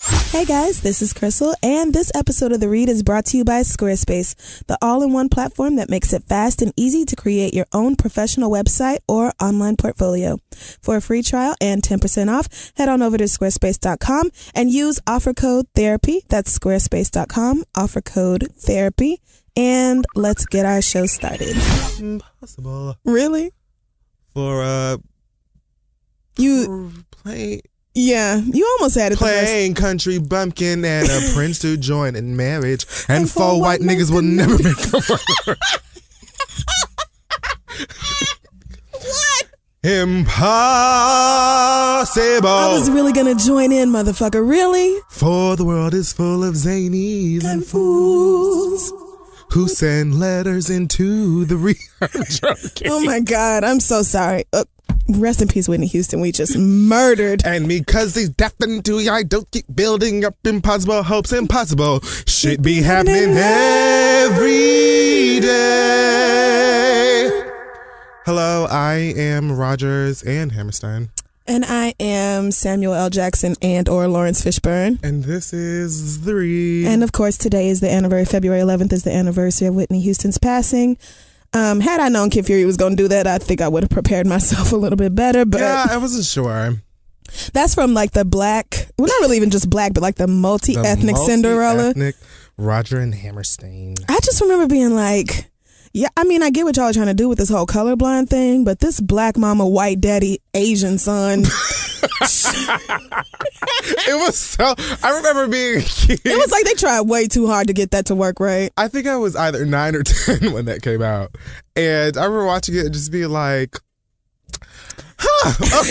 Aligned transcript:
Hey 0.00 0.44
guys, 0.44 0.82
this 0.82 1.00
is 1.00 1.14
Crystal, 1.14 1.54
and 1.62 1.94
this 1.94 2.12
episode 2.14 2.52
of 2.52 2.60
The 2.60 2.68
Read 2.68 2.88
is 2.90 3.02
brought 3.02 3.24
to 3.26 3.38
you 3.38 3.44
by 3.44 3.62
Squarespace, 3.62 4.62
the 4.66 4.76
all 4.82 5.02
in 5.02 5.12
one 5.12 5.30
platform 5.30 5.76
that 5.76 5.88
makes 5.88 6.12
it 6.12 6.24
fast 6.24 6.60
and 6.60 6.72
easy 6.76 7.04
to 7.06 7.16
create 7.16 7.54
your 7.54 7.64
own 7.72 7.96
professional 7.96 8.50
website 8.50 8.98
or 9.08 9.32
online 9.40 9.76
portfolio. 9.76 10.38
For 10.82 10.96
a 10.96 11.00
free 11.00 11.22
trial 11.22 11.54
and 11.62 11.82
10% 11.82 12.28
off, 12.30 12.72
head 12.76 12.88
on 12.90 13.00
over 13.00 13.16
to 13.16 13.24
squarespace.com 13.24 14.30
and 14.54 14.70
use 14.70 15.00
offer 15.06 15.32
code 15.32 15.66
therapy. 15.74 16.22
That's 16.28 16.56
squarespace.com, 16.56 17.64
offer 17.74 18.02
code 18.02 18.48
therapy, 18.58 19.22
and 19.56 20.04
let's 20.14 20.44
get 20.44 20.66
our 20.66 20.82
show 20.82 21.06
started. 21.06 21.56
Impossible 21.98 22.96
Really? 23.04 23.52
for 24.34 24.62
uh 24.62 24.98
You, 26.36 26.92
play 27.10 27.62
yeah, 27.98 28.36
you 28.36 28.66
almost 28.78 28.94
had 28.94 29.12
it 29.12 29.18
the 29.18 29.24
playing 29.24 29.72
country 29.74 30.18
bumpkin 30.18 30.84
and 30.84 31.08
a 31.08 31.20
prince 31.34 31.58
to 31.60 31.76
join 31.78 32.14
in 32.14 32.36
marriage, 32.36 32.84
and 33.08 33.28
four 33.30 33.58
white 33.58 33.80
niggas 33.80 34.10
will 34.12 34.20
never 34.22 34.52
make 34.62 34.76
a 34.92 35.00
work. 35.08 35.58
What? 38.92 39.46
Impossible. 39.82 40.36
I 42.48 42.72
was 42.72 42.90
really 42.90 43.12
gonna 43.12 43.34
join 43.34 43.72
in, 43.72 43.90
motherfucker. 43.90 44.46
Really? 44.46 45.00
For 45.10 45.56
the 45.56 45.64
world 45.64 45.94
is 45.94 46.12
full 46.12 46.44
of 46.44 46.54
zanies 46.54 47.44
and 47.44 47.64
Fools. 47.64 48.92
who 49.52 49.68
send 49.68 50.18
letters 50.18 50.68
into 50.70 51.44
the 51.46 51.56
re- 51.56 51.74
I'm. 52.00 52.90
Oh 52.90 53.02
my 53.04 53.20
God, 53.20 53.64
I'm 53.64 53.80
so 53.80 54.02
sorry. 54.02 54.44
Uh, 54.52 54.64
rest 55.08 55.42
in 55.42 55.48
peace, 55.48 55.68
Whitney 55.68 55.86
Houston. 55.86 56.20
We 56.20 56.32
just 56.32 56.56
murdered. 56.58 57.42
And 57.44 57.68
because 57.68 58.14
he's 58.14 58.30
deaf 58.30 58.54
and 58.60 58.84
too 58.84 58.98
I 59.10 59.22
don't 59.22 59.50
keep 59.50 59.64
building 59.74 60.24
up 60.24 60.34
impossible 60.44 61.02
hopes. 61.02 61.32
Impossible 61.32 62.00
shit 62.26 62.62
be 62.62 62.82
happening 62.82 63.36
every 63.36 65.40
day. 65.40 67.30
Hello, 68.24 68.66
I 68.70 68.94
am 69.16 69.52
Rodgers 69.52 70.22
and 70.24 70.50
Hammerstein, 70.52 71.10
And 71.46 71.64
I 71.64 71.94
am 72.00 72.50
Samuel 72.50 72.94
L. 72.94 73.08
Jackson 73.08 73.54
and 73.62 73.88
or 73.88 74.08
Laurence 74.08 74.44
Fishburne. 74.44 74.98
and 75.04 75.22
this 75.22 75.52
is 75.52 76.16
three. 76.16 76.84
And 76.86 77.04
of 77.04 77.12
course, 77.12 77.38
today 77.38 77.68
is 77.68 77.78
the 77.80 77.90
anniversary. 77.90 78.24
February 78.24 78.60
11th 78.62 78.92
is 78.92 79.04
the 79.04 79.12
anniversary 79.12 79.68
of 79.68 79.74
Whitney 79.76 80.00
Houston's 80.00 80.38
passing. 80.38 80.98
Um, 81.56 81.80
had 81.80 82.00
I 82.00 82.10
known 82.10 82.28
Kid 82.28 82.44
Fury 82.44 82.66
was 82.66 82.76
going 82.76 82.96
to 82.96 83.02
do 83.02 83.08
that, 83.08 83.26
I 83.26 83.38
think 83.38 83.62
I 83.62 83.68
would 83.68 83.82
have 83.82 83.90
prepared 83.90 84.26
myself 84.26 84.72
a 84.74 84.76
little 84.76 84.96
bit 84.96 85.14
better. 85.14 85.46
But 85.46 85.60
yeah, 85.62 85.86
I 85.88 85.96
wasn't 85.96 86.26
sure. 86.26 86.74
that's 87.54 87.74
from 87.74 87.94
like 87.94 88.12
the 88.12 88.26
black, 88.26 88.88
well, 88.98 89.08
not 89.08 89.20
really 89.22 89.38
even 89.38 89.50
just 89.50 89.70
black, 89.70 89.94
but 89.94 90.02
like 90.02 90.16
the 90.16 90.26
multi 90.26 90.76
ethnic 90.76 91.16
Cinderella. 91.16 91.94
Roger 92.58 93.00
and 93.00 93.14
Hammerstein. 93.14 93.94
I 94.08 94.18
just 94.22 94.40
remember 94.40 94.66
being 94.66 94.94
like, 94.94 95.50
yeah, 95.96 96.08
I 96.16 96.24
mean, 96.24 96.42
I 96.42 96.50
get 96.50 96.64
what 96.66 96.76
y'all 96.76 96.84
are 96.86 96.92
trying 96.92 97.06
to 97.06 97.14
do 97.14 97.26
with 97.28 97.38
this 97.38 97.48
whole 97.48 97.66
colorblind 97.66 98.28
thing, 98.28 98.64
but 98.64 98.80
this 98.80 99.00
black 99.00 99.38
mama, 99.38 99.66
white 99.66 99.98
daddy, 100.00 100.40
Asian 100.52 100.98
son, 100.98 101.44
It 104.08 104.14
was 104.20 104.38
so. 104.38 104.74
I 105.02 105.16
remember 105.16 105.48
being 105.48 105.78
a 105.78 105.82
kid. 105.82 106.20
it 106.24 106.36
was 106.36 106.50
like 106.50 106.64
they 106.64 106.74
tried 106.74 107.02
way 107.02 107.26
too 107.28 107.46
hard 107.46 107.68
to 107.68 107.72
get 107.72 107.92
that 107.92 108.06
to 108.06 108.14
work 108.14 108.40
right. 108.40 108.70
I 108.76 108.88
think 108.88 109.06
I 109.06 109.16
was 109.16 109.34
either 109.36 109.64
nine 109.64 109.94
or 109.94 110.02
ten 110.04 110.52
when 110.52 110.66
that 110.66 110.82
came 110.82 111.02
out, 111.02 111.34
and 111.74 112.16
I 112.16 112.24
remember 112.24 112.44
watching 112.46 112.74
it 112.74 112.84
and 112.84 112.92
just 112.92 113.10
being 113.10 113.30
like, 113.30 113.76
"Huh." 115.18 115.84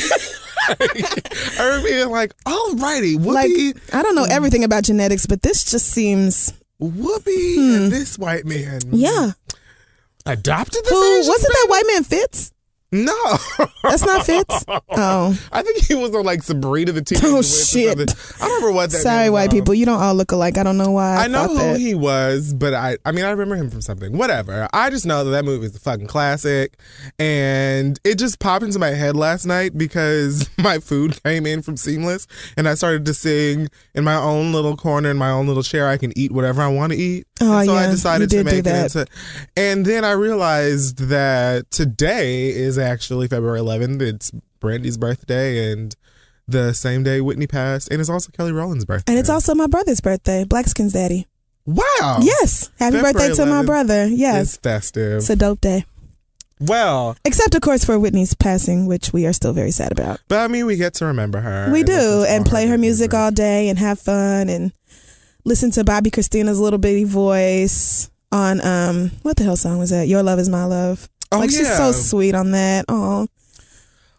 I 0.68 1.64
remember 1.64 1.88
being 1.90 2.10
like, 2.10 2.34
"Alrighty, 2.46 3.26
Like, 3.26 3.50
Whoopi, 3.52 3.94
I 3.96 4.02
don't 4.04 4.16
know 4.16 4.26
everything 4.30 4.64
about 4.64 4.84
genetics, 4.84 5.26
but 5.26 5.42
this 5.42 5.64
just 5.70 5.88
seems, 5.88 6.54
Whoopi, 6.82 7.58
and 7.78 7.92
this 7.92 8.18
white 8.20 8.46
man, 8.46 8.82
Hmm. 8.82 8.96
yeah. 8.96 9.32
Adopted 10.26 10.84
this 10.84 10.92
Who 10.92 11.18
wasn't 11.30 11.54
that 11.54 11.66
white 11.70 11.84
man 11.88 12.04
Fitz? 12.04 12.52
No, 12.92 13.14
That's 13.84 14.06
not 14.06 14.26
Fitz. 14.26 14.64
Oh, 14.98 15.38
I 15.52 15.62
think 15.62 15.84
he 15.84 15.96
was 15.96 16.16
on 16.16 16.24
like 16.24 16.42
Sabrina 16.42 16.94
the 16.94 17.02
Teenage 17.02 17.24
Oh, 17.26 17.42
shit. 17.42 17.98
I 18.00 18.06
don't 18.06 18.48
remember 18.48 18.72
what 18.72 18.92
that. 18.92 19.00
sorry, 19.02 19.30
white 19.30 19.52
people. 19.52 19.74
You 19.74 19.86
don't 19.86 20.00
all 20.02 20.16
look 20.16 20.32
alike. 20.32 20.58
I 20.58 20.64
don't 20.64 20.78
know 20.78 20.92
why. 20.92 21.16
I, 21.18 21.24
I 21.26 21.28
know 21.28 21.48
who 21.50 21.58
that. 21.58 21.80
he 21.80 21.94
was, 21.96 22.54
but 22.54 22.74
I 22.74 22.98
I 23.04 23.12
mean 23.12 23.26
I 23.26 23.32
remember 23.32 23.56
him 23.56 23.70
from 23.70 23.82
something. 23.82 24.18
Whatever. 24.18 24.70
I 24.72 24.90
just 24.90 25.06
know 25.06 25.26
that 25.26 25.32
that 25.32 25.44
movie 25.44 25.66
is 25.66 25.76
a 25.76 25.80
fucking 25.80 26.08
classic, 26.08 26.78
and 27.20 28.00
it 28.06 28.16
just 28.16 28.40
popped 28.40 28.64
into 28.64 28.80
my 28.80 28.92
head 28.92 29.18
last 29.18 29.46
night 29.46 29.78
because 29.78 30.50
my 30.58 30.80
food 30.80 31.22
came 31.24 31.46
in 31.46 31.62
from 31.62 31.76
Seamless, 31.76 32.28
and 32.56 32.70
I 32.70 32.76
started 32.76 33.06
to 33.08 33.14
sing 33.14 33.68
in 33.94 34.06
my 34.06 34.16
own 34.16 34.54
little 34.54 34.78
corner 34.78 35.10
in 35.10 35.18
my 35.18 35.32
own 35.32 35.48
little 35.48 35.64
chair. 35.64 35.90
I 35.90 35.98
can 35.98 36.18
eat 36.18 36.32
whatever 36.32 36.62
I 36.62 36.68
want 36.70 36.94
to 36.94 36.98
eat. 36.98 37.28
Oh, 37.42 37.58
And 37.58 37.68
so 37.68 37.74
yeah. 37.74 37.80
I 37.80 37.88
decided 37.92 38.30
to 38.30 38.44
make 38.44 38.64
that. 38.64 38.96
it 38.96 38.96
into. 38.96 39.08
And 39.58 39.86
then 39.86 40.06
I 40.06 40.12
realized 40.12 40.98
that 41.10 41.70
today 41.72 42.50
is 42.50 42.78
actually 42.78 43.28
February 43.28 43.60
11th. 43.60 44.02
It's 44.02 44.32
Brandy's 44.60 44.98
birthday, 44.98 45.72
and 45.72 45.96
the 46.48 46.74
same 46.74 47.04
day 47.04 47.22
Whitney 47.22 47.48
passed, 47.48 47.92
and 47.92 48.00
it's 48.00 48.10
also 48.10 48.32
Kelly 48.32 48.52
Rowland's 48.52 48.86
birthday. 48.86 49.12
And 49.12 49.20
it's 49.20 49.30
also 49.30 49.54
my 49.56 49.68
brother's 49.68 50.00
birthday, 50.00 50.44
Blackskin's 50.46 50.94
daddy. 50.94 51.28
wow. 51.66 52.20
Yes, 52.22 52.70
happy 52.80 52.98
February 52.98 53.14
birthday 53.14 53.34
to 53.36 53.46
my 53.46 53.62
11th 53.62 53.66
brother. 53.66 54.04
It's 54.04 54.18
Yes, 54.18 54.58
festive. 54.58 55.18
it's 55.18 55.30
a 55.30 55.36
dope 55.36 55.60
day. 55.62 55.86
well, 56.60 57.18
Except, 57.26 57.54
of 57.54 57.62
course, 57.62 57.84
for 57.84 58.00
Whitney's 58.00 58.34
passing, 58.34 58.86
which 58.86 59.12
we 59.12 59.26
are 59.26 59.34
still 59.34 59.52
very 59.54 59.72
sad 59.72 59.92
about. 59.92 60.22
but 60.30 60.40
I 60.40 60.48
mean, 60.48 60.66
we 60.66 60.78
get 60.78 60.94
to 60.96 61.06
remember 61.06 61.42
her. 61.42 61.70
We 61.72 61.80
and 61.80 61.88
do, 61.88 62.26
and 62.30 62.46
play 62.46 62.68
her 62.68 62.78
music 62.78 63.14
all 63.14 63.32
day 63.32 63.68
and 63.68 63.78
have 63.80 64.00
fun 64.00 64.48
and 64.50 64.72
listen 65.46 65.72
to 65.72 65.84
Bobbi 65.84 66.12
Kristina's 66.12 66.60
little 66.60 66.80
bitty 66.80 67.04
voice 67.06 68.10
on 68.32 68.60
um 68.66 69.12
what 69.22 69.38
the 69.38 69.44
hell 69.44 69.56
song 69.56 69.78
was 69.80 69.92
that? 69.92 70.08
Your 70.08 70.24
Love 70.24 70.40
Is 70.40 70.50
My 70.50 70.66
Love. 70.66 71.08
Oh, 71.32 71.40
like 71.40 71.50
she's 71.50 71.76
so 71.76 71.92
sweet 71.92 72.36
on 72.36 72.52
that. 72.52 72.86
Oh, 72.88 73.28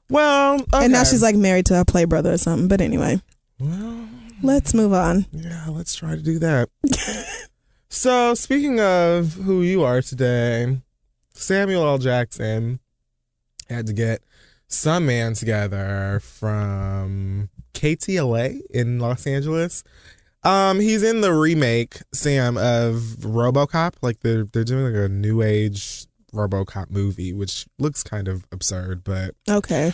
Well, 0.08 0.64
and 0.72 0.92
now 0.92 1.04
she's 1.04 1.22
like 1.22 1.36
married 1.36 1.66
to 1.66 1.80
a 1.80 1.84
play 1.84 2.04
brother 2.04 2.32
or 2.32 2.38
something. 2.38 2.68
But 2.68 2.80
anyway, 2.80 3.20
well, 3.58 4.08
let's 4.42 4.74
move 4.74 4.92
on. 4.92 5.26
yeah, 5.32 5.66
let's 5.68 5.94
try 5.94 6.16
to 6.16 6.22
do 6.22 6.38
that. 6.40 6.68
so, 7.88 8.34
speaking 8.34 8.80
of 8.80 9.34
who 9.34 9.62
you 9.62 9.82
are 9.84 10.02
today, 10.02 10.78
Samuel 11.34 11.84
L. 11.86 11.98
Jackson 11.98 12.80
had 13.68 13.86
to 13.86 13.92
get 13.92 14.22
some 14.68 15.06
man 15.06 15.34
together 15.34 16.20
from 16.22 17.48
KTLA 17.74 18.60
in 18.70 18.98
Los 18.98 19.26
Angeles. 19.26 19.84
Um, 20.46 20.78
he's 20.80 21.02
in 21.02 21.20
the 21.22 21.32
remake, 21.32 21.98
Sam, 22.14 22.56
of 22.56 22.94
RoboCop. 23.20 23.94
Like 24.02 24.20
they're 24.20 24.44
they're 24.44 24.64
doing 24.64 24.84
like 24.94 25.04
a 25.04 25.08
new 25.08 25.42
age 25.42 26.06
RoboCop 26.32 26.90
movie, 26.90 27.32
which 27.32 27.66
looks 27.78 28.02
kind 28.02 28.28
of 28.28 28.44
absurd, 28.52 29.02
but 29.04 29.34
Okay. 29.48 29.92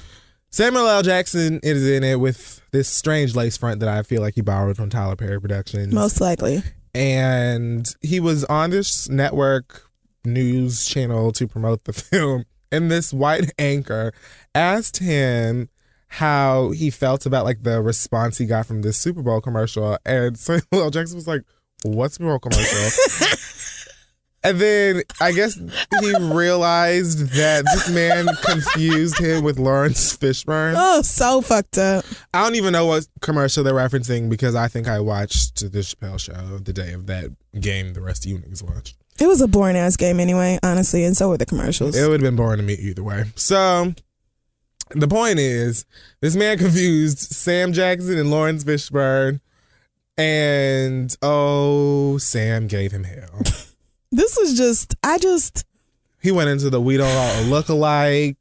Samuel 0.51 0.87
L. 0.87 1.03
Jackson 1.03 1.61
is 1.63 1.89
in 1.89 2.05
it 2.05 2.21
with 2.21 2.61
this 2.73 2.87
strange 2.89 3.35
lace 3.35 3.57
front 3.57 3.81
that 3.81 3.89
I 3.89 4.03
feel 4.03 4.21
like 4.21 4.35
he 4.35 4.43
borrowed 4.43 4.77
from 4.77 4.91
Tyler 4.91 5.17
Perry 5.17 5.41
Productions. 5.41 5.95
Most 5.95 6.21
likely. 6.21 6.63
and 6.95 7.89
he 8.03 8.21
was 8.21 8.45
on 8.45 8.69
this 8.71 9.09
network 9.09 9.89
news 10.27 10.85
channel 10.85 11.33
to 11.33 11.49
promote 11.49 11.85
the 11.85 11.93
film. 11.95 12.45
And 12.71 12.91
this 12.91 13.13
white 13.15 13.51
anchor 13.59 14.13
asked 14.55 14.99
him 14.99 15.69
how 16.13 16.73
he 16.73 16.91
felt 16.91 17.25
about 17.25 17.47
like 17.47 17.63
the 17.63 17.81
response 17.81 18.37
he 18.37 18.45
got 18.45 18.67
from 18.67 18.83
this 18.83 18.99
Super 18.99 19.23
Bowl 19.23 19.41
commercial. 19.41 19.97
And 20.05 20.39
Samuel 20.39 20.63
L. 20.73 20.91
Jackson 20.91 21.17
was 21.17 21.27
like, 21.27 21.41
What 21.85 22.13
Super 22.13 22.27
Bowl 22.27 22.39
commercial? 22.39 23.39
And 24.45 24.59
then 24.59 25.03
I 25.21 25.31
guess 25.31 25.55
he 25.55 26.17
realized 26.19 27.29
that 27.35 27.65
this 27.65 27.89
man 27.89 28.27
confused 28.45 29.17
him 29.19 29.45
with 29.45 29.57
Laurence 29.57 30.17
Fishburne. 30.17 30.75
Oh, 30.77 31.01
so 31.03 31.43
fucked 31.43 31.79
up. 31.79 32.05
I 32.35 32.43
don't 32.43 32.57
even 32.57 32.73
know 32.73 32.87
what 32.87 33.07
commercial 33.21 33.63
they're 33.63 33.73
referencing 33.73 34.29
because 34.29 34.57
I 34.57 34.67
think 34.67 34.89
I 34.89 34.99
watched 34.99 35.61
the 35.61 35.79
Chappelle 35.79 36.19
show 36.19 36.59
the 36.59 36.73
day 36.73 36.93
of 36.93 37.07
that 37.07 37.31
game 37.61 37.95
the 37.95 38.01
rest 38.01 38.25
of 38.25 38.33
you 38.33 38.39
niggas 38.39 38.65
watched. 38.65 38.97
It 39.21 39.29
was 39.29 39.41
a 39.41 39.47
boring 39.47 39.77
ass 39.77 39.97
game 39.97 40.19
anyway, 40.19 40.59
honestly, 40.65 41.05
and 41.05 41.17
so 41.17 41.29
were 41.29 41.39
the 41.39 41.47
commercials. 41.47 41.97
It 41.97 42.09
would 42.09 42.21
have 42.21 42.29
been 42.29 42.35
boring 42.35 42.57
to 42.57 42.65
me 42.65 42.75
either 42.75 43.05
way. 43.05 43.27
So 43.37 43.95
the 44.95 45.09
point 45.09 45.39
is, 45.39 45.85
this 46.21 46.37
man 46.37 46.59
confused 46.59 47.19
Sam 47.19 47.73
Jackson 47.73 48.19
and 48.19 48.31
Laurence 48.31 48.65
Fishburne, 48.65 49.41
and 50.17 51.17
oh, 51.23 52.19
Sam 52.19 52.67
gave 52.67 52.93
him 52.93 53.05
hell. 53.05 53.43
This 54.15 54.37
was 54.39 54.59
just, 54.59 54.95
I 55.03 55.17
just, 55.17 55.65
he 56.21 56.31
went 56.31 56.51
into 56.51 56.69
the 56.69 56.79
we 56.79 56.99
don't 56.99 57.11
all 57.11 57.43
look 57.45 57.71
alike 57.71 58.37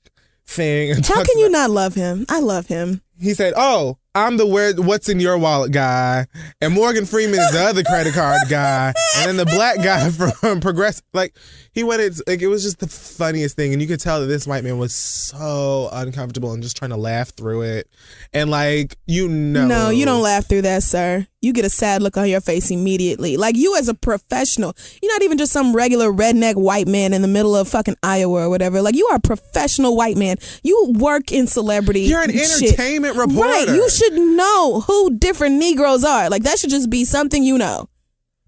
thing. 0.45 1.01
How 1.01 1.23
can 1.23 1.37
you 1.37 1.49
not 1.49 1.69
love 1.69 1.95
him? 1.95 2.25
I 2.27 2.41
love 2.41 2.67
him. 2.67 3.01
He 3.21 3.33
said, 3.33 3.53
"Oh, 3.55 3.97
I'm 4.13 4.35
the 4.37 4.45
where 4.45 4.73
what's 4.75 5.07
in 5.07 5.19
your 5.19 5.37
wallet 5.37 5.71
guy, 5.71 6.27
and 6.59 6.73
Morgan 6.73 7.05
Freeman 7.05 7.39
is 7.39 7.51
the 7.51 7.61
other 7.61 7.83
credit 7.83 8.13
card 8.13 8.41
guy, 8.49 8.93
and 9.17 9.29
then 9.29 9.37
the 9.37 9.45
black 9.45 9.77
guy 9.77 10.09
from 10.41 10.59
Progress." 10.59 11.01
Like 11.13 11.35
he 11.71 11.83
went, 11.83 12.01
it's 12.01 12.21
like 12.27 12.41
it 12.41 12.47
was 12.47 12.63
just 12.63 12.79
the 12.79 12.87
funniest 12.87 13.55
thing, 13.55 13.71
and 13.73 13.81
you 13.81 13.87
could 13.87 13.99
tell 13.99 14.19
that 14.21 14.27
this 14.27 14.45
white 14.47 14.63
man 14.63 14.77
was 14.77 14.93
so 14.93 15.89
uncomfortable 15.93 16.51
and 16.51 16.61
just 16.61 16.75
trying 16.75 16.91
to 16.91 16.97
laugh 16.97 17.29
through 17.29 17.61
it, 17.61 17.87
and 18.33 18.49
like 18.49 18.97
you 19.05 19.29
know, 19.29 19.65
No, 19.67 19.89
you 19.89 20.05
don't 20.05 20.21
laugh 20.21 20.47
through 20.47 20.63
that, 20.63 20.83
sir. 20.83 21.27
You 21.43 21.53
get 21.53 21.65
a 21.65 21.71
sad 21.71 22.03
look 22.03 22.17
on 22.17 22.29
your 22.29 22.41
face 22.41 22.69
immediately. 22.69 23.35
Like 23.35 23.55
you 23.55 23.75
as 23.75 23.87
a 23.87 23.95
professional, 23.95 24.75
you're 25.01 25.11
not 25.11 25.23
even 25.23 25.39
just 25.39 25.51
some 25.51 25.75
regular 25.75 26.11
redneck 26.11 26.53
white 26.55 26.87
man 26.87 27.13
in 27.13 27.23
the 27.23 27.27
middle 27.27 27.55
of 27.55 27.67
fucking 27.67 27.95
Iowa 28.03 28.45
or 28.45 28.49
whatever. 28.49 28.79
Like 28.83 28.95
you 28.95 29.07
are 29.07 29.15
a 29.15 29.19
professional 29.19 29.95
white 29.97 30.17
man. 30.17 30.37
You 30.61 30.93
work 30.99 31.31
in 31.31 31.47
celebrity. 31.47 32.01
You're 32.01 32.21
an 32.21 32.31
shit. 32.31 32.61
entertainment 32.61 33.10
reporter. 33.15 33.41
Right. 33.41 33.67
You 33.67 33.89
should 33.89 34.13
know 34.13 34.81
who 34.81 35.17
different 35.17 35.55
Negroes 35.55 36.03
are. 36.03 36.29
Like 36.29 36.43
that 36.43 36.59
should 36.59 36.69
just 36.69 36.89
be 36.89 37.05
something 37.05 37.43
you 37.43 37.57
know. 37.57 37.87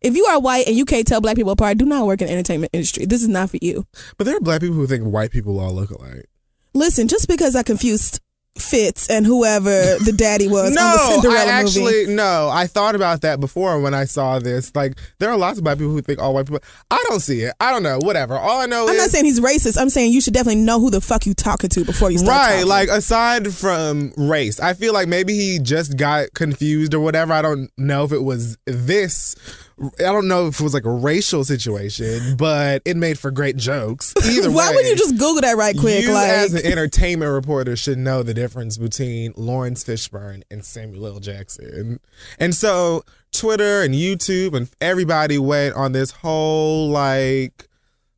If 0.01 0.17
you 0.17 0.25
are 0.25 0.39
white 0.39 0.67
and 0.67 0.75
you 0.75 0.83
can't 0.83 1.07
tell 1.07 1.21
black 1.21 1.37
people 1.37 1.53
apart, 1.53 1.77
do 1.77 1.85
not 1.85 2.05
work 2.05 2.21
in 2.21 2.27
the 2.27 2.33
entertainment 2.33 2.71
industry. 2.73 3.05
This 3.05 3.21
is 3.21 3.29
not 3.29 3.49
for 3.49 3.57
you. 3.61 3.85
But 4.17 4.25
there 4.25 4.35
are 4.35 4.41
black 4.41 4.59
people 4.59 4.75
who 4.75 4.85
think 4.85 5.05
white 5.05 5.31
people 5.31 5.59
all 5.59 5.73
look 5.73 5.91
alike. 5.91 6.25
Listen, 6.73 7.07
just 7.07 7.27
because 7.27 7.55
I 7.55 7.63
confused 7.63 8.19
Fitz 8.57 9.09
and 9.09 9.25
whoever 9.25 9.97
the 9.97 10.13
daddy 10.15 10.47
was 10.47 10.75
no, 10.75 10.81
on 10.81 10.91
the 10.91 10.97
Cinderella 11.21 11.51
I 11.51 11.63
movie. 11.63 11.79
actually 11.79 12.13
no. 12.13 12.49
I 12.51 12.67
thought 12.67 12.93
about 12.93 13.21
that 13.21 13.39
before 13.39 13.79
when 13.79 13.95
I 13.95 14.05
saw 14.05 14.37
this. 14.37 14.75
Like, 14.75 14.97
there 15.17 15.31
are 15.31 15.37
lots 15.37 15.57
of 15.57 15.63
black 15.63 15.79
people 15.79 15.91
who 15.91 16.01
think 16.01 16.19
all 16.19 16.35
white 16.35 16.45
people. 16.45 16.61
I 16.91 17.03
don't 17.09 17.19
see 17.19 17.41
it. 17.41 17.53
I 17.59 17.71
don't 17.71 17.81
know. 17.81 17.97
Whatever. 17.99 18.37
All 18.37 18.61
I 18.61 18.67
know 18.67 18.83
I'm 18.83 18.93
is 18.93 19.01
not 19.01 19.09
saying 19.09 19.25
he's 19.25 19.39
racist. 19.39 19.81
I'm 19.81 19.89
saying 19.89 20.13
you 20.13 20.21
should 20.21 20.35
definitely 20.35 20.61
know 20.61 20.79
who 20.79 20.91
the 20.91 21.01
fuck 21.01 21.25
you 21.25 21.33
talking 21.33 21.69
to 21.71 21.83
before 21.83 22.11
you 22.11 22.19
start 22.19 22.37
right. 22.37 22.53
talking. 22.53 22.67
Like, 22.67 22.89
aside 22.89 23.51
from 23.51 24.13
race, 24.17 24.59
I 24.59 24.73
feel 24.75 24.93
like 24.93 25.07
maybe 25.07 25.33
he 25.33 25.57
just 25.57 25.97
got 25.97 26.33
confused 26.35 26.93
or 26.93 26.99
whatever. 26.99 27.33
I 27.33 27.41
don't 27.41 27.71
know 27.77 28.03
if 28.03 28.11
it 28.11 28.23
was 28.23 28.57
this. 28.65 29.35
I 29.81 30.03
don't 30.03 30.27
know 30.27 30.47
if 30.47 30.59
it 30.59 30.63
was 30.63 30.73
like 30.73 30.85
a 30.85 30.91
racial 30.91 31.43
situation, 31.43 32.35
but 32.37 32.81
it 32.85 32.95
made 32.95 33.17
for 33.17 33.31
great 33.31 33.57
jokes. 33.57 34.13
Either 34.25 34.51
Why 34.51 34.69
way, 34.69 34.75
wouldn't 34.75 34.91
you 34.91 34.97
just 34.97 35.17
Google 35.17 35.41
that 35.41 35.57
right 35.57 35.77
quick? 35.77 36.03
You 36.03 36.13
like, 36.13 36.29
as 36.29 36.53
an 36.53 36.65
entertainment 36.65 37.31
reporter 37.31 37.75
should 37.75 37.97
know 37.97 38.23
the 38.23 38.33
difference 38.33 38.77
between 38.77 39.33
Laurence 39.35 39.83
Fishburne 39.83 40.43
and 40.51 40.63
Samuel 40.63 41.07
L. 41.07 41.19
Jackson. 41.19 41.99
And 42.39 42.53
so 42.53 43.03
Twitter 43.31 43.81
and 43.81 43.95
YouTube 43.95 44.53
and 44.53 44.69
everybody 44.79 45.37
went 45.37 45.75
on 45.75 45.91
this 45.91 46.11
whole 46.11 46.89
like 46.89 47.67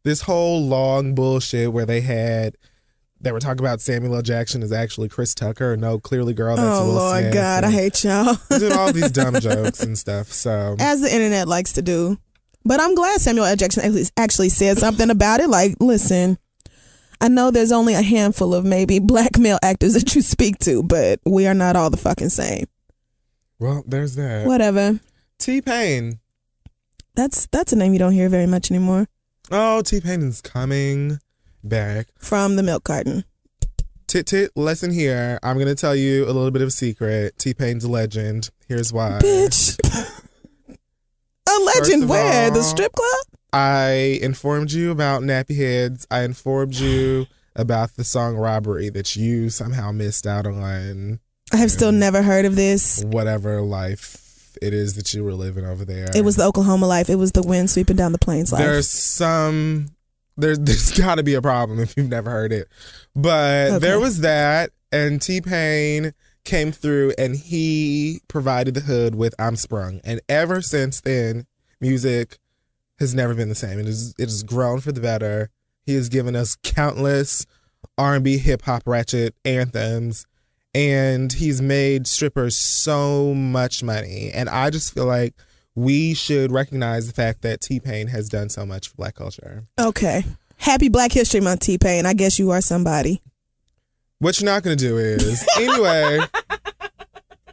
this 0.03 0.21
whole 0.21 0.61
long 0.61 1.15
bullshit 1.15 1.71
where 1.73 1.85
they 1.85 2.01
had 2.01 2.57
they 3.21 3.31
were 3.31 3.39
talking 3.39 3.59
about 3.59 3.81
Samuel 3.81 4.15
L. 4.15 4.21
Jackson 4.21 4.61
is 4.61 4.71
actually 4.71 5.09
Chris 5.09 5.33
Tucker. 5.33 5.75
No, 5.77 5.99
clearly 5.99 6.33
girl, 6.33 6.55
that's 6.55 6.79
oh 6.79 6.85
Will 6.85 6.93
Lord 6.95 7.19
Smith. 7.21 7.33
God, 7.33 7.63
I 7.63 7.71
hate 7.71 8.03
y'all. 8.03 8.37
all 8.77 8.93
these 8.93 9.11
dumb 9.11 9.35
jokes 9.39 9.81
and 9.81 9.97
stuff. 9.97 10.27
So 10.31 10.75
As 10.79 11.01
the 11.01 11.13
internet 11.13 11.47
likes 11.47 11.73
to 11.73 11.81
do. 11.81 12.17
But 12.63 12.79
I'm 12.79 12.95
glad 12.95 13.21
Samuel 13.21 13.45
L. 13.45 13.55
Jackson 13.55 13.83
actually, 13.83 14.05
actually 14.17 14.49
said 14.49 14.77
something 14.79 15.09
about 15.09 15.39
it. 15.39 15.49
Like, 15.49 15.75
listen, 15.79 16.37
I 17.21 17.27
know 17.27 17.51
there's 17.51 17.71
only 17.71 17.93
a 17.93 18.01
handful 18.01 18.53
of 18.53 18.65
maybe 18.65 18.99
black 18.99 19.37
male 19.37 19.59
actors 19.61 19.93
that 19.93 20.15
you 20.15 20.21
speak 20.21 20.57
to, 20.59 20.81
but 20.83 21.19
we 21.25 21.47
are 21.47 21.53
not 21.53 21.75
all 21.75 21.89
the 21.89 21.97
fucking 21.97 22.29
same. 22.29 22.65
well, 23.59 23.83
there's 23.87 24.15
that. 24.15 24.47
Whatever. 24.47 24.99
T 25.39 25.61
Pain. 25.61 26.19
That's 27.15 27.45
that's 27.47 27.71
a 27.71 27.75
name 27.75 27.93
you 27.93 27.99
don't 27.99 28.11
hear 28.13 28.29
very 28.29 28.47
much 28.47 28.71
anymore. 28.71 29.07
Oh, 29.51 29.81
T 29.81 30.01
Pain 30.01 30.21
is 30.23 30.41
coming 30.41 31.19
back. 31.67 32.07
From 32.17 32.55
the 32.55 32.63
milk 32.63 32.83
carton. 32.83 33.25
Tit 34.07 34.27
tit, 34.27 34.51
listen 34.55 34.91
here. 34.91 35.39
I'm 35.41 35.57
gonna 35.57 35.75
tell 35.75 35.95
you 35.95 36.25
a 36.25 36.27
little 36.27 36.51
bit 36.51 36.61
of 36.61 36.67
a 36.67 36.71
secret. 36.71 37.37
T 37.37 37.53
Pain's 37.53 37.83
a 37.83 37.89
legend. 37.89 38.49
Here's 38.67 38.93
why. 38.93 39.19
Bitch. 39.21 39.77
a 40.69 41.63
legend 41.63 42.07
where? 42.07 42.51
The 42.51 42.61
strip 42.61 42.93
club? 42.93 43.39
I 43.51 44.19
informed 44.21 44.71
you 44.71 44.91
about 44.91 45.23
nappy 45.23 45.57
heads. 45.57 46.05
I 46.11 46.21
informed 46.21 46.75
you 46.75 47.25
about 47.55 47.95
the 47.95 48.03
song 48.03 48.35
Robbery 48.35 48.89
that 48.89 49.15
you 49.15 49.49
somehow 49.49 49.91
missed 49.91 50.27
out 50.27 50.45
on 50.45 51.19
I 51.51 51.57
have 51.57 51.71
still 51.71 51.91
never 51.91 52.21
heard 52.21 52.45
of 52.45 52.55
this. 52.55 53.03
whatever 53.05 53.61
life 53.61 54.57
it 54.61 54.73
is 54.73 54.95
that 54.95 55.13
you 55.13 55.23
were 55.23 55.33
living 55.33 55.65
over 55.65 55.85
there. 55.85 56.07
It 56.15 56.23
was 56.23 56.35
the 56.35 56.43
Oklahoma 56.43 56.87
life. 56.87 57.09
It 57.09 57.15
was 57.15 57.31
the 57.31 57.43
wind 57.43 57.69
sweeping 57.69 57.95
down 57.95 58.11
the 58.11 58.17
plains 58.17 58.51
life. 58.51 58.61
There's 58.61 58.89
some 58.89 59.94
there's 60.37 60.59
there's 60.59 60.91
got 60.97 61.15
to 61.15 61.23
be 61.23 61.33
a 61.33 61.41
problem 61.41 61.79
if 61.79 61.95
you've 61.97 62.09
never 62.09 62.29
heard 62.29 62.51
it. 62.51 62.67
But 63.15 63.67
Okay. 63.71 63.79
there 63.79 63.99
was 63.99 64.21
that 64.21 64.71
and 64.91 65.21
T-Pain 65.21 66.13
came 66.43 66.71
through 66.71 67.13
and 67.17 67.35
he 67.35 68.21
provided 68.27 68.73
the 68.75 68.81
hood 68.81 69.15
with 69.15 69.33
I'm 69.39 69.55
Sprung. 69.55 69.99
And 70.03 70.21
ever 70.29 70.61
since 70.61 71.01
then, 71.01 71.47
music 71.81 72.37
has 72.99 73.13
never 73.15 73.33
been 73.33 73.49
the 73.49 73.55
same. 73.55 73.79
It 73.79 73.87
is 73.87 74.13
it 74.17 74.25
has 74.25 74.43
grown 74.43 74.79
for 74.79 74.91
the 74.91 75.01
better. 75.01 75.49
He 75.85 75.95
has 75.95 76.09
given 76.09 76.35
us 76.35 76.55
countless 76.63 77.45
R&B, 77.97 78.37
hip 78.37 78.63
hop, 78.63 78.83
ratchet 78.85 79.35
anthems 79.45 80.25
and 80.73 81.31
he's 81.31 81.61
made 81.61 82.05
strippers 82.05 82.57
so 82.57 83.33
much 83.33 83.81
money. 83.81 84.29
And 84.33 84.49
I 84.49 84.69
just 84.69 84.93
feel 84.93 85.05
like 85.05 85.33
we 85.75 86.13
should 86.13 86.51
recognize 86.51 87.07
the 87.07 87.13
fact 87.13 87.41
that 87.41 87.61
T 87.61 87.79
Pain 87.79 88.07
has 88.07 88.29
done 88.29 88.49
so 88.49 88.65
much 88.65 88.87
for 88.89 88.95
black 88.95 89.15
culture. 89.15 89.65
okay. 89.79 90.23
Happy 90.57 90.87
Black 90.87 91.11
History 91.11 91.41
Month, 91.41 91.61
T 91.61 91.77
Pain. 91.77 92.05
I 92.05 92.13
guess 92.13 92.39
you 92.39 92.51
are 92.51 92.61
somebody. 92.61 93.21
What 94.19 94.39
you're 94.39 94.49
not 94.49 94.63
going 94.63 94.77
to 94.77 94.81
do 94.83 94.97
is, 94.97 95.45
anyway, 95.59 96.19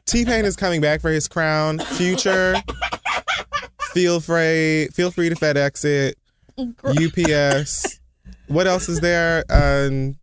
T 0.06 0.24
Pain 0.24 0.44
is 0.44 0.54
coming 0.54 0.80
back 0.80 1.00
for 1.00 1.10
his 1.10 1.26
crown. 1.26 1.80
Future, 1.80 2.54
feel 3.92 4.20
free, 4.20 4.86
feel 4.94 5.10
free 5.10 5.28
to 5.28 5.34
FedEx 5.34 5.84
it. 5.84 6.16
UPS. 6.84 7.98
What 8.46 8.66
else 8.68 8.88
is 8.88 9.00
there? 9.00 9.44
Um, 9.50 10.16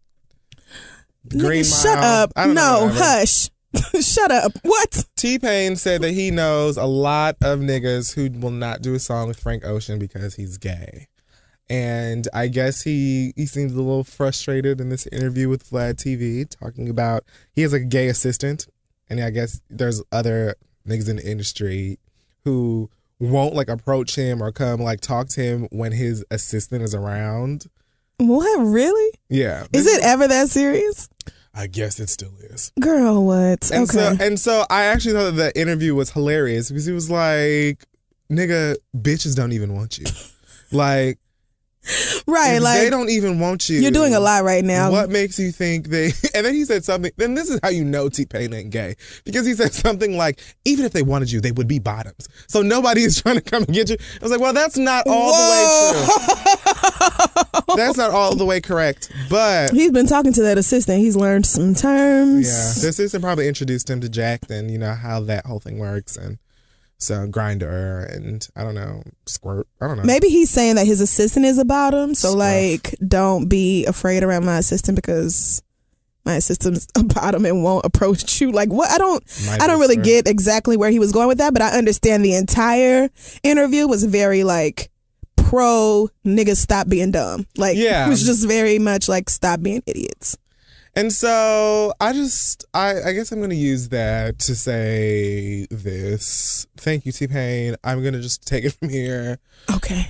Green 1.27 1.63
Nigga, 1.63 1.81
Shut 1.83 1.97
Mile. 1.99 2.23
up. 2.23 2.31
I 2.37 2.45
don't 2.45 2.55
No, 2.55 2.83
whatever. 2.85 3.03
hush. 3.03 3.49
Shut 4.01 4.31
up. 4.31 4.53
What? 4.63 5.05
T 5.15 5.37
Pain 5.39 5.75
said 5.75 6.01
that 6.01 6.11
he 6.11 6.31
knows 6.31 6.77
a 6.77 6.85
lot 6.85 7.35
of 7.41 7.59
niggas 7.59 8.15
who 8.15 8.39
will 8.39 8.51
not 8.51 8.81
do 8.81 8.95
a 8.95 8.99
song 8.99 9.27
with 9.27 9.39
Frank 9.39 9.65
Ocean 9.65 9.99
because 9.99 10.35
he's 10.35 10.57
gay. 10.57 11.07
And 11.69 12.27
I 12.33 12.47
guess 12.47 12.81
he 12.81 13.33
he 13.35 13.45
seems 13.45 13.73
a 13.73 13.77
little 13.77 14.03
frustrated 14.03 14.81
in 14.81 14.89
this 14.89 15.05
interview 15.07 15.49
with 15.49 15.69
Vlad 15.69 15.95
TV, 15.95 16.49
talking 16.49 16.89
about 16.89 17.23
he 17.53 17.61
has 17.61 17.73
like 17.73 17.83
a 17.83 17.85
gay 17.85 18.07
assistant, 18.07 18.67
and 19.07 19.19
I 19.19 19.29
guess 19.29 19.61
there's 19.69 20.01
other 20.11 20.55
niggas 20.87 21.09
in 21.09 21.17
the 21.17 21.29
industry 21.29 21.99
who 22.43 22.89
won't 23.19 23.53
like 23.53 23.69
approach 23.69 24.15
him 24.15 24.41
or 24.41 24.51
come 24.51 24.79
like 24.79 25.01
talk 25.01 25.27
to 25.29 25.41
him 25.41 25.67
when 25.71 25.91
his 25.91 26.25
assistant 26.31 26.81
is 26.81 26.95
around. 26.95 27.67
What? 28.17 28.65
Really? 28.65 29.13
Yeah, 29.29 29.65
Is 29.71 29.85
it 29.85 30.03
ever 30.03 30.27
that 30.27 30.49
serious? 30.49 31.07
I 31.53 31.67
guess 31.67 31.99
it 31.99 32.09
still 32.09 32.33
is. 32.39 32.71
Girl, 32.79 33.25
what? 33.25 33.71
And 33.71 33.89
okay. 33.89 34.15
so 34.17 34.17
and 34.19 34.39
so 34.39 34.65
I 34.69 34.85
actually 34.85 35.13
thought 35.13 35.35
that 35.35 35.53
the 35.53 35.59
interview 35.59 35.95
was 35.95 36.11
hilarious 36.11 36.69
because 36.69 36.85
he 36.85 36.93
was 36.93 37.09
like, 37.09 37.85
"Nigga, 38.31 38.77
bitches 38.95 39.35
don't 39.35 39.51
even 39.51 39.73
want 39.75 39.97
you. 39.97 40.05
Like, 40.71 41.17
right, 42.27 42.55
if 42.55 42.63
like 42.63 42.81
they 42.81 42.89
don't 42.89 43.09
even 43.09 43.39
want 43.39 43.69
you. 43.69 43.79
you're 43.79 43.91
doing 43.91 44.13
a 44.13 44.19
lot 44.19 44.43
right 44.43 44.63
now. 44.65 44.91
What 44.91 45.09
makes 45.09 45.39
you 45.39 45.51
think 45.51 45.87
they? 45.87 46.11
And 46.35 46.45
then 46.45 46.53
he 46.53 46.63
said 46.63 46.85
something. 46.85 47.11
Then 47.17 47.33
this 47.33 47.49
is 47.49 47.59
how 47.63 47.69
you 47.69 47.83
know 47.83 48.07
T 48.07 48.25
Pain 48.25 48.53
ain't 48.53 48.69
gay 48.69 48.95
because 49.25 49.45
he 49.45 49.53
said 49.53 49.73
something 49.85 50.15
like, 50.15 50.39
"Even 50.65 50.85
if 50.85 50.91
they 50.91 51.01
wanted 51.01 51.31
you, 51.31 51.41
they 51.41 51.51
would 51.51 51.67
be 51.67 51.79
bottoms. 51.79 52.27
So 52.47 52.61
nobody 52.61 53.03
is 53.03 53.21
trying 53.21 53.35
to 53.35 53.41
come 53.41 53.63
and 53.63 53.73
get 53.73 53.89
you." 53.89 53.97
I 53.99 54.19
was 54.21 54.31
like, 54.31 54.39
"Well, 54.41 54.53
that's 54.53 54.77
not 54.77 55.07
all 55.07 55.31
the 55.31 55.51
way 55.51 56.05
true. 57.65 57.75
that's 57.75 57.97
not 57.97 58.11
all 58.11 58.35
the 58.35 58.45
way 58.45 58.61
correct." 58.61 59.11
But 59.29 59.71
He's 59.71 59.91
been 59.91 60.07
talking 60.07 60.33
to 60.33 60.41
that 60.43 60.57
assistant. 60.57 60.99
He's 60.99 61.15
learned 61.15 61.45
some 61.45 61.73
terms. 61.73 62.47
Yeah, 62.47 62.83
the 62.83 62.89
assistant 62.89 63.23
probably 63.23 63.47
introduced 63.47 63.89
him 63.89 64.01
to 64.01 64.09
Jack, 64.09 64.41
then 64.47 64.69
you 64.69 64.77
know 64.77 64.93
how 64.93 65.21
that 65.21 65.45
whole 65.45 65.59
thing 65.59 65.79
works, 65.79 66.15
and 66.15 66.37
So 67.01 67.27
Grindr 67.27 68.13
and 68.13 68.45
I 68.57 68.63
don't 68.63 68.75
know, 68.75 69.03
squirt. 69.25 69.67
I 69.79 69.87
don't 69.87 69.97
know. 69.97 70.03
Maybe 70.03 70.27
he's 70.27 70.49
saying 70.49 70.75
that 70.75 70.85
his 70.85 70.99
assistant 71.01 71.45
is 71.45 71.57
about 71.57 71.93
him. 71.93 72.13
So, 72.13 72.29
Scruff. 72.29 72.39
like, 72.39 72.95
don't 73.07 73.47
be 73.47 73.85
afraid 73.85 74.21
around 74.21 74.45
my 74.45 74.57
assistant 74.57 74.95
because 74.97 75.61
my 76.25 76.35
assistant's 76.35 76.87
about 76.97 77.35
him 77.35 77.45
and 77.45 77.63
won't 77.63 77.85
approach 77.85 78.41
you. 78.41 78.51
Like, 78.51 78.69
what? 78.69 78.91
I 78.91 78.97
don't, 78.97 79.23
Might 79.47 79.61
I 79.61 79.67
don't 79.67 79.79
really 79.79 79.95
get 79.95 80.27
exactly 80.27 80.75
where 80.75 80.89
he 80.89 80.99
was 80.99 81.13
going 81.13 81.29
with 81.29 81.37
that, 81.37 81.53
but 81.53 81.61
I 81.61 81.69
understand 81.77 82.23
the 82.25 82.35
entire 82.35 83.09
interview 83.43 83.87
was 83.87 84.03
very 84.03 84.43
like 84.43 84.89
pro 85.37 86.09
niggas 86.25 86.57
stop 86.57 86.89
being 86.89 87.11
dumb. 87.11 87.47
Like, 87.57 87.77
Yeah. 87.77 88.05
it 88.05 88.09
was 88.09 88.25
just 88.25 88.45
very 88.45 88.77
much 88.77 89.07
like 89.07 89.29
stop 89.29 89.61
being 89.61 89.81
idiots. 89.85 90.37
And 90.95 91.13
so 91.13 91.93
I 92.01 92.13
just, 92.13 92.65
I, 92.73 93.01
I 93.01 93.13
guess 93.13 93.31
I'm 93.31 93.39
going 93.39 93.51
to 93.51 93.55
use 93.55 93.89
that 93.89 94.39
to 94.39 94.55
say 94.55 95.67
this. 95.69 96.67
Thank 96.77 97.05
you, 97.05 97.11
T 97.11 97.27
Pain. 97.27 97.75
I'm 97.83 98.01
going 98.01 98.13
to 98.13 98.21
just 98.21 98.45
take 98.45 98.65
it 98.65 98.71
from 98.79 98.89
here. 98.89 99.39
Okay. 99.73 100.09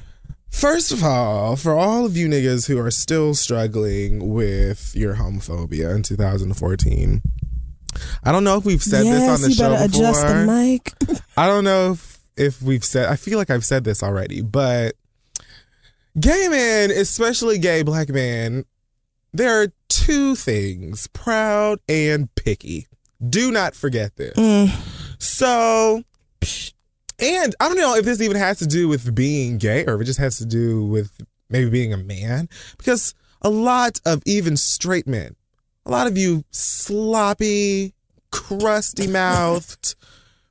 First 0.50 0.92
of 0.92 1.04
all, 1.04 1.56
for 1.56 1.74
all 1.74 2.06
of 2.06 2.18
you 2.18 2.28
niggas 2.28 2.68
who 2.68 2.80
are 2.80 2.90
still 2.92 3.36
struggling 3.36 4.34
with 4.34 4.96
your 4.96 5.16
homophobia 5.16 5.96
in 5.96 6.02
2014, 6.02 7.22
I 8.24 8.32
don't 8.32 8.44
know 8.44 8.58
if 8.58 8.66
we've 8.66 8.82
said 8.82 9.06
yes, 9.06 9.22
this 9.22 9.30
on 9.30 9.42
the 9.42 9.50
you 9.50 9.56
show 9.56 9.70
better 9.70 9.88
before. 9.88 10.04
adjust 10.10 10.28
the 10.28 10.46
mic. 10.46 11.22
I 11.38 11.48
don't 11.48 11.64
know 11.64 11.92
if, 11.92 12.20
if 12.36 12.62
we've 12.62 12.84
said, 12.84 13.10
I 13.10 13.16
feel 13.16 13.38
like 13.38 13.50
I've 13.50 13.66
said 13.66 13.84
this 13.84 14.02
already, 14.02 14.42
but 14.42 14.96
gay 16.20 16.48
men, 16.50 16.92
especially 16.92 17.60
gay 17.60 17.84
black 17.84 18.10
men, 18.10 18.66
there 19.34 19.62
are 19.62 19.68
two 19.88 20.36
things 20.36 21.08
proud 21.08 21.80
and 21.88 22.34
picky. 22.36 22.88
Do 23.28 23.52
not 23.52 23.76
forget 23.76 24.16
this. 24.16 24.36
Mm. 24.36 24.70
So, 25.20 26.04
and 27.20 27.56
I 27.60 27.68
don't 27.68 27.78
know 27.78 27.96
if 27.96 28.06
this 28.06 28.22
even 28.22 28.38
has 28.38 28.60
to 28.60 28.68
do 28.68 28.88
with 28.88 29.14
being 29.14 29.58
gay 29.58 29.86
or 29.86 29.96
if 29.96 30.02
it 30.02 30.06
just 30.06 30.20
has 30.20 30.38
to 30.38 30.46
do 30.46 30.86
with 30.86 31.20
maybe 31.50 31.70
being 31.70 31.94
a 31.94 31.98
man, 31.98 32.48
because 32.78 33.14
a 33.42 33.50
lot 33.50 34.00
of 34.06 34.22
even 34.26 34.56
straight 34.58 35.08
men, 35.08 35.36
a 35.86 35.92
lot 35.92 36.08
of 36.08 36.18
you 36.18 36.44
sloppy, 36.52 37.94
crusty 38.32 39.08
mouthed, 39.08 39.96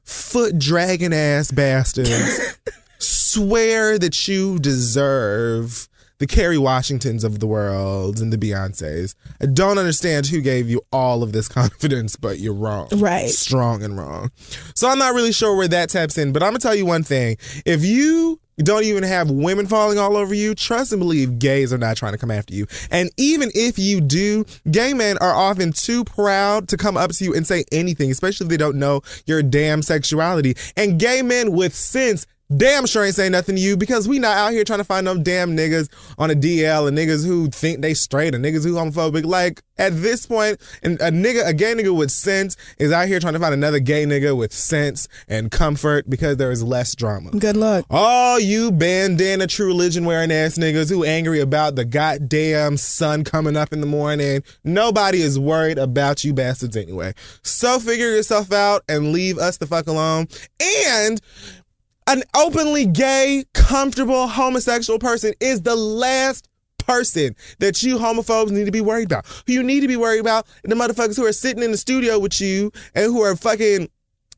foot 0.05 0.59
dragging 0.59 1.13
ass 1.13 1.51
bastards 1.51 2.59
swear 2.99 3.99
that 3.99 4.27
you 4.27 4.59
deserve 4.59 5.88
the 6.19 6.27
Kerry 6.27 6.59
Washingtons 6.59 7.25
of 7.25 7.39
the 7.39 7.47
world 7.47 8.21
and 8.21 8.33
the 8.33 8.39
Beyoncés. 8.39 9.15
I 9.41 9.47
don't 9.47 9.79
understand 9.79 10.27
who 10.27 10.41
gave 10.41 10.69
you 10.69 10.83
all 10.93 11.23
of 11.23 11.33
this 11.33 11.49
confidence, 11.49 12.17
but 12.17 12.39
you're 12.39 12.55
wrong. 12.55 12.89
Right. 12.93 13.31
Strong 13.31 13.83
and 13.83 13.97
wrong. 13.97 14.31
So 14.75 14.89
I'm 14.89 14.99
not 14.99 15.15
really 15.15 15.33
sure 15.33 15.57
where 15.57 15.69
that 15.69 15.91
taps 15.91 16.19
in, 16.19 16.33
but 16.33 16.43
I'm 16.43 16.51
gonna 16.51 16.59
tell 16.59 16.75
you 16.75 16.87
one 16.87 17.03
thing. 17.03 17.37
If 17.65 17.85
you 17.85 18.41
don't 18.59 18.83
even 18.83 19.05
have 19.05 19.31
women 19.31 19.67
falling 19.67 19.99
all 19.99 20.17
over 20.17 20.35
you, 20.35 20.55
trust 20.55 20.93
and 20.93 20.99
believe 20.99 21.39
gays 21.39 21.73
are 21.73 21.79
not 21.79 21.97
trying 21.97 22.13
to 22.13 22.19
come 22.19 22.31
after 22.31 22.55
you. 22.55 22.67
And 22.91 23.11
even 23.17 23.51
if 23.55 23.79
you 23.79 24.01
do, 24.01 24.45
gay 24.71 24.95
men 24.95 25.17
are 25.19 25.33
often 25.33 25.73
too 25.73 26.05
proud 26.05 26.69
to 26.69 26.77
come 26.77 26.97
up 26.97 27.13
to 27.13 27.25
you 27.25 27.35
and 27.35 27.47
say 27.47 27.65
anything, 27.71 28.11
especially 28.11 28.47
if 28.47 28.51
they 28.51 28.57
don't 28.57 28.77
know 28.77 29.03
your 29.27 29.43
damn 29.43 29.83
sexuality. 29.83 30.57
And 30.77 30.99
gay 30.99 31.23
men 31.23 31.53
with 31.53 31.75
sense 31.75 32.27
damn 32.57 32.87
sure 32.87 33.05
ain't 33.05 33.15
saying 33.15 33.33
nothing 33.33 33.57
to 33.57 33.61
you 33.61 33.77
because 33.77 34.09
we 34.09 34.19
not 34.19 34.37
out 34.37 34.53
here 34.53 34.65
trying 34.65 34.79
to 34.79 34.85
find 34.85 35.07
them 35.07 35.23
damn 35.23 35.57
niggas 35.57 35.89
on 36.19 36.31
a 36.31 36.35
DL 36.35 36.89
and 36.89 36.97
niggas 36.97 37.27
who 37.27 37.49
think 37.49 37.83
they 37.83 37.95
straight 37.95 38.35
and 38.35 38.45
niggas 38.45 38.65
who 38.65 38.75
homophobic. 38.75 39.25
Like 39.25 39.63
at 39.77 39.95
this 40.01 40.27
point, 40.27 40.61
and 40.83 41.01
a 41.01 41.11
nigga, 41.11 41.47
a 41.47 41.53
gay 41.53 41.75
nigga 41.75 41.95
with 41.97 42.11
sense 42.11 42.57
is 42.79 42.91
out 42.91 43.07
here 43.09 43.21
trying 43.21 43.35
to 43.35 43.39
find 43.39 43.55
another 43.55 43.81
gay 43.81 44.05
nigga 44.05 44.37
with 44.37 44.53
sense 44.53 45.09
and 45.29 45.51
comfort 45.51 46.09
because 46.09 46.37
there 46.37 46.51
is 46.51 46.63
less 46.63 46.95
drama. 46.95 47.31
Good 47.31 47.57
luck. 47.57 47.85
All 47.91 48.41
you 48.41 48.73
bandana 48.73 49.47
true 49.47 49.67
religion 49.67 50.05
wearing 50.05 50.33
ass 50.33 50.57
niggas 50.59 50.91
who 50.91 51.05
angry 51.05 51.41
about 51.41 51.77
the 51.77 51.85
goddamn 51.85 52.77
sun 52.77 53.25
coming 53.25 53.57
up 53.57 53.73
in 53.73 53.81
the 53.81 53.87
morning. 53.87 54.43
Nobody 54.65 55.21
is 55.21 55.39
worried 55.39 55.79
about 55.79 56.25
you 56.25 56.33
bastards 56.33 56.77
anyway. 56.77 57.15
So 57.43 57.79
figure 57.79 58.09
yourself 58.09 58.53
out 58.53 58.83
and 58.89 59.13
leave 59.13 59.39
us 59.39 59.59
the 59.59 59.67
fuck 59.67 59.87
alone. 59.87 60.29
And 60.61 61.21
an 62.09 62.23
openly 62.35 62.87
gay, 62.87 63.45
comfortable 63.53 64.27
homosexual 64.27 64.99
person 64.99 65.35
is 65.41 65.63
the 65.63 65.77
last 65.77 66.49
person 66.79 67.37
that 67.59 67.83
you 67.83 67.99
homophobes 67.99 68.51
need 68.51 68.65
to 68.65 68.73
be 68.73 68.81
worried 68.81 69.13
about. 69.13 69.27
Who 69.47 69.53
you 69.53 69.63
need 69.63 69.81
to 69.81 69.89
be 69.89 69.97
worried 69.97 70.21
about 70.21 70.47
the 70.65 70.75
motherfuckers 70.75 71.17
who 71.17 71.27
are 71.27 71.33
sitting 71.33 71.63
in 71.63 71.71
the 71.71 71.77
studio 71.77 72.19
with 72.19 72.41
you 72.41 72.73
and 72.95 73.05
who 73.05 73.21
are 73.21 73.37
fucking 73.37 73.91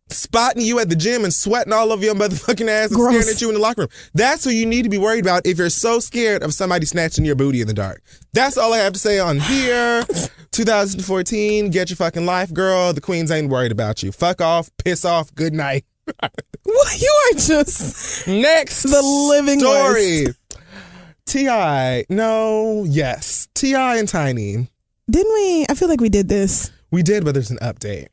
spotting 0.08 0.62
you 0.62 0.80
at 0.80 0.88
the 0.88 0.96
gym 0.96 1.22
and 1.22 1.32
sweating 1.32 1.72
all 1.72 1.92
over 1.92 2.04
your 2.04 2.16
motherfucking 2.16 2.68
ass 2.68 2.88
and 2.88 2.96
Gross. 2.96 3.14
staring 3.14 3.36
at 3.36 3.40
you 3.40 3.48
in 3.48 3.54
the 3.54 3.60
locker 3.60 3.82
room. 3.82 3.90
That's 4.14 4.42
who 4.42 4.50
you 4.50 4.66
need 4.66 4.82
to 4.82 4.88
be 4.88 4.98
worried 4.98 5.24
about 5.24 5.46
if 5.46 5.56
you're 5.56 5.70
so 5.70 6.00
scared 6.00 6.42
of 6.42 6.52
somebody 6.52 6.86
snatching 6.86 7.24
your 7.24 7.36
booty 7.36 7.60
in 7.60 7.68
the 7.68 7.74
dark. 7.74 8.02
That's 8.32 8.58
all 8.58 8.74
I 8.74 8.78
have 8.78 8.94
to 8.94 8.98
say 8.98 9.20
on 9.20 9.38
here. 9.38 10.04
2014, 10.50 11.70
get 11.70 11.90
your 11.90 11.96
fucking 11.96 12.26
life, 12.26 12.52
girl. 12.52 12.92
The 12.92 13.00
queens 13.00 13.30
ain't 13.30 13.48
worried 13.48 13.70
about 13.70 14.02
you. 14.02 14.10
Fuck 14.10 14.40
off, 14.40 14.70
piss 14.78 15.04
off, 15.04 15.32
good 15.36 15.54
night. 15.54 15.84
What 16.62 17.00
you 17.00 17.08
are 17.32 17.38
just 17.38 18.28
Next, 18.28 18.82
the 18.82 19.02
living 19.02 19.60
story. 19.60 20.26
T.I., 21.26 22.04
no, 22.08 22.84
yes, 22.88 23.48
T.I. 23.54 23.96
and 23.96 24.08
Tiny. 24.08 24.68
Didn't 25.08 25.32
we? 25.32 25.66
I 25.68 25.74
feel 25.74 25.88
like 25.88 26.00
we 26.00 26.08
did 26.08 26.28
this. 26.28 26.70
We 26.90 27.02
did, 27.02 27.24
but 27.24 27.34
there's 27.34 27.50
an 27.50 27.58
update. 27.58 28.08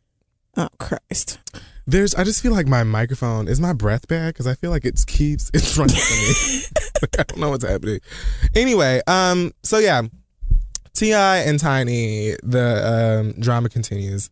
Oh 0.56 0.70
Christ! 0.80 1.40
There's, 1.86 2.16
I 2.16 2.24
just 2.24 2.42
feel 2.42 2.52
like 2.52 2.68
my 2.68 2.84
microphone 2.84 3.48
is 3.48 3.62
my 3.62 3.74
breath 3.74 4.08
bad 4.08 4.34
because 4.34 4.46
I 4.48 4.56
feel 4.56 4.72
like 4.72 4.86
it 4.86 5.02
keeps 5.08 5.50
it's 5.54 5.78
running 5.78 5.96
for 5.96 6.14
me. 6.14 6.62
Like, 7.00 7.20
I 7.20 7.24
don't 7.24 7.38
know 7.38 7.52
what's 7.52 7.64
happening. 7.64 8.00
Anyway, 8.56 9.02
um, 9.06 9.52
so 9.62 9.78
yeah, 9.78 10.02
T.I. 10.94 11.38
and 11.42 11.60
Tiny, 11.60 12.34
the 12.42 13.34
um, 13.36 13.40
drama 13.40 13.70
continues. 13.70 14.32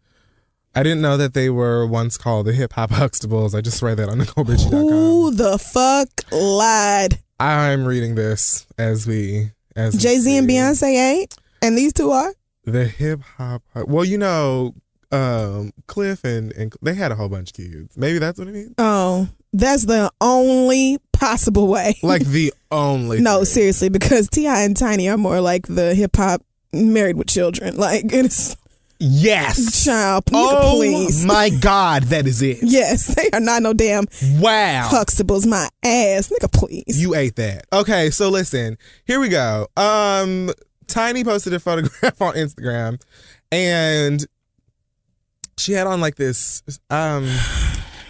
I 0.78 0.84
didn't 0.84 1.02
know 1.02 1.16
that 1.16 1.34
they 1.34 1.50
were 1.50 1.88
once 1.88 2.18
called 2.18 2.48
the 2.48 2.54
Hip 2.54 2.74
Hop 2.74 2.92
Huxtables. 2.92 3.56
I 3.56 3.62
just 3.62 3.82
read 3.82 3.96
that 3.96 4.10
on 4.10 4.20
NecoleBitchie.com. 4.20 4.72
Who 4.90 5.32
the 5.32 5.58
fuck 5.58 6.10
lied? 6.32 7.20
I'm 7.40 7.86
reading 7.86 8.16
this 8.16 8.68
as 8.78 9.08
we 9.08 9.52
as 9.76 9.96
Jay 9.96 10.18
Z 10.18 10.38
and. 10.38 10.50
Beyonce 10.50 10.84
ain't, 10.84 11.36
and 11.62 11.78
these 11.78 11.94
two 11.94 12.12
are. 12.12 12.34
The 12.66 12.86
hip 12.86 13.22
hop. 13.22 13.62
Well, 13.74 14.04
you 14.04 14.18
know, 14.18 14.74
um, 15.12 15.72
Cliff 15.88 16.24
and 16.26 16.52
and 16.54 16.74
they 16.82 16.94
had 16.94 17.12
a 17.12 17.16
whole 17.16 17.30
bunch 17.30 17.52
of 17.52 17.56
kids. 17.56 17.96
Maybe 17.98 18.20
that's 18.20 18.38
what 18.38 18.48
it 18.50 18.54
means. 18.54 18.74
Oh, 18.78 19.30
that's 19.54 19.86
the 19.86 20.12
only 20.20 20.98
possible 21.14 21.68
way. 21.68 21.96
Like 22.04 22.26
the 22.26 22.54
only. 22.72 23.22
no, 23.22 23.38
thing. 23.38 23.46
seriously, 23.46 23.90
because 23.90 24.28
T.I. 24.28 24.64
and 24.64 24.76
Tiny 24.76 25.08
are 25.10 25.18
more 25.18 25.40
like 25.40 25.68
the 25.68 25.96
hip 25.96 26.16
hop 26.18 26.42
married 26.74 27.16
with 27.16 27.28
children. 27.28 27.78
Like 27.78 28.12
it's 28.12 28.58
Yes. 29.08 29.86
child, 29.86 30.24
Oh 30.34 30.76
please. 30.78 31.24
my 31.26 31.50
God, 31.50 32.04
that 32.04 32.26
is 32.28 32.42
it. 32.42 32.58
Yes, 32.62 33.06
they 33.16 33.30
are 33.34 33.40
not 33.40 33.62
no 33.62 33.74
damn 33.74 34.06
Wow. 34.40 34.90
Huxtables. 34.92 35.46
My 35.46 35.70
ass, 35.84 36.30
nigga, 36.30 36.52
please. 36.52 37.00
You 37.02 37.16
ate 37.16 37.36
that. 37.36 37.66
Okay, 37.72 38.10
so 38.10 38.30
listen, 38.30 38.78
here 39.06 39.20
we 39.20 39.30
go. 39.30 39.68
Um 39.78 40.52
Tiny 40.88 41.24
posted 41.24 41.54
a 41.54 41.60
photograph 41.60 42.22
on 42.22 42.34
Instagram 42.36 43.02
and 43.52 44.26
she 45.58 45.72
had 45.74 45.88
on 45.88 46.02
like 46.02 46.16
this 46.16 46.62
um 46.90 47.24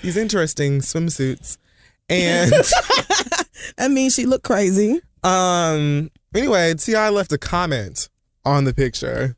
these 0.02 0.18
interesting 0.18 0.80
swimsuits. 0.80 1.58
And 2.10 2.52
I 3.78 3.88
mean, 3.88 4.10
she 4.10 4.26
looked 4.26 4.44
crazy. 4.46 5.02
um 5.24 6.12
anyway, 6.34 6.74
T.I. 6.76 7.10
left 7.10 7.32
a 7.32 7.38
comment 7.38 8.10
on 8.46 8.64
the 8.66 8.74
picture. 8.74 9.36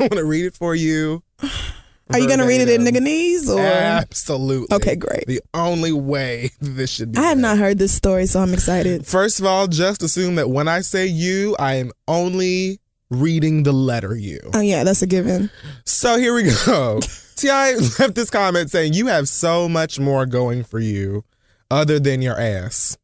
I 0.00 0.04
want 0.04 0.14
to 0.14 0.24
read 0.24 0.46
it 0.46 0.54
for 0.54 0.74
you. 0.74 1.22
Are 2.12 2.18
you 2.18 2.26
gonna 2.26 2.46
read 2.46 2.60
it 2.60 2.68
in 2.68 2.82
nigganese 2.82 3.48
or? 3.48 3.60
Absolutely. 3.60 4.74
Okay, 4.74 4.96
great. 4.96 5.26
The 5.26 5.40
only 5.54 5.92
way 5.92 6.50
this 6.60 6.90
should 6.90 7.12
be. 7.12 7.18
I 7.18 7.22
have 7.22 7.36
read. 7.36 7.42
not 7.42 7.58
heard 7.58 7.78
this 7.78 7.92
story, 7.92 8.26
so 8.26 8.40
I'm 8.40 8.52
excited. 8.52 9.06
First 9.06 9.38
of 9.38 9.46
all, 9.46 9.68
just 9.68 10.02
assume 10.02 10.34
that 10.36 10.50
when 10.50 10.66
I 10.66 10.80
say 10.80 11.06
you, 11.06 11.54
I 11.58 11.74
am 11.74 11.92
only 12.08 12.80
reading 13.10 13.62
the 13.62 13.72
letter 13.72 14.16
U. 14.16 14.40
Oh 14.54 14.60
yeah, 14.60 14.82
that's 14.82 15.02
a 15.02 15.06
given. 15.06 15.50
So 15.84 16.18
here 16.18 16.34
we 16.34 16.50
go. 16.66 17.00
T.I. 17.36 17.74
left 17.98 18.14
this 18.16 18.30
comment 18.30 18.70
saying, 18.70 18.94
"You 18.94 19.06
have 19.06 19.28
so 19.28 19.68
much 19.68 20.00
more 20.00 20.26
going 20.26 20.64
for 20.64 20.80
you, 20.80 21.24
other 21.70 22.00
than 22.00 22.22
your 22.22 22.38
ass. 22.40 22.96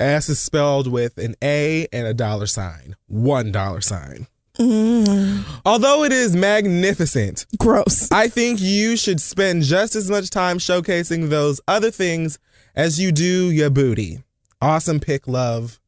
Ass 0.00 0.28
is 0.28 0.38
spelled 0.40 0.90
with 0.90 1.18
an 1.18 1.34
A 1.42 1.86
and 1.92 2.06
a 2.06 2.14
dollar 2.14 2.46
sign. 2.46 2.96
One 3.06 3.50
dollar 3.52 3.80
sign. 3.80 4.26
Mm, 4.58 5.44
Although 5.64 6.04
it 6.04 6.12
is 6.12 6.34
magnificent, 6.34 7.46
gross. 7.58 8.10
I 8.10 8.28
think 8.28 8.60
you 8.60 8.96
should 8.96 9.20
spend 9.20 9.62
just 9.62 9.94
as 9.94 10.10
much 10.10 10.30
time 10.30 10.58
showcasing 10.58 11.28
those 11.28 11.60
other 11.68 11.90
things 11.90 12.38
as 12.74 12.98
you 13.00 13.12
do 13.12 13.50
your 13.50 13.70
booty. 13.70 14.24
Awesome 14.60 14.98
pick, 15.00 15.28
love. 15.28 15.78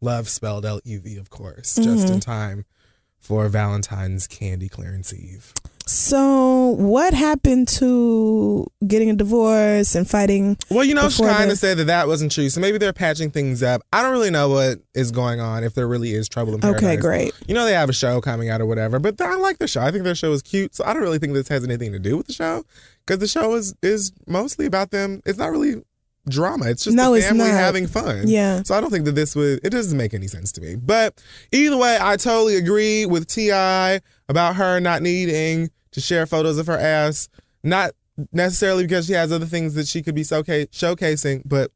Love 0.00 0.28
spelled 0.28 0.64
L 0.66 0.80
U 0.84 1.00
V, 1.00 1.16
of 1.16 1.30
course, 1.30 1.76
just 1.76 2.08
in 2.08 2.20
time 2.20 2.64
for 3.18 3.48
Valentine's 3.48 4.26
candy 4.26 4.68
clearance 4.68 5.12
eve. 5.12 5.52
So, 5.88 6.76
what 6.76 7.14
happened 7.14 7.66
to 7.68 8.66
getting 8.86 9.08
a 9.08 9.14
divorce 9.14 9.94
and 9.94 10.08
fighting? 10.08 10.58
Well, 10.70 10.84
you 10.84 10.94
know, 10.94 11.08
she 11.08 11.22
Before 11.22 11.34
kind 11.34 11.50
of 11.50 11.56
said 11.56 11.78
that 11.78 11.86
that 11.86 12.06
wasn't 12.06 12.30
true. 12.30 12.50
So 12.50 12.60
maybe 12.60 12.76
they're 12.76 12.92
patching 12.92 13.30
things 13.30 13.62
up. 13.62 13.80
I 13.90 14.02
don't 14.02 14.12
really 14.12 14.30
know 14.30 14.50
what 14.50 14.80
is 14.94 15.10
going 15.10 15.40
on, 15.40 15.64
if 15.64 15.72
there 15.72 15.88
really 15.88 16.12
is 16.12 16.28
trouble 16.28 16.54
in 16.54 16.60
paradise. 16.60 16.82
Okay, 16.82 16.96
great. 16.96 17.32
You 17.46 17.54
know, 17.54 17.64
they 17.64 17.72
have 17.72 17.88
a 17.88 17.94
show 17.94 18.20
coming 18.20 18.50
out 18.50 18.60
or 18.60 18.66
whatever, 18.66 18.98
but 18.98 19.18
I 19.18 19.36
like 19.36 19.56
the 19.58 19.66
show. 19.66 19.80
I 19.80 19.90
think 19.90 20.04
their 20.04 20.14
show 20.14 20.30
is 20.32 20.42
cute. 20.42 20.74
So 20.74 20.84
I 20.84 20.92
don't 20.92 21.02
really 21.02 21.18
think 21.18 21.32
this 21.32 21.48
has 21.48 21.64
anything 21.64 21.92
to 21.92 21.98
do 21.98 22.18
with 22.18 22.26
the 22.26 22.34
show 22.34 22.64
because 23.06 23.20
the 23.20 23.26
show 23.26 23.54
is, 23.54 23.74
is 23.82 24.12
mostly 24.26 24.66
about 24.66 24.90
them. 24.90 25.22
It's 25.24 25.38
not 25.38 25.50
really 25.50 25.82
drama. 26.28 26.66
It's 26.66 26.84
just 26.84 26.96
No, 26.96 27.14
the 27.14 27.20
family 27.22 27.48
having 27.48 27.86
fun. 27.86 28.28
Yeah. 28.28 28.62
So 28.62 28.74
I 28.74 28.80
don't 28.80 28.90
think 28.90 29.04
that 29.06 29.12
this 29.14 29.34
would, 29.36 29.60
it 29.64 29.70
doesn't 29.70 29.96
make 29.96 30.14
any 30.14 30.26
sense 30.28 30.52
to 30.52 30.60
me. 30.60 30.76
But 30.76 31.22
either 31.52 31.76
way, 31.76 31.98
I 32.00 32.16
totally 32.16 32.56
agree 32.56 33.06
with 33.06 33.26
T.I. 33.26 34.00
about 34.28 34.56
her 34.56 34.80
not 34.80 35.02
needing 35.02 35.70
to 35.92 36.00
share 36.00 36.26
photos 36.26 36.58
of 36.58 36.66
her 36.66 36.78
ass. 36.78 37.28
Not 37.62 37.92
necessarily 38.32 38.84
because 38.84 39.06
she 39.06 39.12
has 39.12 39.32
other 39.32 39.46
things 39.46 39.74
that 39.74 39.86
she 39.88 40.02
could 40.02 40.14
be 40.14 40.22
showca- 40.22 40.68
showcasing, 40.70 41.42
but 41.44 41.70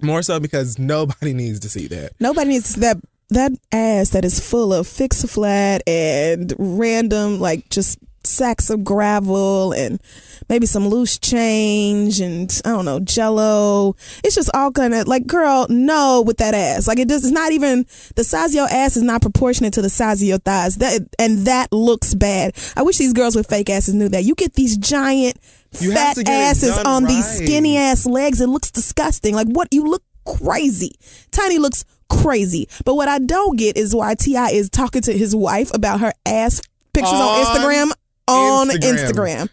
more 0.00 0.22
so 0.22 0.40
because 0.40 0.78
nobody 0.78 1.32
needs 1.34 1.60
to 1.60 1.68
see 1.68 1.86
that. 1.88 2.12
Nobody 2.20 2.50
needs 2.50 2.74
that 2.76 2.98
that 3.30 3.52
ass 3.72 4.10
that 4.10 4.24
is 4.26 4.40
full 4.46 4.74
of 4.74 4.86
fix 4.86 5.24
a 5.24 5.28
flat 5.28 5.82
and 5.86 6.52
random 6.58 7.40
like 7.40 7.66
just 7.70 7.98
sacks 8.26 8.70
of 8.70 8.84
gravel 8.84 9.72
and 9.72 10.00
maybe 10.48 10.66
some 10.66 10.88
loose 10.88 11.18
change 11.18 12.20
and 12.20 12.60
I 12.64 12.70
don't 12.70 12.84
know 12.84 13.00
jello. 13.00 13.96
It's 14.24 14.34
just 14.34 14.50
all 14.54 14.72
kind 14.72 14.94
of 14.94 15.06
like 15.06 15.26
girl, 15.26 15.66
no 15.68 16.22
with 16.22 16.38
that 16.38 16.54
ass. 16.54 16.86
Like 16.86 16.98
it 16.98 17.08
does. 17.08 17.24
It's 17.24 17.32
not 17.32 17.52
even 17.52 17.86
the 18.16 18.24
size 18.24 18.50
of 18.50 18.56
your 18.56 18.68
ass 18.68 18.96
is 18.96 19.02
not 19.02 19.22
proportionate 19.22 19.74
to 19.74 19.82
the 19.82 19.90
size 19.90 20.22
of 20.22 20.28
your 20.28 20.38
thighs. 20.38 20.76
That 20.76 21.02
and 21.18 21.46
that 21.46 21.72
looks 21.72 22.14
bad. 22.14 22.54
I 22.76 22.82
wish 22.82 22.98
these 22.98 23.12
girls 23.12 23.36
with 23.36 23.48
fake 23.48 23.70
asses 23.70 23.94
knew 23.94 24.08
that. 24.10 24.24
You 24.24 24.34
get 24.34 24.54
these 24.54 24.76
giant 24.76 25.38
You 25.80 25.92
fat 25.92 26.16
to 26.16 26.24
get 26.24 26.32
it 26.32 26.34
asses 26.34 26.78
on 26.78 27.04
these 27.04 27.26
skinny 27.26 27.76
ass 27.76 28.06
legs. 28.06 28.40
It 28.40 28.48
looks 28.48 28.70
disgusting. 28.70 29.34
Like 29.34 29.48
what 29.48 29.68
you 29.70 29.84
look 29.84 30.02
crazy. 30.24 30.92
Tiny 31.30 31.58
looks 31.58 31.84
crazy. 32.08 32.68
But 32.84 32.94
what 32.94 33.08
I 33.08 33.18
don't 33.18 33.56
get 33.58 33.76
is 33.76 33.94
why 33.94 34.14
T.I. 34.14 34.50
is 34.50 34.70
talking 34.70 35.02
to 35.02 35.12
his 35.12 35.34
wife 35.34 35.70
about 35.74 36.00
her 36.00 36.12
ass 36.26 36.60
pictures 36.92 37.12
on, 37.12 37.20
On 37.20 37.44
Instagram 37.44 37.92
on 38.32 38.68
Instagram. 38.68 38.96
Instagram. 38.96 39.48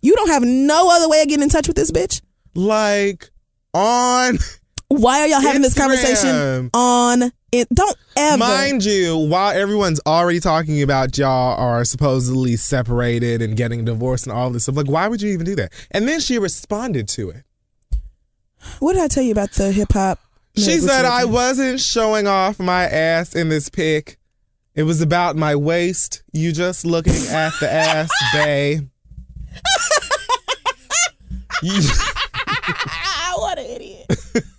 You 0.00 0.14
don't 0.14 0.28
have 0.28 0.42
no 0.44 0.90
other 0.90 1.08
way 1.08 1.22
of 1.22 1.28
getting 1.28 1.42
in 1.42 1.48
touch 1.48 1.66
with 1.66 1.76
this 1.76 1.90
bitch. 1.90 2.20
Like 2.54 3.30
on, 3.74 4.38
Why 4.88 5.20
are 5.20 5.26
y'all 5.26 5.40
having 5.40 5.62
this 5.62 5.74
conversation 5.74 6.70
on 6.72 7.30
it? 7.52 7.68
Don't 7.72 7.96
ever. 8.16 8.38
mind 8.38 8.84
you, 8.84 9.16
while 9.18 9.54
everyone's 9.54 10.00
already 10.06 10.40
talking 10.40 10.82
about 10.82 11.18
y'all 11.18 11.58
are 11.58 11.84
supposedly 11.84 12.56
separated 12.56 13.42
and 13.42 13.56
getting 13.56 13.84
divorced 13.84 14.26
and 14.26 14.32
all 14.34 14.50
this 14.50 14.62
stuff, 14.62 14.76
like 14.76 14.88
why 14.88 15.06
would 15.08 15.20
you 15.20 15.30
even 15.32 15.44
do 15.44 15.54
that? 15.56 15.72
And 15.90 16.08
then 16.08 16.20
she 16.20 16.38
responded 16.38 17.06
to 17.08 17.30
it. 17.30 17.42
what 18.78 18.94
did 18.94 19.02
I 19.02 19.08
tell 19.08 19.22
you 19.22 19.32
about 19.32 19.52
the 19.52 19.72
hip 19.72 19.92
hop? 19.92 20.20
She 20.56 20.78
said 20.78 21.04
I 21.04 21.24
wasn't 21.24 21.80
showing 21.80 22.26
off 22.26 22.58
my 22.58 22.84
ass 22.84 23.34
in 23.34 23.48
this 23.48 23.68
pic. 23.68 24.17
It 24.78 24.84
was 24.84 25.00
about 25.02 25.34
my 25.34 25.56
waist. 25.56 26.22
You 26.32 26.52
just 26.52 26.86
looking 26.86 27.12
at 27.30 27.50
the 27.58 27.68
ass, 27.68 28.08
bae. 28.32 28.78
you, 31.64 31.80
what 33.34 33.58
an 33.58 33.66
idiot. 33.66 34.06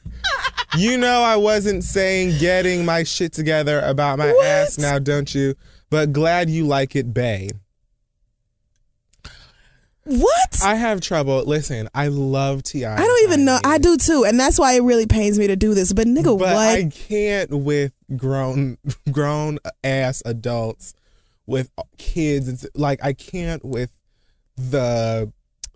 you 0.78 0.98
know 0.98 1.22
I 1.24 1.38
wasn't 1.38 1.86
saying 1.86 2.38
getting 2.38 2.84
my 2.84 3.04
shit 3.04 3.32
together 3.32 3.80
about 3.80 4.18
my 4.18 4.34
What? 4.34 4.46
ass 4.46 4.78
now, 4.78 5.00
don't 5.00 5.34
you? 5.34 5.56
But 5.90 6.12
glad 6.12 6.50
you 6.50 6.68
like 6.68 6.98
it, 6.98 7.14
bae. 7.14 7.52
What? 10.10 10.60
I 10.64 10.76
have 10.76 11.02
trouble. 11.02 11.44
Listen, 11.46 11.88
I 11.94 12.08
love 12.08 12.64
Ti. 12.64 12.84
I 12.86 12.98
don't 12.98 13.24
even 13.24 13.46
know. 13.46 13.60
I 13.64 13.78
do 13.78 13.96
too, 13.96 14.26
and 14.26 14.40
that's 14.40 14.58
why 14.58 14.74
it 14.74 14.82
really 14.82 15.06
pains 15.06 15.38
me 15.38 15.48
to 15.48 15.56
do 15.56 15.74
this. 15.76 15.94
But 15.94 16.08
nigga, 16.08 16.38
but 16.38 16.56
what? 16.56 16.58
I 16.58 16.90
can't 16.90 17.52
with 17.52 17.94
grown 18.18 18.78
grown 19.12 19.60
ass 19.84 20.24
adults 20.26 20.94
with 21.46 21.72
kids 21.98 22.48
and 22.48 22.58
s- 22.58 22.68
like 22.74 23.04
I 23.04 23.14
can't 23.14 23.64
with 23.64 23.92
the 24.58 25.32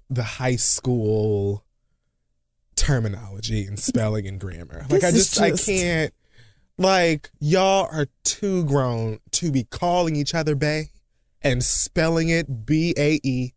the 0.10 0.24
high 0.24 0.56
school 0.56 1.64
terminology 2.76 3.66
and 3.66 3.80
spelling 3.80 4.28
and 4.28 4.40
grammar. 4.40 4.86
Like 4.90 5.04
I 5.04 5.12
This 5.12 5.22
is 5.22 5.30
just, 5.30 5.70
I 5.70 5.72
can't 5.72 6.14
like 6.78 7.30
y'all 7.40 7.88
are 7.92 8.08
too 8.24 8.66
grown 8.66 9.20
to 9.32 9.52
be 9.52 9.64
calling 9.64 10.16
each 10.16 10.34
other 10.34 10.56
bae 10.56 10.90
and 11.42 11.64
spelling 11.64 12.30
it 12.30 12.66
B 12.66 12.94
A 12.98 13.20
E 13.24 13.54